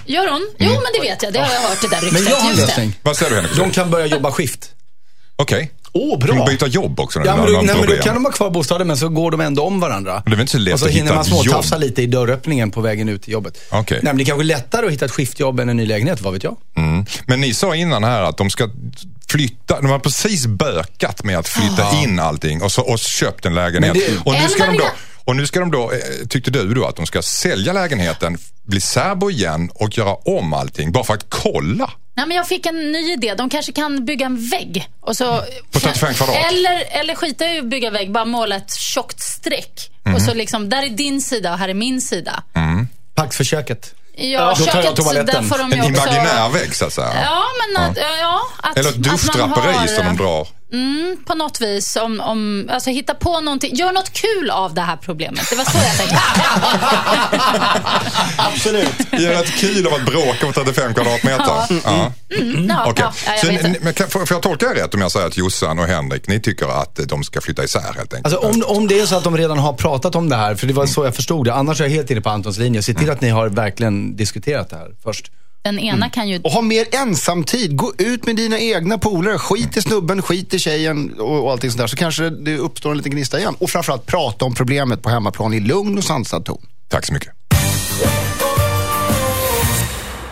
Gör 0.06 0.28
hon? 0.32 0.50
Jo, 0.60 0.70
men 0.72 0.84
det 0.94 1.00
vet 1.10 1.24
jag. 1.24 1.34
Det 1.34 1.40
har 1.40 1.54
jag 1.54 1.62
hört 1.62 1.82
det 1.82 1.88
där 1.88 2.02
ryktet. 2.02 2.14
Men 2.24 2.32
jag 2.32 2.38
har 2.40 2.50
en 2.50 2.56
lösning. 2.56 3.00
Vad 3.02 3.18
säger 3.18 3.30
du 3.30 3.36
Henrik? 3.36 3.58
De 3.58 3.72
kan 3.72 3.90
börja 3.92 4.06
jobba 4.06 4.32
skift. 4.32 4.70
Okej. 5.36 5.72
Åh, 5.96 6.20
Kan 6.20 6.20
bra. 6.20 6.46
de 6.46 6.52
byta 6.52 6.68
jobb 6.68 7.00
också? 7.00 7.20
Ja, 7.26 7.36
men 7.36 7.52
någon 7.54 7.66
nej, 7.66 7.76
men 7.80 7.88
då 7.90 7.96
kan 7.96 8.14
de 8.14 8.26
ha 8.26 8.32
kvar 8.32 8.50
bostaden 8.50 8.88
men 8.88 8.98
så 8.98 9.10
går 9.10 9.32
de 9.32 9.42
ändå 9.42 9.64
om 9.64 9.80
varandra. 9.80 10.24
det 10.26 10.30
är 10.32 10.36
väl 10.36 10.40
inte 10.40 10.52
så 10.52 10.58
lätt 10.58 10.74
Och 10.74 10.80
så 10.80 10.86
att 10.86 10.92
hinner 10.92 11.04
hitta 11.04 11.16
man 11.16 11.26
småtafsa 11.26 11.78
lite 11.78 12.02
i 12.02 12.06
dörröppningen 12.08 12.72
på 12.72 12.82
vägen 12.82 13.10
ut 13.10 13.22
till 13.24 13.34
jobbet. 13.34 13.58
Okej. 13.72 14.00
Nej, 14.04 14.14
men 14.14 14.18
det 14.18 14.24
är 14.24 14.26
kanske 14.26 14.44
lättare 14.44 14.86
att 14.86 14.92
hitta 14.92 15.06
ett 15.06 15.12
skiftjobb 15.12 15.60
än 15.60 15.70
en 15.70 15.78
ny 15.78 15.86
lägenhet, 15.86 16.22
vad 16.22 16.34
vet 16.34 16.44
jag? 16.44 16.58
Mm. 16.76 17.06
Men 17.26 17.42
ni 17.42 17.54
sa 17.54 17.76
innan 17.76 18.04
här 18.04 18.22
att 18.24 18.38
de 18.38 18.50
ska 18.50 18.70
flytta, 19.28 19.82
de 19.82 19.90
har 19.90 20.00
precis 20.00 20.46
bökat 20.46 21.24
med 21.24 21.38
att 21.38 21.48
flytta 21.48 21.92
in 22.04 22.20
allting 22.20 22.62
och, 22.62 22.72
så, 22.72 22.82
och 22.82 23.00
köpt 23.00 23.46
en 23.46 23.56
lägenhet. 23.56 23.94
Det- 23.94 24.18
och, 24.26 24.34
nu 24.34 24.48
ska 24.50 24.66
de 24.66 24.78
då. 24.78 24.86
Och 25.26 25.36
nu 25.36 25.48
ska 25.48 25.60
de 25.60 25.72
då, 25.72 25.92
eh, 25.92 26.28
tyckte 26.30 26.52
du 26.52 26.74
då 26.74 26.86
att 26.86 26.96
de 26.96 27.06
ska 27.06 27.22
sälja 27.22 27.74
lägenheten, 27.74 28.38
bli 28.64 28.82
särbo 28.82 29.32
igen 29.32 29.70
och 29.76 29.98
göra 29.98 30.16
om 30.16 30.54
allting 30.54 30.92
bara 30.92 31.04
för 31.04 31.14
att 31.14 31.26
kolla? 31.30 31.92
Nej, 32.16 32.28
men 32.28 32.38
jag 32.38 32.48
fick 32.48 32.66
en 32.66 32.92
ny 32.92 33.14
idé. 33.14 33.34
De 33.38 33.50
kanske 33.50 33.72
kan 33.72 34.06
bygga 34.06 34.26
en 34.26 34.50
vägg. 34.50 34.90
Och 35.02 35.18
så, 35.18 35.44
På 35.72 35.80
35 35.80 36.14
kvadrat? 36.14 36.36
Eller, 36.52 37.00
eller 37.00 37.16
skita 37.16 37.46
i 37.46 37.60
att 37.60 37.66
bygga 37.66 37.90
vägg, 37.90 38.12
bara 38.12 38.26
måla 38.26 38.56
ett 38.56 38.74
tjockt 38.74 39.20
streck. 39.20 39.92
Och 40.16 40.22
så 40.22 40.34
liksom, 40.34 40.70
där 40.70 40.84
är 40.84 40.90
din 40.90 41.22
sida 41.22 41.52
och 41.54 41.60
här 41.60 41.70
är 41.70 41.74
min 41.74 42.02
sida. 42.02 42.44
Pax 43.16 43.38
för 43.38 43.44
köket. 43.44 43.96
Ja, 44.16 44.26
jag 44.26 44.58
köket, 44.58 44.96
där 45.28 45.42
får 45.42 45.58
de 45.58 45.70
ju 45.70 45.78
En 45.78 45.80
också... 45.80 46.08
imaginär 46.08 46.50
vägg 46.50 46.76
så 46.76 46.86
att 46.86 46.94
säga. 46.94 47.24
Ja, 47.24 47.44
men 47.60 47.84
att, 47.84 47.98
ja. 47.98 48.04
Ja, 48.20 48.42
att, 48.58 48.78
Eller 48.78 48.90
ett 48.90 48.96
duschdraperi 49.04 49.74
har, 49.74 49.88
som 49.88 50.06
de 50.06 50.18
drar. 50.18 50.48
Mm, 50.74 51.18
på 51.26 51.36
något 51.36 51.62
vis. 51.62 51.96
Om, 51.96 52.20
om, 52.22 52.70
alltså 52.74 52.90
hitta 52.90 53.14
på 53.14 53.40
någonting. 53.42 53.76
Gör 53.76 53.92
något 53.92 54.14
kul 54.14 54.50
av 54.50 54.74
det 54.74 54.82
här 54.82 54.98
problemet. 54.98 55.50
Det 55.50 55.56
var 55.56 55.66
så 55.66 55.78
jag 55.78 55.98
tänkte. 55.98 56.18
Absolut. 58.38 58.94
Gör 59.12 59.32
ett 59.44 59.52
kul 59.52 59.88
av 59.88 59.94
att 59.94 60.06
bråka 60.06 60.46
på 60.46 60.52
35 60.54 60.94
kvadratmeter. 60.94 61.46
Ja. 61.46 61.68
ja, 61.86 62.12
Okej. 62.88 63.06
ja, 63.06 63.14
ja, 63.26 63.32
jag 63.32 63.40
Så 63.40 63.48
vet 63.48 63.62
ni- 63.64 63.70
inte. 63.70 63.80
men 63.84 63.94
kan, 63.94 64.08
får 64.10 64.26
får 64.26 64.36
jag 64.36 64.42
tolka 64.42 64.66
er 64.66 64.76
rätt 64.76 64.94
om 64.94 65.02
jag 65.02 65.12
säger 65.12 65.28
att 65.28 65.38
Jossan 65.38 65.80
och 65.80 65.86
Henrik, 65.88 66.28
ni 66.28 66.40
tycker 66.40 66.82
att 66.82 67.00
de 67.08 67.24
ska 67.24 67.42
flytta 67.42 67.64
isär 67.64 67.94
helt 67.96 68.14
enkelt? 68.14 68.34
Alltså 68.34 68.38
om, 68.50 68.64
om 68.78 68.88
det 68.88 69.00
är 69.00 69.06
så 69.06 69.16
att 69.16 69.24
de 69.24 69.38
redan 69.38 69.58
har 69.60 69.74
pratat 69.74 70.16
om 70.16 70.30
det 70.30 70.36
här, 70.36 70.56
för 70.56 70.68
det 70.68 70.74
var 70.74 70.86
så 70.86 71.06
jag 71.06 71.16
förstod 71.16 71.46
det. 71.46 71.54
Annars 71.54 71.82
är 71.82 71.86
jag 71.86 71.92
helt 71.92 72.10
inne 72.12 72.22
på 72.22 72.30
Antons 72.30 72.58
linje. 72.58 72.84
Se 72.84 72.94
till 72.94 73.10
att 73.10 73.22
ni 73.22 73.30
har 73.30 73.50
verkligen 73.50 74.16
diskuterat 74.16 74.70
det 74.70 74.76
här 74.76 74.88
först. 75.04 75.32
Den 75.64 75.80
ena 75.80 76.10
kan 76.10 76.30
ju... 76.30 76.42
Och 76.44 76.52
ha 76.52 76.62
mer 76.62 76.86
ensamtid. 76.92 77.76
Gå 77.76 77.94
ut 77.98 78.26
med 78.26 78.36
dina 78.36 78.60
egna 78.60 78.98
polare. 78.98 79.38
Skit 79.38 79.78
i 79.78 79.82
snubben, 79.82 80.22
skit 80.22 80.54
i 80.54 80.60
tjejen 80.60 81.14
och, 81.20 81.44
och 81.44 81.52
allting 81.52 81.72
sånt 81.72 81.80
där. 81.80 81.88
Så 81.88 81.96
kanske 81.96 82.30
det 82.30 82.58
uppstår 82.58 82.92
en 82.92 82.98
liten 82.98 83.12
gnista 83.12 83.40
igen. 83.40 83.56
Och 83.60 83.70
framförallt 83.70 84.06
prata 84.06 84.46
om 84.46 84.54
problemet 84.54 85.02
på 85.02 85.10
hemmaplan 85.10 85.54
i 85.54 85.60
lugn 85.60 85.98
och 85.98 86.04
sansad 86.04 86.46
ton. 86.46 86.62
Tack 86.90 87.06
så 87.06 87.14
mycket. 87.14 87.30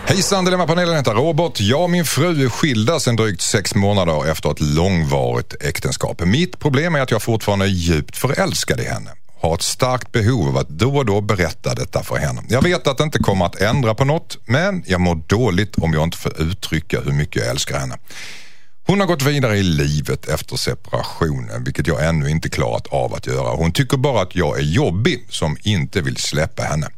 Hejsan, 0.06 0.44
Dilemmapanelen 0.44 0.96
heter 0.96 1.14
Robert. 1.14 1.60
Jag 1.60 1.82
och 1.82 1.90
min 1.90 2.04
fru 2.04 2.44
är 2.44 2.48
skilda 2.48 3.00
sedan 3.00 3.16
drygt 3.16 3.42
sex 3.42 3.74
månader 3.74 4.30
efter 4.30 4.50
ett 4.50 4.60
långvarigt 4.60 5.54
äktenskap. 5.60 6.20
Mitt 6.24 6.58
problem 6.58 6.94
är 6.94 7.00
att 7.00 7.10
jag 7.10 7.22
fortfarande 7.22 7.64
är 7.64 7.68
djupt 7.68 8.16
förälskad 8.16 8.80
i 8.80 8.84
henne. 8.84 9.10
Har 9.42 9.54
ett 9.54 9.62
starkt 9.62 10.12
behov 10.12 10.48
av 10.48 10.56
att 10.56 10.68
då 10.68 10.96
och 10.96 11.06
då 11.06 11.20
berätta 11.20 11.74
detta 11.74 12.02
för 12.02 12.16
henne. 12.16 12.42
Jag 12.48 12.62
vet 12.62 12.86
att 12.86 12.98
det 12.98 13.04
inte 13.04 13.18
kommer 13.18 13.44
att 13.46 13.60
ändra 13.60 13.94
på 13.94 14.04
något, 14.04 14.38
men 14.44 14.84
jag 14.86 15.00
mår 15.00 15.14
dåligt 15.14 15.78
om 15.78 15.92
jag 15.92 16.02
inte 16.02 16.18
får 16.18 16.40
uttrycka 16.40 17.00
hur 17.00 17.12
mycket 17.12 17.42
jag 17.42 17.50
älskar 17.50 17.78
henne. 17.78 17.98
Hon 18.86 19.00
har 19.00 19.06
gått 19.06 19.22
vidare 19.22 19.58
i 19.58 19.62
livet 19.62 20.28
efter 20.28 20.56
separationen, 20.56 21.64
vilket 21.64 21.86
jag 21.86 22.06
ännu 22.08 22.30
inte 22.30 22.48
klarat 22.48 22.86
av 22.86 23.14
att 23.14 23.26
göra. 23.26 23.56
Hon 23.56 23.72
tycker 23.72 23.96
bara 23.96 24.22
att 24.22 24.36
jag 24.36 24.58
är 24.58 24.62
jobbig 24.62 25.26
som 25.30 25.56
inte 25.62 26.00
vill 26.00 26.16
släppa 26.16 26.62
henne. 26.62 26.88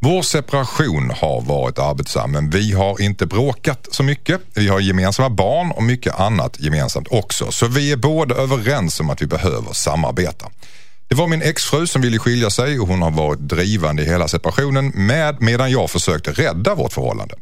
Vår 0.00 0.22
separation 0.22 1.10
har 1.10 1.40
varit 1.40 1.78
arbetsam 1.78 2.32
men 2.32 2.50
vi 2.50 2.72
har 2.72 3.00
inte 3.00 3.26
bråkat 3.26 3.88
så 3.90 4.02
mycket. 4.02 4.40
Vi 4.54 4.68
har 4.68 4.80
gemensamma 4.80 5.30
barn 5.30 5.70
och 5.70 5.82
mycket 5.82 6.20
annat 6.20 6.60
gemensamt 6.60 7.08
också. 7.10 7.50
Så 7.50 7.66
vi 7.66 7.92
är 7.92 7.96
båda 7.96 8.34
överens 8.34 9.00
om 9.00 9.10
att 9.10 9.22
vi 9.22 9.26
behöver 9.26 9.72
samarbeta. 9.72 10.46
Det 11.08 11.14
var 11.14 11.26
min 11.26 11.42
exfru 11.42 11.86
som 11.86 12.02
ville 12.02 12.18
skilja 12.18 12.50
sig 12.50 12.80
och 12.80 12.88
hon 12.88 13.02
har 13.02 13.10
varit 13.10 13.40
drivande 13.40 14.02
i 14.02 14.06
hela 14.06 14.28
separationen 14.28 14.92
med, 14.94 15.36
medan 15.40 15.70
jag 15.70 15.90
försökte 15.90 16.32
rädda 16.32 16.74
vårt 16.74 16.92
förhållande. 16.92 17.34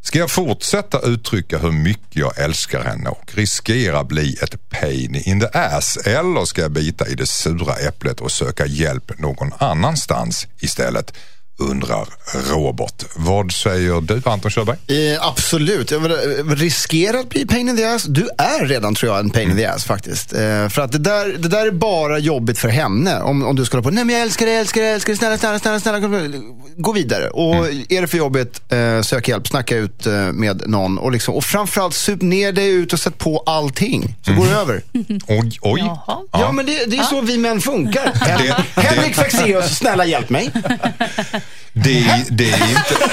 Ska 0.00 0.18
jag 0.18 0.30
fortsätta 0.30 1.00
uttrycka 1.00 1.58
hur 1.58 1.72
mycket 1.72 2.16
jag 2.16 2.38
älskar 2.38 2.84
henne 2.84 3.08
och 3.10 3.34
riskera 3.34 4.04
bli 4.04 4.36
ett 4.42 4.68
pain 4.68 5.14
in 5.14 5.40
the 5.40 5.58
ass 5.58 5.96
eller 5.96 6.44
ska 6.44 6.62
jag 6.62 6.72
bita 6.72 7.08
i 7.08 7.14
det 7.14 7.26
sura 7.26 7.74
äpplet 7.74 8.20
och 8.20 8.32
söka 8.32 8.66
hjälp 8.66 9.18
någon 9.18 9.52
annanstans 9.58 10.46
istället? 10.60 11.12
Undrar 11.58 12.06
Robert. 12.50 13.04
Vad 13.16 13.52
säger 13.52 14.00
du 14.00 14.22
Anton 14.24 14.50
Körberg? 14.50 15.12
Eh, 15.14 15.26
absolut. 15.28 15.90
Jag 15.90 16.00
vill, 16.00 16.12
eh, 16.12 16.54
riskera 16.54 17.20
att 17.20 17.28
bli 17.28 17.46
pain 17.46 17.68
in 17.68 17.76
the 17.76 17.84
ass. 17.84 18.04
Du 18.04 18.28
är 18.38 18.66
redan 18.66 18.94
tror 18.94 19.12
jag 19.12 19.20
en 19.20 19.30
pain 19.30 19.50
in 19.50 19.56
the 19.56 19.66
ass 19.66 19.84
faktiskt. 19.84 20.32
Eh, 20.32 20.68
för 20.68 20.80
att 20.80 20.92
det 20.92 20.98
där, 20.98 21.36
det 21.38 21.48
där 21.48 21.66
är 21.66 21.70
bara 21.70 22.18
jobbigt 22.18 22.58
för 22.58 22.68
henne. 22.68 23.20
Om, 23.20 23.42
om 23.44 23.56
du 23.56 23.64
ska 23.64 23.82
på, 23.82 23.90
nej 23.90 24.04
men 24.04 24.14
jag 24.14 24.22
älskar 24.22 24.46
dig, 24.46 24.56
älskar 24.56 24.80
dig, 24.80 24.90
älskar 24.92 25.12
dig, 25.12 25.18
snälla, 25.18 25.38
snälla, 25.38 25.58
snälla, 25.58 25.80
snälla. 25.80 26.38
Gå 26.76 26.92
vidare. 26.92 27.28
Och 27.30 27.54
är 27.88 28.00
det 28.00 28.06
för 28.06 28.18
jobbigt, 28.18 28.72
eh, 28.72 29.00
sök 29.02 29.28
hjälp, 29.28 29.48
snacka 29.48 29.76
ut 29.76 30.06
eh, 30.06 30.12
med 30.12 30.62
någon. 30.66 30.98
Och, 30.98 31.12
liksom, 31.12 31.34
och 31.34 31.44
framförallt 31.44 31.94
sup 31.94 32.22
ner 32.22 32.52
dig 32.52 32.70
ut 32.70 32.92
och 32.92 33.00
sätt 33.00 33.18
på 33.18 33.42
allting. 33.46 34.16
Så 34.26 34.32
går 34.34 34.46
det 34.46 34.52
över. 34.52 34.82
Oj, 35.28 35.58
oj. 35.62 35.80
Jaha. 35.80 36.18
Ja, 36.32 36.52
men 36.52 36.66
det, 36.66 36.84
det 36.90 36.96
är 36.96 37.02
så 37.02 37.20
vi 37.20 37.38
män 37.38 37.60
funkar. 37.60 38.12
Det- 38.74 38.80
Henrik 38.82 39.14
Fexeus, 39.14 39.76
snälla 39.78 40.04
hjälp 40.06 40.30
mig. 40.30 40.50
Det 41.72 41.98
är, 41.98 42.24
det, 42.30 42.50
är 42.50 42.68
inte, 42.68 43.10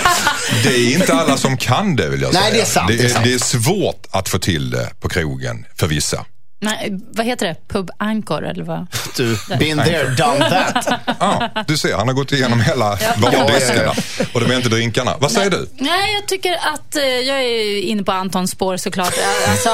det 0.63 0.70
är 0.70 0.94
inte 0.94 1.13
alla 1.13 1.38
som 1.38 1.58
kan 1.58 1.96
det 1.96 2.10
vill 2.10 2.22
jag 2.22 2.34
Nej, 2.34 2.44
säga. 2.44 2.54
det 2.54 2.62
är 2.62 2.65
sant, 2.65 2.88
Det 2.88 3.12
är 3.12 3.24
det 3.24 3.34
är 3.34 3.39
svårt 3.39 4.08
att 4.10 4.30
få 4.30 4.39
till 4.39 4.70
det 4.70 4.91
på 5.00 5.10
krogen 5.10 5.65
för 5.76 5.88
vissa. 5.88 6.26
Nej, 6.63 7.00
vad 7.12 7.26
heter 7.26 7.47
det? 7.47 7.56
Pub 7.67 7.89
Anchor 7.97 8.45
eller 8.45 8.63
vad? 8.63 8.88
Du, 9.17 9.38
been 9.60 9.78
there, 9.78 10.04
done 10.04 10.50
that. 10.50 11.00
Ja, 11.19 11.50
du 11.67 11.78
ser, 11.78 11.95
han 11.95 12.08
har 12.08 12.15
gått 12.15 12.32
igenom 12.32 12.62
hela 12.62 12.97
bardiskarna 13.21 13.93
och 14.34 14.39
de 14.39 14.52
är 14.52 14.56
inte 14.56 14.69
drinkarna. 14.69 15.17
Vad 15.19 15.32
säger 15.32 15.50
du? 15.50 15.69
Nej, 15.78 16.13
jag 16.13 16.28
tycker 16.28 16.54
att 16.54 16.95
eh, 16.95 17.04
jag 17.04 17.43
är 17.43 17.82
inne 17.82 18.04
på 18.04 18.12
Antons 18.12 18.52
spår 18.52 18.78
såklart. 18.78 19.13
Alltså, 19.47 19.69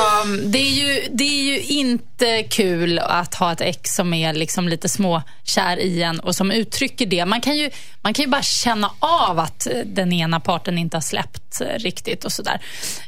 det, 0.45 0.57
är 0.57 0.71
ju, 0.71 1.07
det 1.11 1.23
är 1.23 1.43
ju 1.43 1.61
inte 1.61 2.43
kul 2.43 2.99
att 2.99 3.35
ha 3.35 3.51
ett 3.51 3.61
ex 3.61 3.95
som 3.95 4.13
är 4.13 4.33
liksom 4.33 4.67
lite 4.67 4.89
småkär 4.89 5.79
i 5.79 6.03
en 6.03 6.19
och 6.19 6.35
som 6.35 6.51
uttrycker 6.51 7.05
det. 7.05 7.25
Man 7.25 7.41
kan, 7.41 7.57
ju, 7.57 7.69
man 8.01 8.13
kan 8.13 8.25
ju 8.25 8.31
bara 8.31 8.41
känna 8.43 8.91
av 8.99 9.39
att 9.39 9.67
den 9.85 10.13
ena 10.13 10.39
parten 10.39 10.77
inte 10.77 10.97
har 10.97 11.01
släppt 11.01 11.46
eh, 11.61 11.67
riktigt 11.79 12.25
och 12.25 12.31
sådär. 12.31 12.61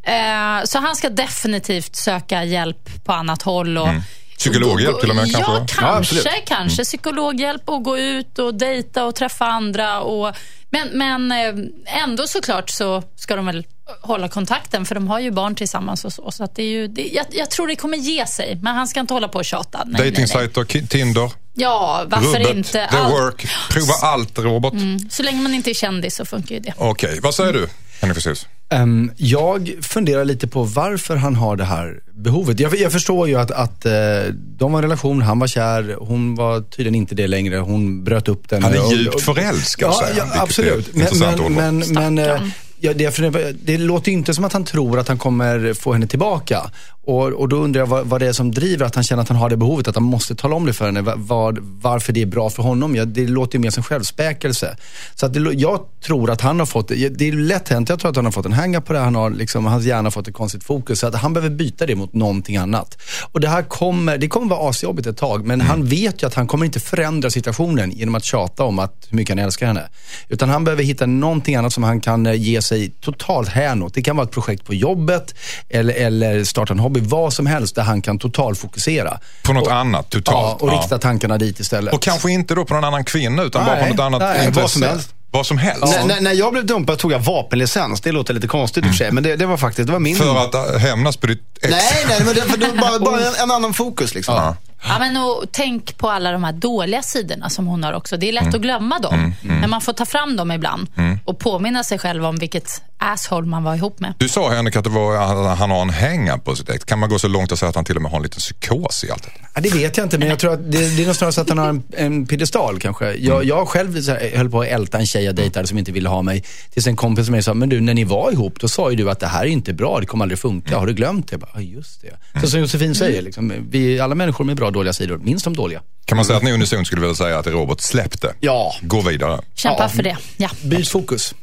Eh, 0.03 0.63
så 0.65 0.79
han 0.79 0.95
ska 0.95 1.09
definitivt 1.09 1.95
söka 1.95 2.43
hjälp 2.43 3.03
på 3.05 3.11
annat 3.13 3.41
håll. 3.41 3.77
Och, 3.77 3.89
Psykologhjälp 4.37 4.99
till 4.99 5.09
och 5.09 5.15
med 5.15 5.27
Ja, 5.27 5.39
kanske? 5.39 5.75
kanske. 5.79 6.15
Ja, 6.15 6.31
kanske 6.45 6.83
psykologhjälp 6.83 7.69
och 7.69 7.83
gå 7.83 7.97
ut 7.97 8.39
och 8.39 8.55
dejta 8.55 9.05
och 9.05 9.15
träffa 9.15 9.45
andra. 9.45 9.99
Och, 10.01 10.35
men, 10.69 10.87
men 10.87 11.31
eh, 11.31 12.03
ändå 12.03 12.27
såklart 12.27 12.69
så 12.69 13.03
ska 13.15 13.35
de 13.35 13.45
väl 13.45 13.65
hålla 14.01 14.27
kontakten 14.27 14.85
för 14.85 14.95
de 14.95 15.07
har 15.07 15.19
ju 15.19 15.31
barn 15.31 15.55
tillsammans 15.55 16.05
och 16.05 16.13
så. 16.13 16.31
så 16.31 16.43
att 16.43 16.55
det 16.55 16.63
är 16.63 16.67
ju, 16.67 16.87
det, 16.87 17.01
jag, 17.13 17.25
jag 17.31 17.49
tror 17.49 17.67
det 17.67 17.75
kommer 17.75 17.97
ge 17.97 18.25
sig, 18.27 18.55
men 18.61 18.75
han 18.75 18.87
ska 18.87 18.99
inte 18.99 19.13
hålla 19.13 19.27
på 19.27 19.37
och 19.39 19.45
tjata. 19.45 19.83
Ki- 19.85 20.87
Tinder, 20.87 21.31
Ja, 21.53 22.03
varför 22.07 22.39
rubbet, 22.39 22.55
inte? 22.55 22.71
the 22.71 22.97
Allt- 22.97 23.13
work. 23.13 23.47
Prova 23.69 23.93
allt 24.01 24.39
Robert. 24.39 24.73
Så 25.11 25.23
länge 25.23 25.41
man 25.41 25.53
inte 25.53 25.69
är 25.69 25.73
kändis 25.73 26.15
så 26.15 26.25
funkar 26.25 26.55
ju 26.55 26.61
det. 26.61 26.73
Okej, 26.77 27.19
vad 27.23 27.35
säger 27.35 27.53
du 27.53 27.69
Henrik? 27.99 28.47
Ehm, 28.69 29.11
jag 29.15 29.73
funderar 29.81 30.25
lite 30.25 30.47
på 30.47 30.63
varför 30.63 31.15
han 31.15 31.35
har 31.35 31.55
det 31.55 31.63
här 31.63 31.99
behovet. 32.13 32.59
Jag, 32.59 32.75
jag 32.75 32.91
förstår 32.91 33.27
ju 33.27 33.35
att, 33.35 33.51
att 33.51 33.85
eh, 33.85 33.91
de 34.33 34.71
var 34.71 34.79
en 34.79 34.83
relation, 34.83 35.21
han 35.21 35.39
var 35.39 35.47
kär, 35.47 35.95
hon 35.99 36.35
var 36.35 36.61
tydligen 36.61 36.95
inte 36.95 37.15
det 37.15 37.27
längre. 37.27 37.57
Hon 37.57 38.03
bröt 38.03 38.27
upp 38.27 38.49
den. 38.49 38.63
Han 38.63 38.73
är 38.73 38.93
djupt 38.93 39.21
förälskad 39.21 39.93
Ja, 40.01 40.07
ja 40.17 40.41
absolut. 40.41 40.95
Men, 40.95 41.07
men, 41.19 41.53
men, 41.53 41.77
men 41.77 42.17
Stackarn. 42.17 42.51
ja, 42.79 42.93
det, 42.93 43.51
det 43.63 43.77
låter 43.77 44.11
inte 44.11 44.33
som 44.33 44.45
att 44.45 44.53
han 44.53 44.65
tror 44.65 44.99
att 44.99 45.07
han 45.07 45.17
kommer 45.17 45.73
få 45.73 45.93
henne 45.93 46.07
tillbaka. 46.07 46.71
Och, 47.09 47.23
och 47.27 47.49
då 47.49 47.55
undrar 47.55 47.81
jag 47.81 47.87
vad, 47.87 48.05
vad 48.07 48.21
det 48.21 48.27
är 48.27 48.33
som 48.33 48.51
driver 48.51 48.85
att 48.85 48.95
han 48.95 49.03
känner 49.03 49.23
att 49.23 49.29
han 49.29 49.37
har 49.37 49.49
det 49.49 49.57
behovet, 49.57 49.87
att 49.87 49.95
han 49.95 50.03
måste 50.03 50.35
tala 50.35 50.55
om 50.55 50.65
det 50.65 50.73
för 50.73 50.85
henne. 50.85 51.01
va- 51.01 51.13
Vad, 51.17 51.57
varför 51.61 52.13
det 52.13 52.21
är 52.21 52.25
bra 52.25 52.49
för 52.49 52.63
honom. 52.63 52.95
Ja, 52.95 53.05
det 53.05 53.27
låter 53.27 53.55
ju 53.57 53.61
mer 53.61 53.69
som 53.69 53.83
självspäkelse. 53.83 54.77
Så 55.15 55.25
att 55.25 55.33
det, 55.33 55.39
jag 55.53 55.79
tror 56.05 56.31
att 56.31 56.41
han 56.41 56.59
har 56.59 56.65
fått, 56.65 56.87
det 56.87 57.21
är 57.27 57.31
lätt 57.31 57.69
hänt, 57.69 57.89
jag 57.89 57.99
tror 57.99 58.09
att 58.09 58.15
han 58.15 58.25
har 58.25 58.31
fått 58.31 58.45
en 58.45 58.53
hänga 58.53 58.81
på 58.81 58.93
det. 58.93 58.99
Han 58.99 59.15
har 59.15 59.29
liksom, 59.29 59.65
hans 59.65 59.85
hjärna 59.85 60.03
har 60.03 60.11
fått 60.11 60.27
ett 60.27 60.33
konstigt 60.33 60.63
fokus. 60.63 60.99
Så 60.99 61.07
att 61.07 61.15
han 61.15 61.33
behöver 61.33 61.55
byta 61.55 61.85
det 61.85 61.95
mot 61.95 62.13
någonting 62.13 62.57
annat. 62.57 62.97
Och 63.31 63.39
det 63.39 63.47
här 63.49 63.61
kommer, 63.63 64.17
det 64.17 64.27
kommer 64.27 64.47
vara 64.47 64.69
asjobbigt 64.69 65.07
ett 65.07 65.17
tag. 65.17 65.45
Men 65.45 65.61
han 65.61 65.85
vet 65.85 66.23
ju 66.23 66.27
att 66.27 66.33
han 66.33 66.47
kommer 66.47 66.65
inte 66.65 66.79
förändra 66.79 67.29
situationen 67.29 67.91
genom 67.91 68.15
att 68.15 68.23
tjata 68.23 68.63
om 68.63 68.79
att, 68.79 69.07
hur 69.09 69.15
mycket 69.17 69.35
han 69.37 69.45
älskar 69.45 69.67
henne. 69.67 69.89
Utan 70.29 70.49
han 70.49 70.63
behöver 70.63 70.83
hitta 70.83 71.05
någonting 71.05 71.55
annat 71.55 71.73
som 71.73 71.83
han 71.83 72.01
kan 72.01 72.25
eh, 72.27 72.33
ge 72.33 72.61
sig 72.61 72.89
totalt 73.01 73.49
hän 73.49 73.83
åt. 73.83 73.93
Det 73.93 74.01
kan 74.01 74.15
vara 74.17 74.25
ett 74.27 74.33
projekt 74.33 74.65
på 74.65 74.73
jobbet 74.73 75.35
eller, 75.69 75.93
eller 75.93 76.43
starta 76.43 76.73
en 76.73 76.79
hobby. 76.79 76.98
Vad 76.99 77.33
som 77.33 77.45
helst 77.45 77.75
där 77.75 77.83
han 77.83 78.01
kan 78.01 78.19
totalfokusera. 78.19 79.19
På 79.43 79.53
något 79.53 79.67
och, 79.67 79.73
annat 79.73 80.05
Ja, 80.09 80.19
totalt. 80.19 80.61
och 80.61 80.69
Ja. 80.69 80.73
rikta 80.73 80.97
tankarna 80.97 81.37
dit 81.37 81.59
istället. 81.59 81.93
Och 81.93 82.01
kanske 82.01 82.31
inte 82.31 82.55
då 82.55 82.65
på 82.65 82.73
någon 82.73 82.83
annan 82.83 83.03
kvinna 83.05 83.43
utan 83.43 83.65
bara 83.65 83.75
på 83.83 83.85
något 83.89 83.99
annat 83.99 84.21
nej, 84.21 84.45
intresse. 84.47 84.61
vad 84.61 84.71
som 84.71 84.81
helst. 84.81 85.09
vad 85.31 85.45
som 85.45 85.57
helst. 85.57 85.81
När, 85.81 86.05
när, 86.05 86.21
när 86.21 86.33
jag 86.33 86.51
blev 86.53 86.65
dumpad 86.65 86.97
tog 86.97 87.11
jag 87.11 87.19
vapenlicens. 87.19 88.01
Det 88.01 88.11
låter 88.11 88.33
lite 88.33 88.47
konstigt 88.47 88.83
i 88.85 88.87
och 88.87 88.91
för 88.91 88.97
sig, 88.97 89.11
men 89.11 89.23
det, 89.23 89.35
det 89.35 89.45
var 89.45 89.57
faktiskt, 89.57 89.87
det 89.87 89.93
var 89.93 89.99
min... 89.99 90.15
För 90.15 90.37
att 90.37 90.55
äh, 90.55 90.77
hämnas 90.79 91.17
på 91.17 91.27
ditt 91.27 91.41
ex. 91.61 91.71
Nej, 91.71 92.05
nej, 92.09 92.21
men 92.25 92.35
det, 92.35 92.41
för 92.41 92.57
det 92.57 92.67
var 92.67 92.75
bara, 92.75 92.99
bara 92.99 93.21
en, 93.27 93.35
en 93.43 93.51
annan 93.51 93.73
fokus 93.73 94.15
liksom. 94.15 94.35
Ja. 94.35 94.55
Ja, 94.83 94.99
men 94.99 95.17
och 95.17 95.45
tänk 95.51 95.97
på 95.97 96.09
alla 96.09 96.31
de 96.31 96.43
här 96.43 96.53
dåliga 96.53 97.01
sidorna 97.01 97.49
som 97.49 97.67
hon 97.67 97.83
har 97.83 97.93
också. 97.93 98.17
Det 98.17 98.29
är 98.29 98.33
lätt 98.33 98.55
att 98.55 98.61
glömma 98.61 98.99
dem. 98.99 99.33
Men 99.41 99.69
man 99.69 99.81
får 99.81 99.93
ta 99.93 100.05
fram 100.05 100.35
dem 100.35 100.51
ibland 100.51 100.87
och 101.25 101.39
påminna 101.39 101.83
sig 101.83 101.99
själv 101.99 102.25
om 102.25 102.35
vilket 102.35 102.81
asshole 103.01 103.47
man 103.47 103.63
var 103.63 103.75
ihop 103.75 103.99
med. 103.99 104.13
Du 104.17 104.29
sa 104.29 104.49
Henrik 104.49 104.75
att 104.75 104.83
det 104.83 104.89
var, 104.89 105.17
han, 105.17 105.57
han 105.57 105.71
har 105.71 105.81
en 105.81 105.89
hänga 105.89 106.37
på 106.37 106.55
sitt 106.55 106.69
ex. 106.69 106.85
Kan 106.85 106.99
man 106.99 107.09
gå 107.09 107.19
så 107.19 107.27
långt 107.27 107.51
och 107.51 107.59
säga 107.59 107.69
att 107.69 107.75
han 107.75 107.85
till 107.85 107.95
och 107.95 108.01
med 108.01 108.11
har 108.11 108.17
en 108.17 108.23
liten 108.23 108.39
psykos 108.39 109.03
i 109.03 109.11
allt 109.11 109.23
det? 109.23 109.29
Ja, 109.55 109.61
det 109.61 109.73
vet 109.73 109.97
jag 109.97 110.05
inte, 110.05 110.17
men 110.17 110.27
jag 110.27 110.39
tror 110.39 110.53
att 110.53 110.71
det, 110.71 110.97
det 110.97 111.03
är 111.03 111.05
nog 111.05 111.15
snarare 111.15 111.33
så 111.33 111.41
att 111.41 111.49
han 111.49 111.57
har 111.57 111.69
en, 111.69 111.83
en 111.97 112.25
piedestal 112.25 112.79
kanske. 112.79 113.13
Jag, 113.13 113.45
jag 113.45 113.67
själv 113.67 114.01
så 114.01 114.11
här, 114.11 114.37
höll 114.37 114.49
på 114.49 114.61
att 114.61 114.67
älta 114.67 114.97
en 114.99 115.05
tjej 115.05 115.23
jag 115.23 115.35
dejtade 115.35 115.67
som 115.67 115.77
inte 115.77 115.91
ville 115.91 116.09
ha 116.09 116.21
mig. 116.21 116.43
Tills 116.69 116.87
en 116.87 116.95
kompis 116.95 117.25
med 117.25 117.31
mig 117.31 117.43
sa, 117.43 117.53
men 117.53 117.69
du 117.69 117.81
när 117.81 117.93
ni 117.93 118.03
var 118.03 118.31
ihop, 118.31 118.59
då 118.59 118.67
sa 118.67 118.89
ju 118.89 118.95
du 118.95 119.11
att 119.11 119.19
det 119.19 119.27
här 119.27 119.41
är 119.41 119.49
inte 119.49 119.73
bra, 119.73 119.99
det 119.99 120.05
kommer 120.05 120.25
aldrig 120.25 120.39
funka. 120.39 120.77
Har 120.77 120.87
du 120.87 120.93
glömt 120.93 121.27
det? 121.27 121.33
Jag 121.33 121.39
bara, 121.39 121.51
ja 121.53 121.61
just 121.61 122.01
det. 122.01 122.41
Så 122.41 122.47
som 122.47 122.59
Josefin 122.59 122.95
säger, 122.95 123.21
liksom, 123.21 123.53
vi 123.69 123.99
alla 123.99 124.15
människor 124.15 124.45
med 124.45 124.55
bra 124.57 124.68
och 124.69 124.73
dåliga 124.73 124.93
sidor, 124.93 125.17
minst 125.17 125.45
de 125.45 125.55
dåliga. 125.55 125.81
Kan 126.05 126.15
man 126.15 126.25
säga 126.25 126.37
att 126.37 126.43
ni 126.43 126.51
unisont 126.51 126.87
skulle 126.87 127.01
vilja 127.01 127.15
säga 127.15 127.39
att 127.39 127.47
Robert 127.47 127.81
släppte? 127.81 128.33
Ja. 128.39 128.75
Gå 128.81 129.01
vidare. 129.01 129.41
Kämpa 129.55 129.83
Ja. 129.83 129.89
för 129.89 130.03
det. 130.03 130.17
Ja. 130.37 130.49
Byt 130.63 130.89
fokus. 130.89 131.35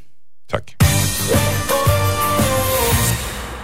Tack. 0.50 0.76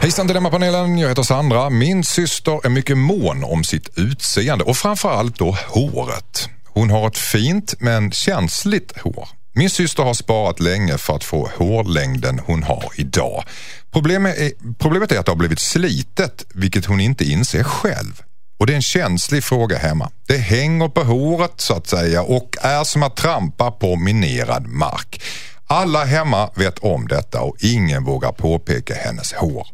Hejsan 0.01 0.27
Dilemmapanelen, 0.27 0.99
jag 0.99 1.09
heter 1.09 1.23
Sandra. 1.23 1.71
Min 1.71 2.05
syster 2.05 2.67
är 2.67 2.69
mycket 2.69 2.99
mån 2.99 3.45
om 3.45 3.65
sitt 3.65 3.99
utseende 3.99 4.65
och 4.65 4.77
framförallt 4.77 5.39
då 5.39 5.57
håret. 5.69 6.49
Hon 6.69 6.91
har 6.91 7.07
ett 7.09 7.19
fint 7.19 7.75
men 7.79 8.11
känsligt 8.13 8.99
hår. 8.99 9.29
Min 9.55 9.71
syster 9.71 10.03
har 10.03 10.15
sparat 10.15 10.61
länge 10.61 10.99
för 10.99 11.17
att 11.17 11.25
få 11.25 11.51
hårlängden 11.57 12.41
hon 12.47 12.63
har 12.63 12.85
idag. 12.97 13.45
Problemet 13.93 14.39
är, 14.39 14.51
problemet 14.79 15.13
är 15.13 15.19
att 15.19 15.27
det 15.27 15.33
har 15.33 15.37
blivit 15.37 15.61
slitet, 15.61 16.45
vilket 16.55 16.85
hon 16.85 17.01
inte 17.01 17.25
inser 17.25 17.63
själv. 17.63 18.23
Och 18.63 18.67
det 18.67 18.73
är 18.73 18.77
en 18.77 18.83
känslig 18.83 19.45
fråga 19.45 19.79
hemma. 19.79 20.11
Det 20.27 20.37
hänger 20.37 20.89
på 20.89 21.03
håret 21.03 21.53
så 21.57 21.75
att 21.75 21.87
säga 21.87 22.23
och 22.23 22.57
är 22.61 22.85
som 22.85 23.03
att 23.03 23.17
trampa 23.17 23.71
på 23.71 23.97
minerad 23.97 24.67
mark. 24.67 25.23
Alla 25.67 26.05
hemma 26.05 26.51
vet 26.55 26.79
om 26.79 27.09
detta 27.09 27.41
och 27.41 27.57
ingen 27.61 28.05
vågar 28.05 28.33
påpeka 28.33 28.95
hennes 28.95 29.33
hår. 29.33 29.67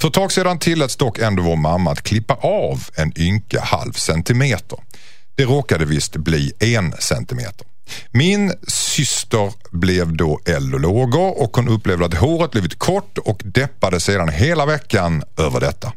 För 0.00 0.08
ett 0.08 0.14
tag 0.14 0.32
sedan 0.32 0.58
tilläts 0.58 0.96
dock 0.96 1.18
ändå 1.18 1.42
vår 1.42 1.56
mamma 1.56 1.90
att 1.90 2.02
klippa 2.02 2.34
av 2.34 2.82
en 2.94 3.12
ynka 3.18 3.60
halv 3.60 3.92
centimeter. 3.92 4.78
Det 5.36 5.44
råkade 5.44 5.84
visst 5.84 6.16
bli 6.16 6.52
en 6.58 6.94
centimeter. 6.98 7.66
Min 8.10 8.52
syster 8.68 9.52
blev 9.70 10.16
då 10.16 10.40
eld 10.46 10.74
och 10.74 10.80
lågor 10.80 11.42
och 11.42 11.56
hon 11.56 11.68
upplevde 11.68 12.04
att 12.04 12.14
håret 12.14 12.50
blivit 12.50 12.78
kort 12.78 13.18
och 13.18 13.40
deppade 13.44 14.00
sedan 14.00 14.28
hela 14.28 14.66
veckan 14.66 15.22
över 15.36 15.60
detta. 15.60 15.92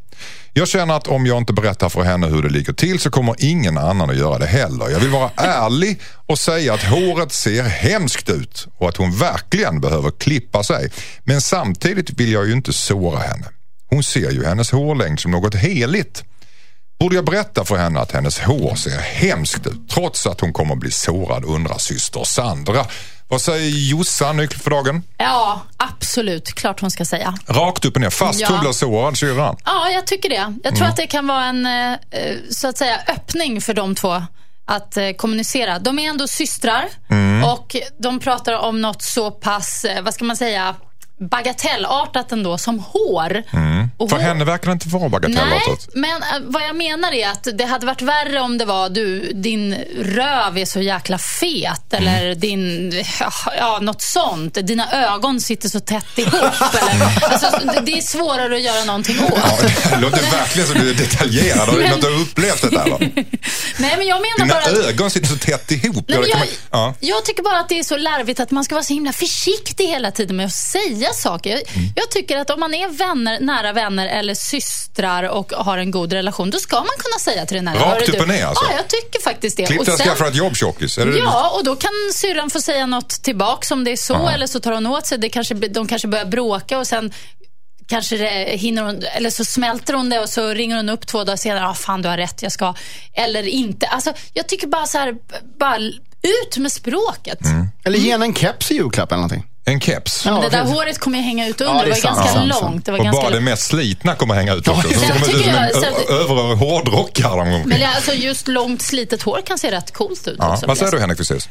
Jag 0.54 0.68
känner 0.68 0.94
att 0.94 1.08
om 1.08 1.26
jag 1.26 1.38
inte 1.38 1.54
berättar 1.54 1.90
för 1.90 2.04
henne 2.04 2.28
hur 2.28 2.42
det 2.42 2.50
ligger 2.50 2.74
till 2.74 3.00
så 3.00 3.10
kommer 3.10 3.36
ingen 3.40 3.78
annan 3.78 4.10
att 4.10 4.18
göra 4.18 4.38
det 4.38 4.46
heller. 4.46 4.90
Jag 4.90 5.00
vill 5.00 5.10
vara 5.10 5.30
ärlig 5.36 6.00
och 6.28 6.40
säga 6.40 6.74
att 6.74 6.84
håret 6.84 7.32
ser 7.32 7.64
hemskt 7.64 8.30
ut 8.30 8.68
och 8.78 8.90
att 8.90 8.98
hon 8.98 9.18
verkligen 9.18 9.82
behöver 9.82 10.12
klippa 10.12 10.64
sig. 10.64 10.92
Men 11.24 11.42
samtidigt 11.42 12.20
vill 12.20 12.32
jag 12.32 12.48
ju 12.48 12.54
inte 12.54 12.74
såra 12.74 13.20
henne. 13.20 13.46
Hon 13.90 14.04
ser 14.04 14.32
ju 14.32 14.46
hennes 14.46 14.72
hårlängd 14.72 15.20
som 15.20 15.32
något 15.32 15.56
heligt. 15.56 16.24
Borde 17.00 17.16
jag 17.16 17.26
berätta 17.26 17.66
för 17.66 17.76
henne 17.78 18.00
att 18.00 18.12
hennes 18.12 18.40
hår 18.40 18.76
ser 18.76 19.00
hemskt 19.00 19.68
ut 19.68 19.90
trots 19.90 20.28
att 20.28 20.42
hon 20.42 20.54
kommer 20.54 20.76
bli 20.76 20.92
sårad 20.92 21.46
undrar 21.46 21.78
syster 21.78 22.24
Sandra. 22.24 22.86
Vad 23.30 23.42
säger 23.42 23.70
Jossan 23.90 24.38
nyckel 24.38 24.60
för 24.60 24.70
dagen? 24.72 25.04
ja, 25.18 25.62
absolut. 25.78 26.54
Klart 26.54 26.80
hon 26.82 26.92
ska 26.92 27.06
säga. 27.06 27.34
Rakt 27.48 27.86
upp 27.86 27.96
och 27.96 28.02
ner, 28.02 28.10
fast 28.10 28.40
Ja. 28.40 28.48
hon 28.50 28.60
blir 28.60 28.72
sårad 28.72 29.18
syrran. 29.18 29.58
Ja, 29.66 29.90
jag 29.90 30.08
tycker 30.08 30.30
det. 30.30 30.36
Jag 30.64 30.74
tror 30.74 30.76
Mm. 30.78 30.90
att 30.90 30.96
det 30.98 31.08
kan 31.08 31.28
vara 31.28 31.46
en 31.46 31.66
eh, 31.66 31.96
så 32.50 32.68
att 32.68 32.78
säga 32.78 32.98
öppning 33.08 33.62
för 33.62 33.74
de 33.74 33.96
två 33.96 34.24
att 34.66 34.98
eh, 34.98 35.10
kommunicera. 35.12 35.80
De 35.80 36.00
är 36.00 36.10
ändå 36.10 36.28
systrar 36.28 36.86
Mm. 37.10 37.44
och 37.44 37.76
de 38.00 38.20
pratar 38.20 38.54
om 38.54 38.82
något 38.82 39.02
så 39.02 39.32
pass, 39.32 39.86
eh, 39.86 40.04
vad 40.04 40.14
ska 40.14 40.26
man 40.26 40.38
säga, 40.38 40.76
bagatellartat 41.20 42.32
ändå 42.32 42.58
som 42.58 42.80
hår. 42.80 43.44
Och 43.52 43.54
Mm. 43.54 43.90
För 44.00 44.06
hår- 44.16 44.20
henne 44.20 44.46
verkar 44.46 44.66
det 44.68 44.72
inte 44.72 44.88
vara 44.90 45.02
Nej, 45.02 45.10
bagatellartat. 45.12 45.90
men 45.94 46.22
äh, 46.22 46.28
vad 46.48 46.64
jag 46.64 46.76
menar 46.76 47.12
är 47.14 47.30
att 47.30 47.48
det 47.58 47.66
hade 47.66 47.86
varit 47.86 48.02
värre 48.02 48.40
om 48.42 48.58
det 48.58 48.66
var 48.66 48.90
du, 48.90 49.34
din 49.34 49.76
röv 50.02 50.58
är 50.58 50.66
så 50.66 50.82
jäkla 50.82 51.18
fet 51.18 51.94
Mm. 51.94 52.08
eller 52.08 52.36
din, 52.36 52.92
ja, 53.58 53.80
något 53.82 54.02
sånt. 54.02 54.54
Dina 54.68 54.92
ögon 54.92 55.42
sitter 55.42 55.70
så 55.70 55.80
tätt 55.80 56.18
ihop. 56.18 56.34
eller, 56.34 57.24
alltså, 57.32 57.82
det- 57.86 57.98
är 57.98 58.02
svårare 58.02 58.56
att 58.56 58.62
göra 58.62 58.84
någonting 58.84 59.24
åt. 59.24 59.32
Ja, 59.36 59.90
det 59.90 60.02
låter 60.02 60.32
verkligen 60.32 60.68
som 60.68 60.78
du 60.80 60.90
är 60.90 60.94
detaljerad. 60.94 61.70
Har 61.70 61.78
du 61.78 61.84
Men- 61.84 62.00
du 62.00 62.08
har 62.14 62.22
upplevt 62.22 62.62
det 62.62 62.70
där? 62.70 62.86
Nej, 63.80 63.96
men 63.98 64.08
jag 64.08 64.22
menar 64.22 64.38
Dina 64.38 64.54
bara 64.54 64.64
att 64.64 64.90
ögon 64.90 65.12
sitter 65.12 65.28
så 65.28 65.38
tätt 65.38 65.72
ihop. 65.72 66.06
Nej, 66.08 66.20
jag, 66.30 66.40
man- 66.40 66.48
ja. 66.72 66.96
jag 67.00 67.26
tycker 67.26 67.44
bara 67.44 67.60
att 67.60 67.70
det 67.70 67.80
är 67.80 67.84
så 67.84 67.98
larvigt 67.98 68.40
att 68.40 68.52
man 68.52 68.64
ska 68.64 68.76
vara 68.76 68.84
så 68.84 68.94
himla 68.94 69.12
försiktig 69.14 69.88
hela 69.88 70.12
tiden 70.12 70.36
med 70.36 70.46
att 70.46 70.54
säga 70.54 71.07
saker. 71.14 71.50
Jag, 71.50 71.60
Mm. 71.76 71.90
jag 71.96 72.12
tycker 72.12 72.38
att 72.38 72.50
om 72.50 72.60
man 72.60 72.74
är 72.74 72.88
vänner, 72.90 73.40
nära 73.40 73.74
vänner 73.74 74.08
eller 74.08 74.34
systrar 74.34 75.24
och 75.24 75.52
har 75.52 75.78
en 75.78 75.92
god 75.92 76.14
relation, 76.14 76.50
då 76.50 76.58
ska 76.60 76.76
man 76.76 76.86
kunna 76.98 77.20
säga 77.20 77.46
till 77.46 77.56
den 77.58 77.68
här. 77.68 77.76
Rakt 77.76 77.86
"Hörru 77.88 78.04
upp 78.06 78.12
du." 78.12 78.20
och 78.20 78.28
ner, 78.28 78.46
alltså? 78.46 78.66
Ja, 78.70 78.76
jag 78.78 78.88
tycker 78.88 79.22
faktiskt 79.22 79.58
det. 79.58 79.66
Klipp 79.66 79.86
dig 79.86 79.94
och 79.94 80.00
sen- 80.00 80.08
skaffa 80.08 80.28
ett 80.28 80.36
jobb 80.36 80.56
tjockis. 80.56 80.98
Är 80.98 81.06
det 81.06 81.12
det 81.12 81.18
du- 81.18 81.24
Ja, 81.24 81.50
och 81.50 81.64
då 81.64 81.76
kan 81.76 81.92
syrran 82.14 82.50
få 82.50 82.62
säga 82.62 82.86
något 82.86 83.10
tillbaka 83.10 83.74
om 83.74 83.84
det 83.84 83.92
är 83.92 83.98
så, 83.98 84.28
eller 84.28 84.48
så 84.48 84.60
tar 84.60 84.72
hon 84.72 84.88
åt 84.88 85.06
sig. 85.08 85.18
Det 85.18 85.30
kanske, 85.30 85.54
de 85.54 85.88
kanske 85.88 86.08
börjar 86.08 86.26
bråka 86.26 86.78
och 86.80 86.88
sen 86.88 87.12
kanske 87.90 88.18
det 88.18 88.58
hinner 88.58 88.82
hon, 88.84 89.04
eller 89.16 89.30
så 89.30 89.46
smälter 89.46 89.94
hon 89.94 90.10
det 90.10 90.20
och 90.20 90.30
så 90.30 90.48
ringer 90.50 90.76
hon 90.76 90.90
upp 90.90 91.08
två 91.08 91.24
dagar 91.24 91.38
senare. 91.38 91.68
Ah, 91.68 91.74
fan, 91.74 92.02
du 92.02 92.10
har 92.10 92.18
rätt, 92.18 92.42
jag 92.42 92.52
ska. 92.52 92.74
Eller 93.14 93.48
inte. 93.48 93.88
Alltså, 93.88 94.14
jag 94.34 94.48
tycker 94.48 94.68
bara 94.68 94.86
så 94.86 94.98
här, 94.98 95.14
bara 95.60 95.78
ut 96.22 96.58
med 96.58 96.72
språket. 96.72 97.42
Mm. 97.46 97.68
Eller 97.86 97.98
ge 98.00 98.12
henne 98.12 98.26
en 98.26 98.34
keps 98.36 98.72
i 98.72 98.74
julklapp 98.76 99.12
eller 99.12 99.18
någonting. 99.22 99.46
En 99.68 99.80
keps. 99.82 100.26
Ja, 100.26 100.32
Men 100.34 100.42
det 100.42 100.50
där 100.50 100.62
precis. 100.62 100.76
håret 100.78 101.00
kommer 101.00 101.18
ju 101.18 101.24
hänga 101.24 101.48
ut 101.48 101.60
Ja, 101.60 101.66
under. 101.66 101.76
det 101.76 101.82
är 101.82 101.86
det 101.86 101.90
var 101.92 101.98
sant, 102.02 102.18
ganska 102.18 102.34
sant, 102.34 102.50
långt. 102.62 102.86
Det 102.86 102.92
var 102.92 103.00
Och 103.00 103.06
ganska 103.06 103.22
bara 103.24 103.34
det 103.36 103.42
mest 103.42 103.64
slitna 103.68 104.16
kommer 104.16 104.34
hänga 104.36 104.54
ut 104.54 104.68
också. 104.68 104.82
Så 104.82 104.88
de 104.90 104.96
kommer 105.08 105.26
tycker 105.26 105.40
ut 105.40 105.44
som 105.46 105.84
en 105.84 105.94
sen- 105.94 105.94
ö- 106.10 106.14
över 106.24 106.56
hårdrockare. 106.56 107.64
Men 107.66 107.80
det, 107.80 107.86
alltså, 107.88 108.14
just 108.14 108.48
långt 108.48 108.82
slitet 108.82 109.22
hår 109.22 109.42
kan 109.46 109.58
se 109.58 109.72
rätt 109.72 109.92
coolt 109.94 110.28
ut 110.28 110.36
Ja. 110.40 110.54
också. 110.54 110.66
Vad 110.68 110.78
säger 110.78 110.92
du 110.92 111.00
Henrik 111.00 111.18
precis? 111.18 111.50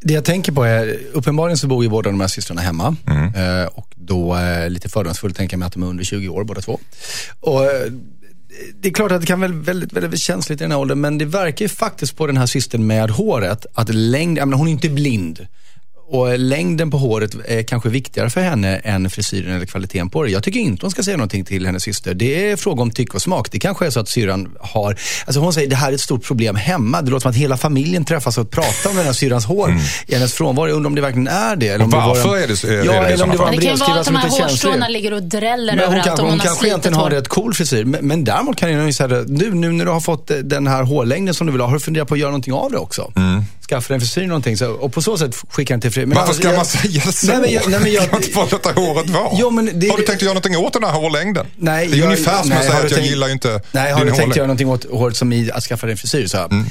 Det 0.00 0.14
jag 0.14 0.24
tänker 0.24 0.52
på 0.52 0.64
är, 0.64 0.98
uppenbarligen 1.12 1.58
så 1.58 1.66
bor 1.66 1.84
ju 1.84 1.90
båda 1.90 2.10
de 2.10 2.20
här 2.20 2.28
systrarna 2.28 2.60
hemma. 2.60 2.96
Mm. 3.06 3.34
Eh, 3.60 3.66
och 3.66 3.86
då, 3.96 4.36
eh, 4.36 4.68
lite 4.70 4.88
fördomsfullt, 4.88 5.36
tänker 5.36 5.54
jag 5.54 5.58
mig 5.58 5.66
att 5.66 5.72
de 5.72 5.82
är 5.82 5.86
under 5.86 6.04
20 6.04 6.28
år 6.28 6.44
båda 6.44 6.60
två. 6.60 6.80
Och, 7.40 7.64
eh, 7.64 7.70
det 8.74 8.88
är 8.88 8.92
klart 8.92 9.12
att 9.12 9.20
det 9.20 9.26
kan 9.26 9.40
vara 9.40 9.50
väldigt, 9.52 9.92
väldigt 9.92 10.20
känsligt 10.20 10.60
i 10.60 10.64
den 10.64 10.70
här 10.70 10.78
åldern, 10.78 11.00
men 11.00 11.18
det 11.18 11.24
verkar 11.24 11.64
ju 11.64 11.68
faktiskt 11.68 12.16
på 12.16 12.26
den 12.26 12.36
här 12.36 12.46
systern 12.46 12.86
med 12.86 13.10
håret 13.10 13.66
att 13.74 13.94
längd, 13.94 14.38
jag 14.38 14.48
menar, 14.48 14.58
hon 14.58 14.66
är 14.68 14.72
inte 14.72 14.88
blind. 14.88 15.46
Och 16.12 16.38
längden 16.38 16.90
på 16.90 16.98
håret 16.98 17.34
är 17.46 17.62
kanske 17.62 17.88
viktigare 17.88 18.30
för 18.30 18.40
henne 18.40 18.76
än 18.76 19.10
frisyren 19.10 19.56
eller 19.56 19.66
kvaliteten 19.66 20.10
på 20.10 20.22
det. 20.22 20.30
Jag 20.30 20.42
tycker 20.42 20.60
inte 20.60 20.86
hon 20.86 20.90
ska 20.90 21.02
säga 21.02 21.16
någonting 21.16 21.44
till 21.44 21.66
hennes 21.66 21.82
syster. 21.82 22.14
Det 22.14 22.50
är 22.50 22.56
fråga 22.56 22.82
om 22.82 22.90
tycke 22.90 23.12
och 23.16 23.22
smak. 23.22 23.48
Det 23.50 23.58
kanske 23.58 23.86
är 23.86 23.90
så 23.90 24.00
att 24.00 24.08
syrran 24.08 24.48
har, 24.60 24.96
alltså 25.26 25.40
hon 25.40 25.52
säger 25.52 25.68
det 25.68 25.76
här 25.76 25.88
är 25.88 25.94
ett 25.94 26.00
stort 26.00 26.24
problem 26.24 26.56
hemma. 26.56 27.02
Det 27.02 27.10
låter 27.10 27.22
som 27.22 27.30
att 27.30 27.36
hela 27.36 27.56
familjen 27.56 28.04
träffas 28.04 28.38
och 28.38 28.50
pratar 28.50 28.90
om 28.90 28.96
den 28.96 29.04
här 29.04 29.12
syrrans 29.12 29.44
hår 29.46 29.74
i 30.06 30.14
hennes 30.14 30.34
frånvaro. 30.34 30.68
Jag 30.68 30.76
undrar 30.76 30.88
om 30.88 30.94
det 30.94 31.00
verkligen 31.00 31.28
är 31.28 31.56
det. 31.56 31.68
Eller 31.68 31.84
om 31.84 31.90
Mm. 31.90 32.08
Och 32.08 32.14
det 32.14 32.22
var 32.22 32.30
varför 32.30 32.36
en, 32.36 32.42
är 32.42 32.48
det 32.48 32.56
så- 32.56 32.66
är 32.66 32.84
ja, 32.84 32.92
det 32.92 33.08
eller 33.08 33.24
om 33.24 33.30
det 33.30 33.36
var 33.36 33.48
en 33.48 33.56
det 33.56 33.62
kan 33.62 33.74
ju 33.74 33.80
vara 33.80 34.00
att 34.00 34.06
de 34.06 34.16
här 34.16 34.28
hårstråna 34.28 34.88
ligger 34.88 35.12
och 35.12 35.22
dräller 35.22 35.76
Men 35.76 35.84
hon, 35.84 35.94
överallt 35.94 36.04
kan, 36.04 36.12
om 36.12 36.20
hon 36.20 36.30
hon 36.30 36.38
har 36.38 36.46
kanske 36.46 36.66
egentligen 36.66 36.94
har 36.94 37.10
rätt 37.10 37.28
cool 37.28 37.54
frisyr. 37.54 37.84
Men, 37.84 38.06
men 38.06 38.24
däremot 38.24 38.56
kan 38.56 38.72
jag 38.72 38.86
ju 38.86 38.92
säga 38.92 39.24
nu, 39.26 39.54
nu 39.54 39.72
när 39.72 39.84
du 39.84 39.90
har 39.90 40.00
fått 40.00 40.30
eh, 40.30 40.36
den 40.36 40.66
här 40.66 40.82
hårlängden 40.82 41.34
som 41.34 41.46
du 41.46 41.52
vill 41.52 41.60
ha, 41.60 41.68
har 41.68 41.74
du 41.74 41.80
funderat 41.80 42.08
på 42.08 42.14
att 42.14 42.20
göra 42.20 42.30
någonting 42.30 42.52
av 42.54 42.70
det 42.70 42.78
också? 42.78 43.12
Skaffa 43.68 43.88
dig 43.88 43.94
en 43.94 44.00
frisyr 44.00 44.26
någonting. 44.26 44.56
Så, 44.56 44.70
och 44.72 44.92
på 44.92 45.02
så 45.02 45.18
sätt 45.18 45.36
skicka 45.48 45.74
den 45.74 45.80
till 45.80 45.90
fri. 46.00 46.06
Men 46.06 46.16
Varför 46.16 46.28
alltså, 46.28 46.42
ska 46.42 46.48
jag- 46.48 46.56
man 46.56 46.64
säga 46.66 47.12
så? 47.12 47.26
Nej, 47.26 47.36
men 47.40 47.52
jag, 47.52 47.62
nej, 47.70 47.80
men 47.80 47.92
jag, 47.92 48.10
kan 48.10 48.22
inte 48.22 48.34
bara 48.34 48.46
låta 48.50 48.72
håret 48.72 49.10
vara? 49.10 49.28
Jo, 49.32 49.50
men 49.50 49.80
det- 49.80 49.88
har 49.88 49.96
du 49.96 50.02
tänkt 50.02 50.16
att 50.16 50.22
göra 50.22 50.34
någonting 50.34 50.56
åt 50.56 50.72
den 50.72 50.84
här 50.84 50.92
hårlängden? 50.92 51.46
Nej, 51.56 51.86
det 51.86 51.94
är 51.94 51.98
jag- 51.98 52.04
ungefär 52.06 52.40
som 52.40 52.48
nej, 52.48 52.58
att 52.58 52.64
säga 52.64 52.74
har 52.74 52.84
att 52.84 52.90
jag 52.90 52.98
tänkt- 52.98 53.10
gillar 53.10 53.28
inte 53.28 53.60
Nej, 53.72 53.92
har 53.92 53.98
din 53.98 54.06
du 54.06 54.10
tänkt 54.10 54.20
hårlängd. 54.20 54.36
göra 54.36 54.46
någonting 54.46 54.68
åt 54.68 54.90
håret 54.90 55.16
som 55.16 55.32
i 55.32 55.50
att 55.50 55.64
skaffa 55.64 55.86
dig 55.86 55.92
en 55.92 55.98
frisyr? 55.98 56.26
Så, 56.26 56.38
mm. 56.38 56.64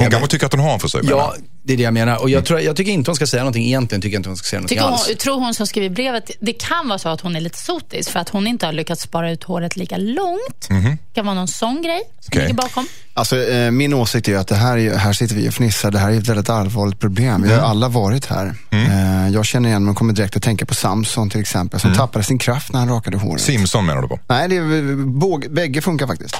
Hon 0.00 0.10
kan 0.10 0.20
väl 0.20 0.28
tycka 0.28 0.46
att 0.46 0.52
hon 0.52 0.60
har 0.60 0.72
en 0.74 0.80
frisyr 0.80 1.00
Ja. 1.10 1.34
Det 1.64 1.72
är 1.72 1.76
det 1.76 1.82
jag 1.82 1.94
menar. 1.94 2.22
Och 2.22 2.30
jag, 2.30 2.44
tror, 2.44 2.60
jag 2.60 2.76
tycker 2.76 2.92
inte 2.92 3.10
hon 3.10 3.16
ska 3.16 3.26
säga 3.26 3.42
någonting 3.42 3.66
egentligen. 3.66 4.02
Tycker 4.02 4.14
jag 4.14 4.18
inte 4.18 4.28
hon 4.28 4.36
ska 4.36 4.46
säga 4.46 4.60
någonting 4.60 4.78
alls. 4.78 5.04
hon, 5.08 5.16
tror 5.16 5.40
hon 5.40 5.54
som 5.54 5.66
skriver 5.66 5.88
brevet, 5.88 6.30
det 6.40 6.52
kan 6.52 6.88
vara 6.88 6.98
så 6.98 7.08
att 7.08 7.20
hon 7.20 7.36
är 7.36 7.40
lite 7.40 7.58
sotis 7.58 8.08
för 8.08 8.20
att 8.20 8.28
hon 8.28 8.46
inte 8.46 8.66
har 8.66 8.72
lyckats 8.72 9.02
spara 9.02 9.30
ut 9.30 9.44
håret 9.44 9.76
lika 9.76 9.96
långt. 9.96 10.68
Det 10.68 10.96
kan 11.14 11.26
vara 11.26 11.34
någon 11.34 11.48
sån 11.48 11.82
grej 11.82 12.00
som 12.20 12.28
Okej. 12.28 12.42
ligger 12.42 12.54
bakom. 12.54 12.86
Alltså, 13.14 13.36
eh, 13.36 13.70
min 13.70 13.94
åsikt 13.94 14.28
är 14.28 14.36
att 14.36 14.48
det 14.48 14.54
här, 14.54 14.78
är, 14.78 14.96
här 14.96 15.12
sitter 15.12 15.34
vi 15.34 15.48
och 15.48 15.54
fnissar. 15.54 15.90
Det 15.90 15.98
här 15.98 16.10
är 16.10 16.18
ett 16.18 16.28
väldigt 16.28 16.50
allvarligt 16.50 17.00
problem. 17.00 17.42
Vi 17.42 17.52
har 17.52 17.60
alla 17.60 17.88
varit 17.88 18.26
här. 18.26 18.54
Eh, 18.70 19.28
jag 19.28 19.46
känner 19.46 19.68
igen 19.68 19.84
mig 19.84 19.90
och 19.90 19.96
kommer 19.96 20.12
direkt 20.12 20.36
att 20.36 20.42
tänka 20.42 20.66
på 20.66 20.74
Samson 20.74 21.30
till 21.30 21.40
exempel. 21.40 21.80
Som 21.80 21.94
tappade 21.94 22.24
sin 22.24 22.38
kraft 22.38 22.72
när 22.72 22.80
han 22.80 22.88
rakade 22.88 23.16
håret. 23.16 23.42
Simpson 23.42 23.86
menar 23.86 24.02
du 24.02 24.08
på? 24.08 24.18
Nej, 24.26 24.48
det 24.48 24.56
är, 24.56 25.06
båg, 25.06 25.46
bägge 25.50 25.82
funkar 25.82 26.06
faktiskt. 26.06 26.36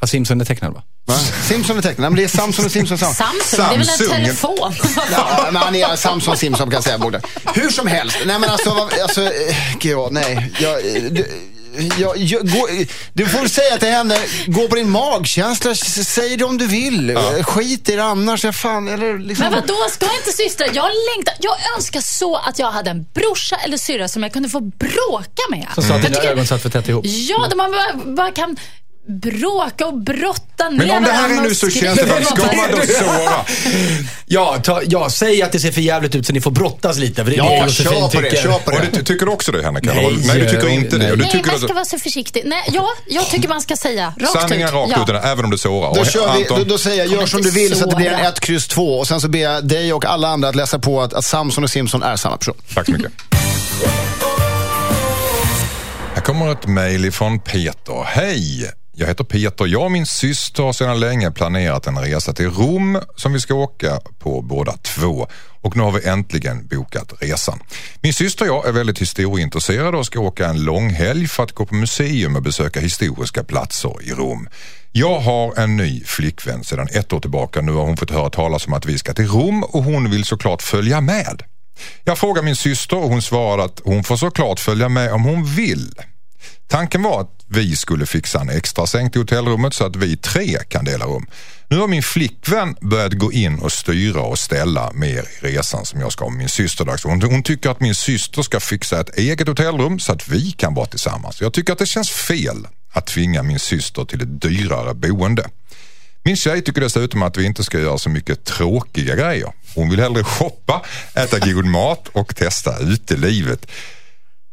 Fast 0.00 0.10
Simpson 0.10 0.40
är 0.40 0.44
tecknad 0.44 0.74
va? 0.74 0.82
Va? 1.06 1.14
Simpson 1.48 1.78
är 1.78 1.82
tecknad. 1.82 2.10
Men 2.12 2.16
det 2.16 2.24
är 2.24 2.28
Samson 2.28 2.64
och 2.64 2.70
Simpson. 2.72 2.98
Sam 2.98 3.14
Samsung, 3.14 3.66
det 3.68 3.74
är 3.74 3.78
väl 3.78 3.88
en 3.88 4.24
telefon? 4.24 4.74
Ja, 5.12 5.40
men 5.52 5.56
han 5.62 5.74
är 5.74 5.96
Samson 5.96 6.36
Simpson 6.36 6.66
kan 6.66 6.74
jag 6.74 6.84
säga 6.84 6.98
borde. 6.98 7.20
Hur 7.54 7.70
som 7.70 7.86
helst. 7.86 8.16
Nej 8.26 8.38
men 8.38 8.50
alltså, 8.50 8.70
vad- 8.74 9.00
alltså 9.00 9.22
eh, 9.22 9.56
GA, 9.80 10.08
nej. 10.10 10.52
Jag, 10.60 10.96
eh, 10.96 11.02
du, 11.02 11.26
jag, 11.98 12.16
jag, 12.16 12.48
gå, 12.50 12.68
du 13.12 13.26
får 13.26 13.46
säga 13.48 13.78
till 13.78 13.88
henne, 13.88 14.18
gå 14.46 14.68
på 14.68 14.74
din 14.74 14.90
magkänsla, 14.90 15.74
säg 15.74 16.36
det 16.36 16.44
om 16.44 16.58
du 16.58 16.66
vill. 16.66 17.10
Eh, 17.10 17.42
Skit 17.42 17.88
i 17.88 17.96
det 17.96 18.04
annars, 18.04 18.44
ja, 18.44 18.52
fan. 18.52 18.88
Eller 18.88 19.18
liksom. 19.18 19.44
Men 19.44 19.52
vadå, 19.60 19.74
ska 19.90 20.06
inte 20.16 20.32
systrar? 20.32 20.68
Jag 20.72 20.90
längtar. 21.16 21.34
Jag 21.40 21.56
önskar 21.76 22.00
så 22.00 22.36
att 22.36 22.58
jag 22.58 22.70
hade 22.70 22.90
en 22.90 23.06
brorsa 23.14 23.56
eller 23.56 23.76
syrra 23.76 24.08
som 24.08 24.22
jag 24.22 24.32
kunde 24.32 24.48
få 24.48 24.60
bråka 24.60 25.42
med. 25.50 25.66
Som 25.74 25.84
sa 25.84 25.94
att 25.94 26.02
Jag 26.02 26.12
dina 26.12 26.24
ögon 26.24 26.46
satt 26.46 26.62
för 26.62 26.70
tätt 26.70 26.88
ihop. 26.88 27.04
Ja, 27.06 27.50
man 27.56 27.70
bara, 27.70 28.14
bara 28.14 28.30
kan 28.32 28.56
bråka 29.08 29.86
och 29.86 29.98
brotta 29.98 30.68
ner 30.68 30.76
Men 30.78 30.90
om 30.90 31.02
det 31.02 31.10
här 31.10 31.38
är 31.38 31.42
nu 31.42 31.54
så 31.54 31.70
känsligt, 31.70 32.26
ska 32.26 32.42
man 32.56 32.70
då 32.70 32.76
såra? 32.98 33.44
Ja, 34.26 34.56
ta, 34.62 34.80
ja, 34.86 35.10
säg 35.10 35.42
att 35.42 35.52
det 35.52 35.60
ser 35.60 35.72
för 35.72 35.80
jävligt 35.80 36.14
ut 36.14 36.26
så 36.26 36.32
ni 36.32 36.40
får 36.40 36.50
brottas 36.50 36.98
lite. 36.98 37.24
För 37.24 37.30
det 37.30 37.36
är 37.36 37.56
Ja, 37.56 37.64
det 37.66 37.72
kör 37.72 38.08
på 38.10 38.20
det, 38.20 38.30
tycker. 38.30 38.42
kör 38.42 38.58
på 38.58 38.70
Och 38.72 38.80
det. 38.80 38.88
det, 38.92 39.04
tycker 39.04 39.26
du 39.26 39.32
också 39.32 39.52
det 39.52 39.62
Henrik? 39.62 39.84
Nej, 39.84 40.18
nej, 40.26 40.38
du 40.38 40.50
tycker 40.50 40.68
inte 40.68 40.98
det. 40.98 41.02
nej. 41.02 41.12
Och 41.12 41.18
du 41.18 41.24
Nej, 41.24 41.42
man 41.46 41.54
att 41.54 41.60
ska 41.60 41.74
vara 41.74 41.84
så 41.84 41.98
försiktig. 41.98 42.42
Nej, 42.46 42.64
ja, 42.72 42.88
jag 43.06 43.30
tycker 43.30 43.48
man 43.48 43.60
ska 43.60 43.76
säga 43.76 44.12
rakt 44.20 44.32
sanningen 44.32 44.68
ut. 44.68 44.74
rakt 44.74 44.92
ja. 44.96 45.02
ut, 45.02 45.24
även 45.24 45.44
om 45.44 45.50
det 45.50 45.58
sårar. 45.58 45.94
Då, 45.94 46.04
kör 46.04 46.32
vi, 46.32 46.42
Anton, 46.42 46.58
då, 46.58 46.64
då 46.64 46.78
säger 46.78 47.04
jag, 47.04 47.12
gör 47.20 47.26
som 47.26 47.42
du 47.42 47.50
vill 47.50 47.76
så 47.76 47.84
att 47.84 47.90
det 47.90 47.96
blir 47.96 48.10
en 48.10 48.18
såra. 48.18 48.28
1, 48.28 48.40
kryss 48.40 48.68
2. 48.68 48.98
Och 48.98 49.08
sen 49.08 49.20
så 49.20 49.28
ber 49.28 49.38
jag 49.38 49.64
dig 49.68 49.92
och 49.92 50.04
alla 50.04 50.28
andra 50.28 50.48
att 50.48 50.54
läsa 50.56 50.78
på 50.78 51.02
att, 51.02 51.14
att 51.14 51.24
Samson 51.24 51.64
och 51.64 51.70
Simpson 51.70 52.02
är 52.02 52.16
samma 52.16 52.36
person. 52.36 52.56
Tack 52.74 52.86
så 52.86 52.92
mycket. 52.92 53.12
Här 56.14 56.22
kommer 56.22 56.52
ett 56.52 56.66
mejl 56.66 57.12
från 57.12 57.40
Peter. 57.40 58.04
Hej! 58.06 58.70
Jag 59.00 59.06
heter 59.06 59.24
Peter. 59.24 59.66
Jag 59.66 59.82
och 59.82 59.92
min 59.92 60.06
syster 60.06 60.62
har 60.62 60.72
sedan 60.72 61.00
länge 61.00 61.30
planerat 61.30 61.86
en 61.86 61.98
resa 61.98 62.32
till 62.32 62.50
Rom 62.50 63.00
som 63.16 63.32
vi 63.32 63.40
ska 63.40 63.54
åka 63.54 64.00
på 64.18 64.42
båda 64.42 64.72
två. 64.72 65.26
Och 65.60 65.76
nu 65.76 65.82
har 65.82 65.92
vi 65.92 66.08
äntligen 66.08 66.66
bokat 66.66 67.12
resan. 67.20 67.58
Min 68.02 68.14
syster 68.14 68.50
och 68.50 68.56
jag 68.56 68.68
är 68.68 68.72
väldigt 68.72 68.98
historieintresserade 68.98 69.96
och 69.96 70.06
ska 70.06 70.20
åka 70.20 70.46
en 70.46 70.64
lång 70.64 70.90
helg 70.90 71.28
för 71.28 71.42
att 71.42 71.52
gå 71.52 71.66
på 71.66 71.74
museum 71.74 72.36
och 72.36 72.42
besöka 72.42 72.80
historiska 72.80 73.44
platser 73.44 74.02
i 74.02 74.12
Rom. 74.12 74.48
Jag 74.92 75.20
har 75.20 75.58
en 75.58 75.76
ny 75.76 76.04
flickvän 76.04 76.64
sedan 76.64 76.88
ett 76.92 77.12
år 77.12 77.20
tillbaka. 77.20 77.60
Nu 77.60 77.72
har 77.72 77.82
hon 77.82 77.96
fått 77.96 78.10
höra 78.10 78.30
talas 78.30 78.66
om 78.66 78.72
att 78.72 78.86
vi 78.86 78.98
ska 78.98 79.14
till 79.14 79.28
Rom 79.28 79.64
och 79.64 79.84
hon 79.84 80.10
vill 80.10 80.24
såklart 80.24 80.62
följa 80.62 81.00
med. 81.00 81.42
Jag 82.04 82.18
frågade 82.18 82.44
min 82.44 82.56
syster 82.56 82.96
och 82.96 83.08
hon 83.08 83.22
svarade 83.22 83.64
att 83.64 83.80
hon 83.84 84.04
får 84.04 84.16
såklart 84.16 84.60
följa 84.60 84.88
med 84.88 85.12
om 85.12 85.24
hon 85.24 85.44
vill. 85.44 85.94
Tanken 86.66 87.02
var 87.02 87.20
att 87.20 87.44
vi 87.46 87.76
skulle 87.76 88.06
fixa 88.06 88.40
en 88.40 88.50
extra 88.50 88.86
säng 88.86 89.10
till 89.10 89.20
hotellrummet 89.20 89.74
så 89.74 89.86
att 89.86 89.96
vi 89.96 90.16
tre 90.16 90.58
kan 90.68 90.84
dela 90.84 91.04
rum. 91.04 91.26
Nu 91.68 91.78
har 91.78 91.88
min 91.88 92.02
flickvän 92.02 92.76
börjat 92.80 93.12
gå 93.12 93.32
in 93.32 93.58
och 93.58 93.72
styra 93.72 94.20
och 94.20 94.38
ställa 94.38 94.92
mer 94.92 95.24
i 95.40 95.46
resan 95.46 95.84
som 95.84 96.00
jag 96.00 96.12
ska 96.12 96.24
ha 96.24 96.30
med 96.30 96.38
min 96.38 96.48
syster. 96.48 97.00
Hon, 97.04 97.22
hon 97.22 97.42
tycker 97.42 97.70
att 97.70 97.80
min 97.80 97.94
syster 97.94 98.42
ska 98.42 98.60
fixa 98.60 99.00
ett 99.00 99.18
eget 99.18 99.48
hotellrum 99.48 99.98
så 99.98 100.12
att 100.12 100.28
vi 100.28 100.50
kan 100.50 100.74
vara 100.74 100.86
tillsammans. 100.86 101.40
Jag 101.40 101.52
tycker 101.52 101.72
att 101.72 101.78
det 101.78 101.86
känns 101.86 102.10
fel 102.10 102.66
att 102.92 103.06
tvinga 103.06 103.42
min 103.42 103.58
syster 103.58 104.04
till 104.04 104.22
ett 104.22 104.42
dyrare 104.42 104.94
boende. 104.94 105.48
Min 106.22 106.36
tjej 106.36 106.62
tycker 106.62 106.80
dessutom 106.80 107.22
att 107.22 107.36
vi 107.36 107.44
inte 107.44 107.64
ska 107.64 107.78
göra 107.78 107.98
så 107.98 108.10
mycket 108.10 108.44
tråkiga 108.44 109.16
grejer. 109.16 109.52
Hon 109.74 109.90
vill 109.90 110.00
hellre 110.00 110.24
shoppa, 110.24 110.82
äta 111.14 111.38
god 111.38 111.64
mat 111.64 112.08
och 112.12 112.36
testa 112.36 112.78
utelivet. 112.78 113.66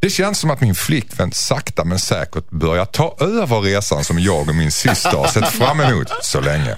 Det 0.05 0.09
känns 0.09 0.39
som 0.39 0.51
att 0.51 0.61
min 0.61 0.75
flickvän 0.75 1.31
sakta 1.31 1.85
men 1.85 1.99
säkert 1.99 2.49
börjar 2.49 2.85
ta 2.85 3.17
över 3.19 3.61
resan 3.61 4.03
som 4.03 4.19
jag 4.19 4.49
och 4.49 4.55
min 4.55 4.71
syster 4.71 5.17
har 5.17 5.27
sett 5.27 5.47
fram 5.47 5.79
emot 5.79 6.07
så 6.21 6.41
länge. 6.41 6.77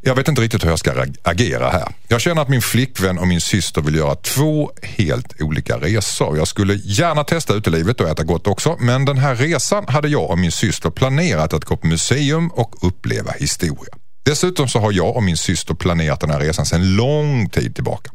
Jag 0.00 0.14
vet 0.14 0.28
inte 0.28 0.42
riktigt 0.42 0.64
hur 0.64 0.68
jag 0.68 0.78
ska 0.78 1.06
agera 1.22 1.70
här. 1.70 1.88
Jag 2.08 2.20
känner 2.20 2.42
att 2.42 2.48
min 2.48 2.62
flickvän 2.62 3.18
och 3.18 3.28
min 3.28 3.40
syster 3.40 3.80
vill 3.80 3.94
göra 3.94 4.14
två 4.14 4.70
helt 4.82 5.40
olika 5.40 5.76
resor. 5.78 6.38
Jag 6.38 6.48
skulle 6.48 6.74
gärna 6.74 7.24
testa 7.24 7.54
utelivet 7.54 8.00
och 8.00 8.08
äta 8.08 8.22
gott 8.22 8.46
också, 8.46 8.76
men 8.80 9.04
den 9.04 9.18
här 9.18 9.34
resan 9.34 9.84
hade 9.88 10.08
jag 10.08 10.30
och 10.30 10.38
min 10.38 10.52
syster 10.52 10.90
planerat 10.90 11.52
att 11.52 11.64
gå 11.64 11.76
på 11.76 11.86
museum 11.86 12.48
och 12.48 12.86
uppleva 12.86 13.32
historia. 13.32 13.94
Dessutom 14.24 14.68
så 14.68 14.78
har 14.78 14.92
jag 14.92 15.16
och 15.16 15.22
min 15.22 15.36
syster 15.36 15.74
planerat 15.74 16.20
den 16.20 16.30
här 16.30 16.40
resan 16.40 16.66
sedan 16.66 16.96
lång 16.96 17.48
tid 17.48 17.74
tillbaka. 17.74 18.10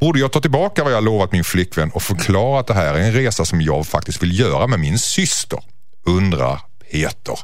Borde 0.00 0.20
jag 0.20 0.32
ta 0.32 0.40
tillbaka 0.40 0.84
vad 0.84 0.92
jag 0.92 1.04
lovat 1.04 1.32
min 1.32 1.44
flickvän 1.44 1.90
och 1.90 2.02
förklara 2.02 2.60
att 2.60 2.66
det 2.66 2.74
här 2.74 2.94
är 2.94 2.98
en 3.00 3.12
resa 3.12 3.44
som 3.44 3.60
jag 3.60 3.86
faktiskt 3.86 4.22
vill 4.22 4.40
göra 4.40 4.66
med 4.66 4.80
min 4.80 4.98
syster? 4.98 5.58
Undrar 6.06 6.60
Peter. 6.92 7.38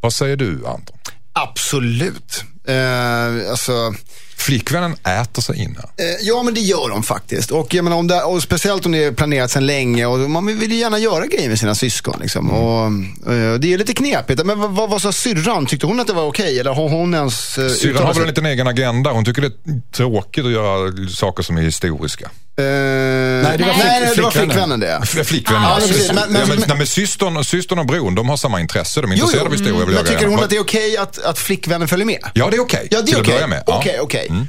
Vad 0.00 0.12
säger 0.12 0.36
du 0.36 0.66
Anton? 0.66 0.96
Absolut. 1.32 2.44
Eh, 2.68 3.50
alltså, 3.50 3.94
Flickvännen 4.36 4.92
äter 4.92 5.42
sig 5.42 5.62
in 5.62 5.76
eh, 5.96 6.04
ja, 6.22 6.42
men 6.42 6.54
det 6.54 6.60
gör 6.60 6.88
de 6.90 7.02
faktiskt. 7.02 7.50
Och, 7.50 7.74
jag 7.74 7.84
menar, 7.84 7.96
om 7.96 8.06
det, 8.06 8.22
och 8.22 8.42
speciellt 8.42 8.86
om 8.86 8.92
det 8.92 9.04
är 9.04 9.12
planerat 9.12 9.50
sedan 9.50 9.66
länge. 9.66 10.06
Och 10.06 10.30
man 10.30 10.46
vill 10.46 10.72
ju 10.72 10.78
gärna 10.78 10.98
göra 10.98 11.26
grejer 11.26 11.48
med 11.48 11.58
sina 11.58 11.74
syskon. 11.74 12.18
Liksom. 12.20 12.50
Och, 12.50 12.86
eh, 13.32 13.54
det 13.54 13.72
är 13.72 13.78
lite 13.78 13.92
knepigt. 13.92 14.44
Men 14.44 14.58
vad, 14.60 14.70
vad, 14.70 14.90
vad 14.90 15.02
sa 15.02 15.12
syrran? 15.12 15.66
Tyckte 15.66 15.86
hon 15.86 16.00
att 16.00 16.06
det 16.06 16.12
var 16.12 16.26
okej? 16.26 16.60
Eller 16.60 16.74
har 16.74 16.88
hon 16.88 17.14
ens... 17.14 17.58
eh, 17.58 17.68
Syrran 17.68 18.06
har 18.06 18.14
väl 18.14 18.22
en 18.22 18.28
liten 18.28 18.46
egen 18.46 18.66
agenda. 18.66 19.10
Hon 19.12 19.24
tycker 19.24 19.42
det 19.42 19.48
är 19.48 19.92
tråkigt 19.92 20.44
att 20.44 20.52
göra 20.52 21.08
saker 21.08 21.42
som 21.42 21.56
är 21.56 21.62
historiska. 21.62 22.30
Eh, 22.58 22.64
nej, 22.64 23.58
det 23.58 23.64
var 23.64 23.72
nej, 23.72 24.00
nej, 24.00 24.12
det 24.16 24.22
var 24.22 24.30
flickvännen. 24.30 24.80
det. 24.80 25.06
Flickvännen, 25.24 25.62
Ja, 25.62 25.70
ja. 25.70 25.78
men 25.78 25.88
precis. 25.88 26.12
Men- 26.12 26.14
men- 26.32 26.40
ja, 26.40 26.46
men, 26.46 26.58
men- 26.58 26.68
nej, 26.68 26.76
men 26.78 26.86
systern, 26.86 27.44
systern 27.44 27.78
och 27.78 27.86
bron, 27.86 28.14
de 28.14 28.28
har 28.28 28.36
samma 28.36 28.60
intresse. 28.60 29.00
De 29.00 29.10
är 29.12 29.14
intresserade 29.16 29.46
av 29.46 29.52
historia. 29.52 29.86
Men 29.86 30.04
tycker 30.04 30.26
hon 30.26 30.40
att 30.44 30.50
det 30.50 30.56
är 30.56 30.60
okej 30.60 30.96
att, 30.96 31.18
att 31.24 31.38
flickvännen 31.38 31.88
följer 31.88 32.06
med? 32.06 32.30
Ja, 32.34 32.48
det 32.50 32.56
är 32.56 32.60
okej. 32.60 32.88
Ja, 32.90 33.00
det 33.00 33.06
till 33.06 33.14
är 33.14 33.18
att 33.18 33.22
okej. 33.26 33.34
börja 33.34 33.46
med. 33.46 33.62
Ja. 33.66 33.72
Mm. 33.72 33.80
Okej, 33.80 34.00
okej. 34.00 34.46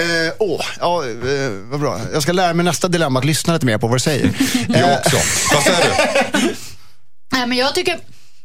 Eh, 0.00 0.32
Åh, 0.38 0.60
ja, 0.80 1.04
eh, 1.04 1.10
vad 1.70 1.80
bra. 1.80 2.00
Jag 2.12 2.22
ska 2.22 2.32
lära 2.32 2.54
mig 2.54 2.64
nästa 2.64 2.88
dilemma 2.88 3.18
att 3.18 3.24
lyssna 3.24 3.52
lite 3.54 3.66
mer 3.66 3.78
på 3.78 3.86
vad 3.86 3.96
du 3.96 4.00
säger. 4.00 4.30
Jag 4.68 4.98
också. 4.98 5.16
Vad 5.54 5.62
säger 5.62 5.78
du? 6.32 6.38
Nej, 7.32 7.46
men 7.46 7.58
jag 7.58 7.74
tycker, 7.74 7.98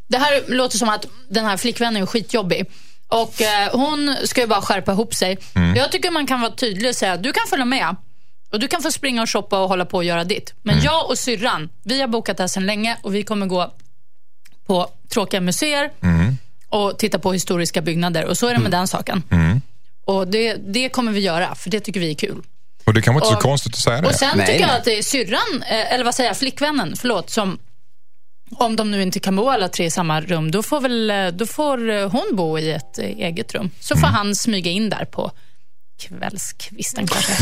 det 0.10 0.18
här 0.18 0.42
låter 0.48 0.78
som 0.78 0.90
att 0.90 1.06
den 1.30 1.46
här 1.46 1.58
flickvännen 1.58 2.02
är 2.02 2.06
skitjobbig. 2.06 2.66
Och 3.08 3.42
eh, 3.42 3.70
hon 3.72 4.16
ska 4.24 4.42
ju 4.42 4.48
bara 4.48 4.62
skärpa 4.62 4.92
ihop 4.92 5.16
sig. 5.16 5.38
Mm. 5.56 5.76
Jag 5.76 5.92
tycker 5.92 6.12
man 6.12 6.28
kan 6.28 6.42
vara 6.42 6.52
tydlig 6.52 6.90
och 6.90 6.96
säga 6.96 7.18
du 7.18 7.34
kan 7.34 7.44
följa 7.50 7.66
med. 7.66 7.96
Och 8.52 8.60
du 8.60 8.68
kan 8.68 8.82
få 8.82 8.92
springa 8.92 9.22
och 9.22 9.30
shoppa 9.30 9.60
och 9.60 9.70
hålla 9.70 9.86
på 9.86 9.98
och 9.98 10.04
göra 10.04 10.24
ditt. 10.24 10.54
Men 10.62 10.74
Mm. 10.76 10.86
jag 10.86 11.10
och 11.10 11.18
syrran, 11.20 11.70
vi 11.84 12.02
har 12.02 12.08
bokat 12.08 12.38
det 12.38 12.44
här 12.44 12.48
sedan 12.48 12.66
länge 12.66 12.98
och 13.02 13.16
vi 13.16 13.24
kommer 13.24 13.46
gå 13.46 13.74
på 14.66 14.90
tråkiga 15.14 15.42
museer 15.42 15.92
Mm. 16.02 16.38
och 16.70 16.98
titta 17.00 17.20
på 17.20 17.34
historiska 17.34 17.82
byggnader. 17.82 18.26
Och 18.26 18.38
så 18.38 18.48
är 18.48 18.54
det 18.54 18.60
med 18.60 18.72
den 18.72 18.88
saken. 18.88 19.24
Mm. 19.32 19.62
Och 20.06 20.28
det, 20.28 20.54
det 20.54 20.90
kommer 20.90 21.12
vi 21.12 21.20
göra, 21.20 21.56
för 21.56 21.70
det 21.70 21.80
tycker 21.80 22.00
vi 22.00 22.10
är 22.12 22.16
kul. 22.16 22.42
Och 22.86 22.94
det 22.94 23.02
kan 23.02 23.14
vara 23.14 23.24
inte 23.26 23.32
så 23.32 23.36
Och- 23.38 23.42
konstigt 23.44 23.74
att 23.74 23.80
säga 23.80 24.02
det. 24.02 24.08
Och 24.08 24.16
sen 24.16 24.38
Nej, 24.38 24.48
tycker 24.48 24.60
jag 24.68 24.72
att 24.78 24.84
det 24.86 24.98
är 24.98 25.02
syrran, 25.04 25.64
eh, 25.70 25.94
eller 25.94 26.04
vad 26.06 26.16
säger 26.16 26.30
jag, 26.30 26.38
flickvännen, 26.38 26.94
förlåt, 26.98 27.30
som 27.30 27.60
om 28.58 28.76
de 28.76 28.92
nu 28.92 29.02
inte 29.02 29.20
kan 29.20 29.36
bo 29.36 29.50
alla 29.50 29.70
tre 29.70 29.86
i 29.86 29.92
samma 29.92 30.22
rum, 30.22 30.52
då 30.52 30.64
får, 30.64 30.82
väl, 30.82 31.10
eh, 31.12 31.28
då 31.28 31.46
får 31.46 31.90
eh, 31.90 32.10
hon 32.12 32.26
bo 32.36 32.60
i 32.60 32.72
ett 32.72 32.98
eget 33.00 33.54
rum. 33.56 33.70
Så 33.80 33.94
Mm. 33.94 34.02
får 34.02 34.08
han 34.08 34.36
smyga 34.36 34.72
in 34.72 34.90
där 34.90 35.06
på 35.06 35.32
kvällskvisten 36.00 37.08
kanske. 37.08 37.34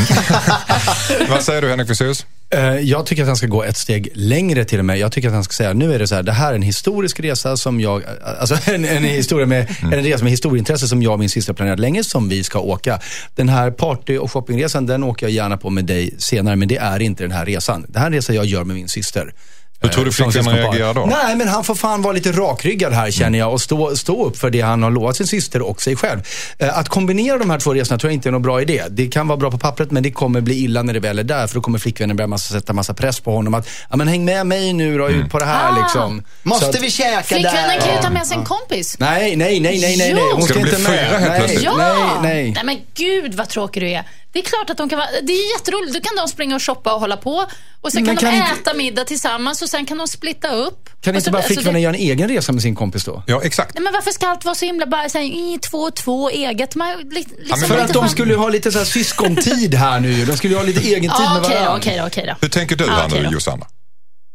Vad 1.30 1.44
säger 1.44 1.62
du 1.62 1.70
Henrik 1.70 1.88
Fexeus? 1.88 2.26
Eh, 2.50 2.76
Jag 2.76 3.06
tycker 3.06 3.22
att 3.22 3.28
han 3.28 3.38
ska 3.38 3.48
gå 3.48 3.64
ett 3.64 3.78
steg 3.78 4.10
längre 4.14 4.66
till 4.66 4.80
och 4.80 4.86
med. 4.86 4.98
Jag 4.98 5.12
tycker 5.12 5.28
att 5.28 5.34
han 5.34 5.44
ska 5.44 5.54
säga, 5.54 5.74
nu 5.74 5.94
är 5.94 6.00
det 6.00 6.08
så 6.08 6.16
här, 6.16 6.24
det 6.24 6.32
här 6.32 6.52
är 6.52 6.56
en 6.56 6.62
historisk 6.62 7.20
resa 7.20 7.58
som 7.58 7.80
jag, 7.82 8.04
alltså 8.40 8.58
en, 8.72 8.86
en 8.86 9.04
historia 9.04 9.46
med, 9.46 9.76
en 9.82 10.04
resa 10.04 10.24
med 10.24 10.32
historieintresse 10.32 10.88
som 10.88 11.04
jag 11.04 11.14
och 11.14 11.20
min 11.20 11.30
syster 11.30 11.54
har 11.54 11.56
planerat 11.56 11.80
länge 11.80 12.04
som 12.04 12.30
vi 12.30 12.44
ska 12.44 12.60
åka. 12.60 13.00
Den 13.36 13.50
här 13.50 13.72
party 13.72 14.18
och 14.18 14.32
shoppingresan, 14.32 14.86
den 14.86 15.04
åker 15.04 15.26
jag 15.26 15.34
gärna 15.34 15.58
på 15.58 15.70
med 15.70 15.86
dig 15.86 16.16
senare, 16.18 16.56
men 16.56 16.68
det 16.68 16.78
är 16.78 17.00
inte 17.02 17.24
den 17.24 17.32
här 17.32 17.46
resan. 17.46 17.86
Det 17.90 18.00
här 18.00 18.06
är 18.06 18.10
en 18.10 18.14
resa 18.16 18.34
jag 18.34 18.46
gör 18.46 18.64
med 18.64 18.76
min 18.76 18.90
syster. 18.90 19.34
Hur 19.82 19.90
tror 19.90 20.04
du 20.06 20.10
Eh, 20.10 20.14
flickvännen 20.14 20.56
reagerar 20.58 20.94
då? 20.94 21.06
Nej, 21.06 21.36
men 21.36 21.48
han 21.48 21.64
får 21.64 21.76
fan 21.76 22.02
vara 22.02 22.14
lite 22.14 22.32
rakryggad 22.32 22.94
här 22.94 23.12
känner 23.12 23.40
jag 23.40 23.54
och 23.54 23.62
stå, 23.62 23.96
stå 23.96 24.26
upp 24.26 24.38
för 24.38 24.50
det 24.50 24.62
han 24.62 24.84
har 24.84 24.92
lovat 24.92 25.16
sin 25.16 25.28
syster 25.28 25.62
och 25.62 25.82
sig 25.82 25.96
själv. 25.96 26.20
Eh, 26.60 26.78
Att 26.78 26.90
kombinera 26.90 27.38
de 27.38 27.50
här 27.50 27.60
två 27.60 27.74
resorna 27.74 28.00
tror 28.00 28.12
jag 28.12 28.14
inte 28.16 28.30
är 28.30 28.32
någon 28.32 28.42
bra 28.42 28.62
idé. 28.62 28.84
Det 28.90 29.08
kan 29.08 29.28
vara 29.28 29.38
bra 29.38 29.52
på 29.52 29.58
pappret 29.58 29.92
men 29.92 30.04
det 30.04 30.12
kommer 30.12 30.42
bli 30.42 30.56
illa 30.64 30.84
när 30.84 30.94
det 30.94 31.00
väl 31.00 31.20
är 31.20 31.24
där 31.24 31.48
för 31.48 31.56
då 31.56 31.62
kommer 31.62 31.80
flickvännen 31.80 32.16
börja 32.18 32.28
massa, 32.28 32.54
sätta 32.54 32.74
massa 32.74 32.94
press 32.94 33.20
på 33.20 33.32
honom 33.36 33.54
att, 33.54 33.70
ja 33.90 33.96
men 33.98 34.08
häng 34.08 34.26
med 34.26 34.48
mig 34.48 34.74
nu 34.74 34.98
då 34.98 35.10
ut 35.10 35.30
på 35.32 35.40
det 35.40 35.46
här 35.46 35.72
Ah. 35.72 35.82
liksom. 35.84 36.24
Måste 36.44 36.70
att- 36.70 36.82
vi 36.82 36.92
käka 36.92 37.22
Flickvännen 37.24 37.70
där? 37.70 37.80
kan 37.80 37.96
ju 37.96 38.02
ta 38.02 38.10
med 38.10 38.28
sig 38.28 38.38
en 38.38 38.46
kompis. 38.46 38.96
Nej, 39.00 39.36
nej, 39.36 39.60
nej, 39.60 39.80
nej, 39.82 39.98
nej, 39.98 40.14
nej. 40.14 40.24
Hon 40.34 40.44
Ska 40.44 40.54
ska, 40.54 40.64
det 40.64 40.70
bli 40.70 40.70
inte 40.80 40.92
fyra 40.92 40.96
med. 41.02 41.10
helt 41.20 41.28
nej, 41.30 41.40
plötsligt? 41.40 41.64
Ja! 41.64 41.74
nej, 41.78 42.34
nej. 42.34 42.52
Nej 42.52 42.64
men 42.64 42.78
gud 42.96 43.36
vad 43.36 43.50
tråkig 43.50 43.84
du 43.84 43.90
är. 43.92 44.04
Det 44.36 44.40
är 44.40 44.44
klart 44.44 44.70
att 44.70 44.78
de 44.78 44.90
kan 44.90 45.00
vara, 45.00 45.08
det 45.24 45.34
är 45.34 45.54
jätteroligt. 45.58 45.94
Då 45.94 46.00
kan 46.02 46.16
de 46.16 46.28
springa 46.28 46.56
och 46.56 46.62
shoppa 46.64 46.94
och 46.94 47.00
hålla 47.00 47.18
på. 47.18 47.46
Och 47.82 47.92
sen 47.92 48.06
kan, 48.06 48.18
kan 48.18 48.32
de 48.32 48.38
inte- 48.38 48.52
äta 48.52 48.74
middag 48.74 49.04
tillsammans 49.06 49.62
och 49.62 49.70
sen 49.70 49.86
kan 49.86 49.98
de 49.98 50.08
splitta 50.08 50.48
upp. 50.56 50.90
Kan 51.02 51.12
Och 51.12 51.16
inte 51.16 51.22
så- 51.26 51.32
bara 51.32 51.38
alltså, 51.38 51.48
flickvännen 51.54 51.74
det- 51.74 51.80
göra 51.80 51.94
en 51.96 52.00
egen 52.02 52.28
resa 52.30 52.52
med 52.52 52.62
sin 52.62 52.76
kompis 52.76 53.04
då? 53.04 53.24
Ja, 53.28 53.42
exakt. 53.44 53.74
Nej, 53.74 53.84
men 53.84 53.94
varför 53.94 54.12
ska 54.12 54.28
allt 54.28 54.46
vara 54.46 54.56
så 54.56 54.66
himla 54.66 54.86
bara 54.86 55.10
så 55.10 55.18
här, 55.18 55.26
i 55.26 55.60
två 55.72 55.78
och 55.78 55.96
två 55.96 56.30
eget? 56.30 56.76
Man, 56.76 56.98
li, 56.98 57.06
liksom 57.40 57.60
men 57.60 57.70
För 57.70 57.78
att 57.78 57.94
de 57.94 58.00
fan- 58.04 58.10
skulle 58.10 58.32
ju 58.34 58.38
ha 58.40 58.50
lite 58.50 58.72
så 58.72 58.78
här 58.78 58.86
syskontid 58.86 59.74
här 59.76 60.00
nu. 60.00 60.26
De 60.26 60.38
skulle 60.38 60.54
ju 60.54 60.58
ha 60.60 60.66
lite 60.66 60.82
egen 60.82 61.02
tid 61.02 61.12
Ja, 61.20 61.34
med 61.34 61.42
varandra. 61.44 61.76
okej 61.78 61.98
då, 62.00 62.08
okej 62.08 62.26
då. 62.28 62.36
Hur 62.42 62.50
tänker 62.50 62.76
du 62.76 62.84
Ja, 62.86 62.92
här 62.94 63.10
nu 63.10 63.24
då. 63.24 63.32
Josanna? 63.32 63.66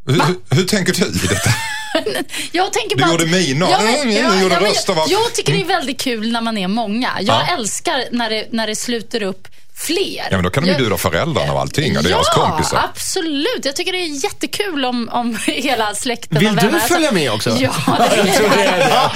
Hur, 0.06 0.14
hur, 0.14 0.36
hur 0.56 0.64
tänker 0.64 0.92
du 0.92 1.06
i 1.06 1.26
detta? 1.28 1.50
jag 2.52 2.72
tänker 2.72 2.96
Du 2.96 3.02
bara 3.02 3.10
gjorde 3.12 3.24
att- 3.24 3.30
miner. 3.30 3.70
Ja, 3.70 3.78
men- 3.82 3.94
Mm, 3.94 4.10
ja, 4.24 4.30
du 4.32 4.42
gjorde 4.42 4.54
ja, 4.54 4.60
men 4.60 4.70
röster, 4.70 4.94
jag, 4.96 5.08
jag 5.10 5.34
tycker 5.34 5.52
det 5.52 5.60
är 5.60 5.64
väldigt 5.64 6.00
kul 6.00 6.32
när 6.32 6.40
man 6.40 6.58
är 6.58 6.68
många. 6.68 7.10
Jag 7.20 7.26
Ja. 7.48 7.54
älskar 7.58 8.04
när 8.10 8.30
det, 8.30 8.46
när 8.52 8.66
det 8.66 8.76
sluter 8.76 9.22
upp 9.22 9.48
fler. 9.86 10.28
Ja, 10.30 10.36
men 10.36 10.42
då 10.42 10.50
kan 10.50 10.64
de 10.64 10.70
ju 10.70 10.76
bjuda 10.76 10.96
föräldrarna 10.98 11.52
och 11.52 11.60
allting 11.60 11.98
och 11.98 12.04
ja, 12.04 12.08
deras 12.08 12.28
kompisar. 12.28 12.90
absolut. 12.94 13.60
Jag 13.64 13.76
tycker 13.76 13.92
det 13.92 13.98
är 13.98 14.24
jättekul 14.24 14.84
om, 14.84 15.08
om 15.12 15.38
hela 15.46 15.94
släkten 15.94 16.38
Vill 16.38 16.48
och 16.48 16.56
du 16.56 16.66
vänner. 16.66 16.80
följa 16.80 17.12
med 17.12 17.32
också? 17.32 17.50
Ja, 17.50 17.72
det, 17.98 18.40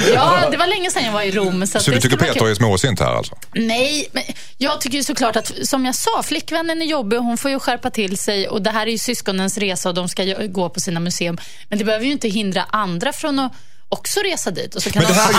ja, 0.15 0.49
det 0.51 0.57
var 0.57 0.67
länge 0.67 0.91
sedan 0.91 1.05
jag 1.05 1.13
var 1.13 1.23
i 1.23 1.31
Rom. 1.31 1.67
Så, 1.67 1.81
Så 1.81 1.91
du 1.91 1.97
det 1.97 2.03
tycker 2.03 2.17
Peter 2.17 2.47
är 2.47 2.55
småsint 2.55 3.01
här 3.01 3.15
alltså? 3.17 3.35
Nej, 3.55 4.09
men 4.13 4.23
jag 4.59 4.81
tycker 4.81 4.97
ju 4.99 5.05
såklart 5.05 5.37
att, 5.37 5.53
som 5.63 5.87
jag 5.87 5.95
sa, 5.95 6.23
flickvännen 6.23 6.83
är 6.83 6.87
jobbig 6.87 7.19
och 7.19 7.25
hon 7.25 7.39
får 7.39 7.51
ju 7.51 7.59
skärpa 7.59 7.91
till 7.91 8.19
sig 8.19 8.49
och 8.49 8.63
det 8.63 8.71
här 8.71 8.87
är 8.87 8.91
ju 8.91 8.99
syskonens 8.99 9.59
resa 9.59 9.89
och 9.89 9.95
de 9.95 10.09
ska 10.09 10.25
gå 10.49 10.69
på 10.69 10.81
sina 10.81 11.01
museum. 11.01 11.39
Men 11.69 11.79
det 11.79 11.85
behöver 11.85 12.07
ju 12.07 12.13
inte 12.13 12.29
hindra 12.29 12.65
andra 12.71 13.13
från 13.13 13.39
att 13.39 13.53
också 13.89 14.21
resa 14.21 14.51
dit. 14.51 14.75
Och 14.75 14.83
så 14.83 14.91
kan, 14.91 15.03
Men 15.03 15.13
det 15.13 15.19
de, 15.19 15.21
här 15.21 15.31
är 15.35 15.39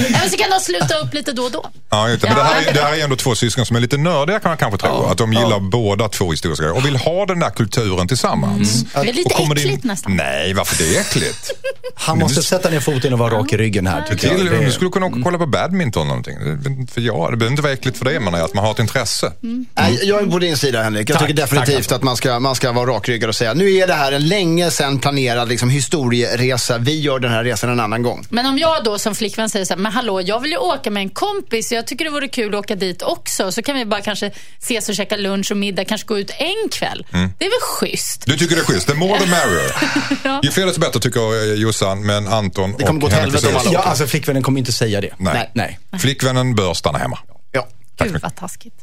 ju... 0.00 0.06
Eller 0.16 0.28
så 0.28 0.36
kan 0.36 0.50
de 0.50 0.60
sluta 0.60 0.98
upp 0.98 1.14
lite 1.14 1.32
då 1.32 1.42
och 1.42 1.50
då. 1.50 1.70
Ja, 1.90 2.06
det. 2.06 2.18
Men 2.22 2.36
det 2.36 2.42
här, 2.42 2.62
är, 2.68 2.72
det 2.74 2.80
här 2.82 2.92
är 2.92 3.04
ändå 3.04 3.16
två 3.16 3.34
syskon 3.34 3.66
som 3.66 3.76
är 3.76 3.80
lite 3.80 3.96
nördiga 3.96 4.40
kan 4.40 4.50
man 4.50 4.58
kanske 4.58 4.78
tro. 4.78 5.04
att 5.06 5.18
de 5.18 5.32
gillar 5.32 5.60
båda 5.60 6.08
två 6.08 6.30
historiska 6.30 6.62
grejer 6.64 6.76
och 6.78 6.86
vill 6.86 6.96
ha 6.96 7.26
den 7.26 7.38
där 7.40 7.50
kulturen 7.50 8.08
tillsammans. 8.08 8.84
Det 8.92 8.98
är 8.98 9.04
lite 9.12 9.34
det 9.36 9.42
in- 9.42 9.52
äckligt 9.52 9.84
nästan. 9.84 10.16
Nej, 10.16 10.54
varför 10.54 10.84
det 10.84 10.96
är 10.96 11.00
äckligt? 11.00 11.50
Han 11.94 12.18
måste 12.18 12.42
sätta 12.42 12.70
ner 12.70 12.80
foten 12.80 13.12
och 13.12 13.18
vara 13.18 13.34
rak 13.34 13.52
i 13.52 13.56
ryggen 13.56 13.86
här 13.86 14.02
tycker 14.02 14.16
Till, 14.28 14.46
jag. 14.46 14.58
Det- 14.60 14.64
du 14.64 14.72
skulle 14.72 14.90
kunna 14.90 15.06
åka 15.06 15.16
och 15.16 15.22
kolla 15.24 15.38
på 15.38 15.46
badminton 15.46 16.02
eller 16.02 16.08
någonting. 16.08 16.36
Inte 16.80 16.92
För 16.92 17.00
jag, 17.00 17.32
det 17.32 17.36
behöver 17.36 17.50
inte 17.52 17.62
vara 17.62 17.72
äckligt 17.72 17.98
för 17.98 18.04
det, 18.04 18.20
men 18.20 18.34
att 18.34 18.54
man 18.54 18.64
har 18.64 18.72
ett 18.72 18.78
intresse. 18.78 19.32
Nej, 19.40 19.98
jag 20.02 20.22
är 20.22 20.26
på 20.26 20.38
din 20.38 20.56
sida 20.56 20.82
Henrik. 20.82 21.10
Jag 21.10 21.18
Tack, 21.18 21.28
tycker 21.28 21.42
definitivt 21.42 21.88
tack. 21.88 21.96
att 21.96 22.02
man 22.02 22.16
ska, 22.16 22.40
man 22.40 22.54
ska 22.54 22.72
vara 22.72 22.90
rakryggad 22.90 23.28
och 23.28 23.36
säga 23.36 23.54
nu 23.54 23.72
är 23.76 23.86
det 23.86 23.94
här 23.94 24.12
en 24.12 24.28
länge 24.28 24.70
sedan 24.70 24.98
planerad 24.98 25.48
liksom, 25.48 25.70
historieresa. 25.70 26.78
Vi 26.78 27.00
gör 27.00 27.18
den 27.18 27.30
här 27.32 27.41
resan 27.44 27.70
en 27.70 27.80
annan 27.80 28.02
gång. 28.02 28.26
Men 28.30 28.46
om 28.46 28.58
jag 28.58 28.84
då 28.84 28.98
som 28.98 29.14
flickvän 29.14 29.50
säger 29.50 29.64
så 29.64 29.74
här, 29.74 29.80
men 29.80 29.92
hallå, 29.92 30.20
jag 30.20 30.40
vill 30.40 30.50
ju 30.50 30.56
åka 30.56 30.90
med 30.90 31.00
en 31.00 31.10
kompis. 31.10 31.72
Jag 31.72 31.86
tycker 31.86 32.04
det 32.04 32.10
vore 32.10 32.28
kul 32.28 32.54
att 32.54 32.58
åka 32.58 32.74
dit 32.74 33.02
också. 33.02 33.52
Så 33.52 33.62
kan 33.62 33.76
vi 33.76 33.84
bara 33.84 34.00
kanske 34.00 34.30
ses 34.58 34.88
och 34.88 34.94
käka 34.94 35.16
lunch 35.16 35.50
och 35.50 35.56
middag, 35.56 35.84
kanske 35.84 36.06
gå 36.06 36.18
ut 36.18 36.30
en 36.38 36.68
kväll. 36.70 37.06
Det 37.10 37.44
är 37.44 37.50
väl 37.50 37.60
schysst? 37.60 38.26
Du 38.26 38.36
tycker 38.36 38.56
det 38.56 38.62
är 38.62 38.64
schysst. 38.64 38.86
The 38.86 38.94
more 38.94 39.18
the 39.18 39.26
merrier. 39.26 39.72
Ju 40.44 40.50
fler 40.50 40.66
desto 40.66 40.80
bättre 40.80 41.00
tycker 41.00 41.50
eh, 41.52 41.54
Jossan, 41.54 42.06
men 42.06 42.28
Anton 42.28 42.74
Det 42.78 42.84
kommer 42.84 43.00
gå 43.00 43.08
Henrik 43.08 43.22
helvete 43.22 43.48
om 43.48 43.56
alla 43.56 43.72
Ja, 43.72 43.80
alltså 43.80 44.06
flickvännen 44.06 44.42
kommer 44.42 44.58
inte 44.58 44.72
säga 44.72 45.00
det. 45.00 45.10
Nej. 45.18 45.50
Nej. 45.54 45.78
Flickvännen 46.00 46.54
bör 46.54 46.74
stanna 46.74 46.98
hemma. 46.98 47.18
Ja. 47.52 47.68
Gud 47.98 48.22
vad 48.22 48.36
taskigt. 48.36 48.74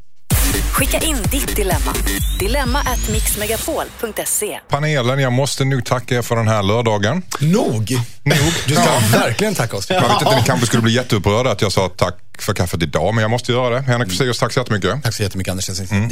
Skicka 0.72 0.98
in 0.98 1.18
ditt 1.32 1.56
dilemma. 1.56 1.94
Dilemma 2.40 2.80
at 2.80 3.10
mixmegapol.se. 3.10 4.60
Panelen, 4.68 5.20
jag 5.20 5.34
måste 5.34 5.66
nu 5.66 5.82
tacka 5.82 6.16
er 6.16 6.22
för 6.22 6.36
den 6.36 6.48
här 6.48 6.64
lördagen. 6.64 7.22
Nog. 7.40 7.92
Nog. 8.24 8.54
Du 8.68 8.76
ska 8.76 9.00
verkligen 9.12 9.56
tacka 9.56 9.78
oss. 9.78 9.90
Jag 9.90 10.02
vet 10.02 10.22
inte, 10.22 10.36
ni 10.36 10.44
kanske 10.46 10.66
skulle 10.66 10.84
bli 10.84 10.94
jätteupprörda 10.94 11.52
att 11.52 11.62
jag 11.62 11.72
sa 11.72 11.90
tack 11.90 12.16
för 12.42 12.54
kaffet 12.54 12.84
idag, 12.84 13.14
men 13.14 13.22
jag 13.22 13.32
måste 13.32 13.52
göra 13.52 13.70
det. 13.76 13.82
Henrik 13.82 14.10
Fexeus, 14.10 14.40
tack 14.40 14.54
så 14.54 14.60
jättemycket. 14.60 15.04
Tack 15.04 15.16
så 15.16 15.24
jättemycket 15.24 15.52
Anders 15.52 15.70
Nilsson. 15.70 16.08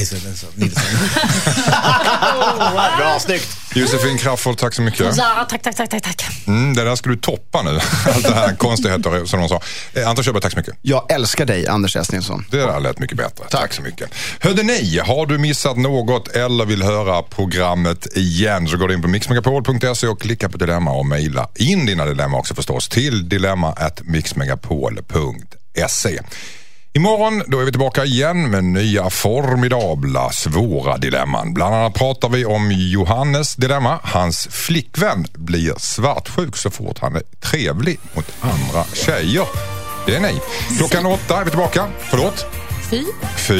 Nilsson. 0.55 0.83
Bra, 2.97 3.19
snyggt. 3.19 3.57
Josefin 3.75 4.17
Crafoord, 4.17 4.57
tack 4.57 4.73
så 4.73 4.81
mycket. 4.81 5.17
Ja, 5.17 5.47
tack, 5.49 5.61
tack, 5.61 5.75
tack, 5.75 5.89
tack, 5.89 6.01
tack. 6.01 6.25
Mm, 6.47 6.73
det 6.73 6.83
där 6.83 6.95
ska 6.95 7.09
du 7.09 7.15
toppa 7.15 7.61
nu. 7.61 7.69
Allt 8.05 8.27
det 8.27 8.33
här 8.33 8.55
konstigheter 8.55 9.25
som 9.25 9.39
de 9.39 9.49
sa. 9.49 9.61
Eh, 9.93 10.09
Anton 10.09 10.23
Körberg, 10.23 10.41
tack 10.41 10.51
så 10.51 10.57
mycket. 10.57 10.75
Jag 10.81 11.11
älskar 11.11 11.45
dig, 11.45 11.67
Anders 11.67 11.95
S. 11.95 12.11
Nilsson. 12.11 12.45
Det 12.51 12.57
där 12.57 12.79
lät 12.79 12.99
mycket 12.99 13.17
bättre. 13.17 13.45
Tack, 13.49 13.73
så 13.73 13.81
mycket. 13.81 14.09
Hörde 14.39 14.63
ni, 14.63 14.97
har 14.97 15.25
du 15.25 15.37
missat 15.37 15.77
något 15.77 16.27
eller 16.27 16.65
vill 16.65 16.83
höra 16.83 17.23
programmet 17.23 18.17
igen 18.17 18.67
så 18.67 18.77
går 18.77 18.87
du 18.87 18.93
in 18.93 19.01
på 19.01 19.07
mixmegapol.se 19.07 20.07
och 20.07 20.21
klicka 20.21 20.49
på 20.49 20.57
dilemma 20.57 20.91
och 20.91 21.05
mejla 21.05 21.49
in 21.55 21.85
dina 21.85 22.05
dilemma 22.05 22.37
också 22.37 22.55
förstås 22.55 22.89
till 22.89 23.29
dilemma 23.29 23.73
at 23.73 24.01
mixmegapol.se. 25.77 26.19
Imorgon 26.93 27.43
då 27.47 27.59
är 27.59 27.65
vi 27.65 27.71
tillbaka 27.71 28.05
igen 28.05 28.51
med 28.51 28.63
nya 28.63 29.09
formidabla 29.09 30.31
svåra 30.31 30.97
dilemman. 30.97 31.53
Bland 31.53 31.75
annat 31.75 31.93
pratar 31.93 32.29
vi 32.29 32.45
om 32.45 32.71
Johannes 32.71 33.55
dilemma. 33.55 33.99
Hans 34.03 34.47
flickvän 34.51 35.25
blir 35.33 35.73
svartsjuk 35.77 36.57
så 36.57 36.69
fort 36.69 36.99
han 36.99 37.15
är 37.15 37.23
trevlig 37.39 37.99
mot 38.13 38.33
andra 38.41 38.83
tjejer. 38.93 39.45
Det 40.05 40.15
är 40.15 40.19
ni. 40.19 40.39
Klockan 40.77 41.05
åtta 41.05 41.39
är 41.39 41.43
vi 41.43 41.49
tillbaka. 41.49 41.85
Förlåt? 41.99 42.66
Fy. 42.89 43.05
Fy. 43.37 43.59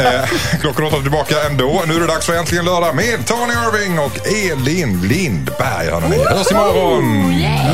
eh, 0.00 0.28
klockan 0.60 0.84
åtta 0.84 1.00
tillbaka 1.00 1.34
ändå. 1.50 1.82
Nu 1.86 1.96
är 1.96 2.00
det 2.00 2.06
dags 2.06 2.26
för 2.26 2.34
Äntligen 2.34 2.64
lördag 2.64 2.96
med 2.96 3.26
Tony 3.26 3.52
Irving 3.52 3.98
och 3.98 4.26
Elin 4.26 5.02
Lindberg. 5.02 5.90
Hörni, 5.90 6.08
ni 6.08 6.24
hörs 6.24 6.50
imorgon. 6.50 7.28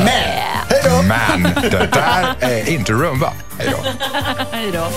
Men, 0.05 1.07
men 1.07 1.43
det 1.71 1.89
där 1.93 2.35
är 2.39 2.69
inte 2.69 2.91
rumba. 2.91 3.33
Hej 3.57 3.69
då. 3.71 3.89
Hej 4.51 4.71
då. 4.71 4.87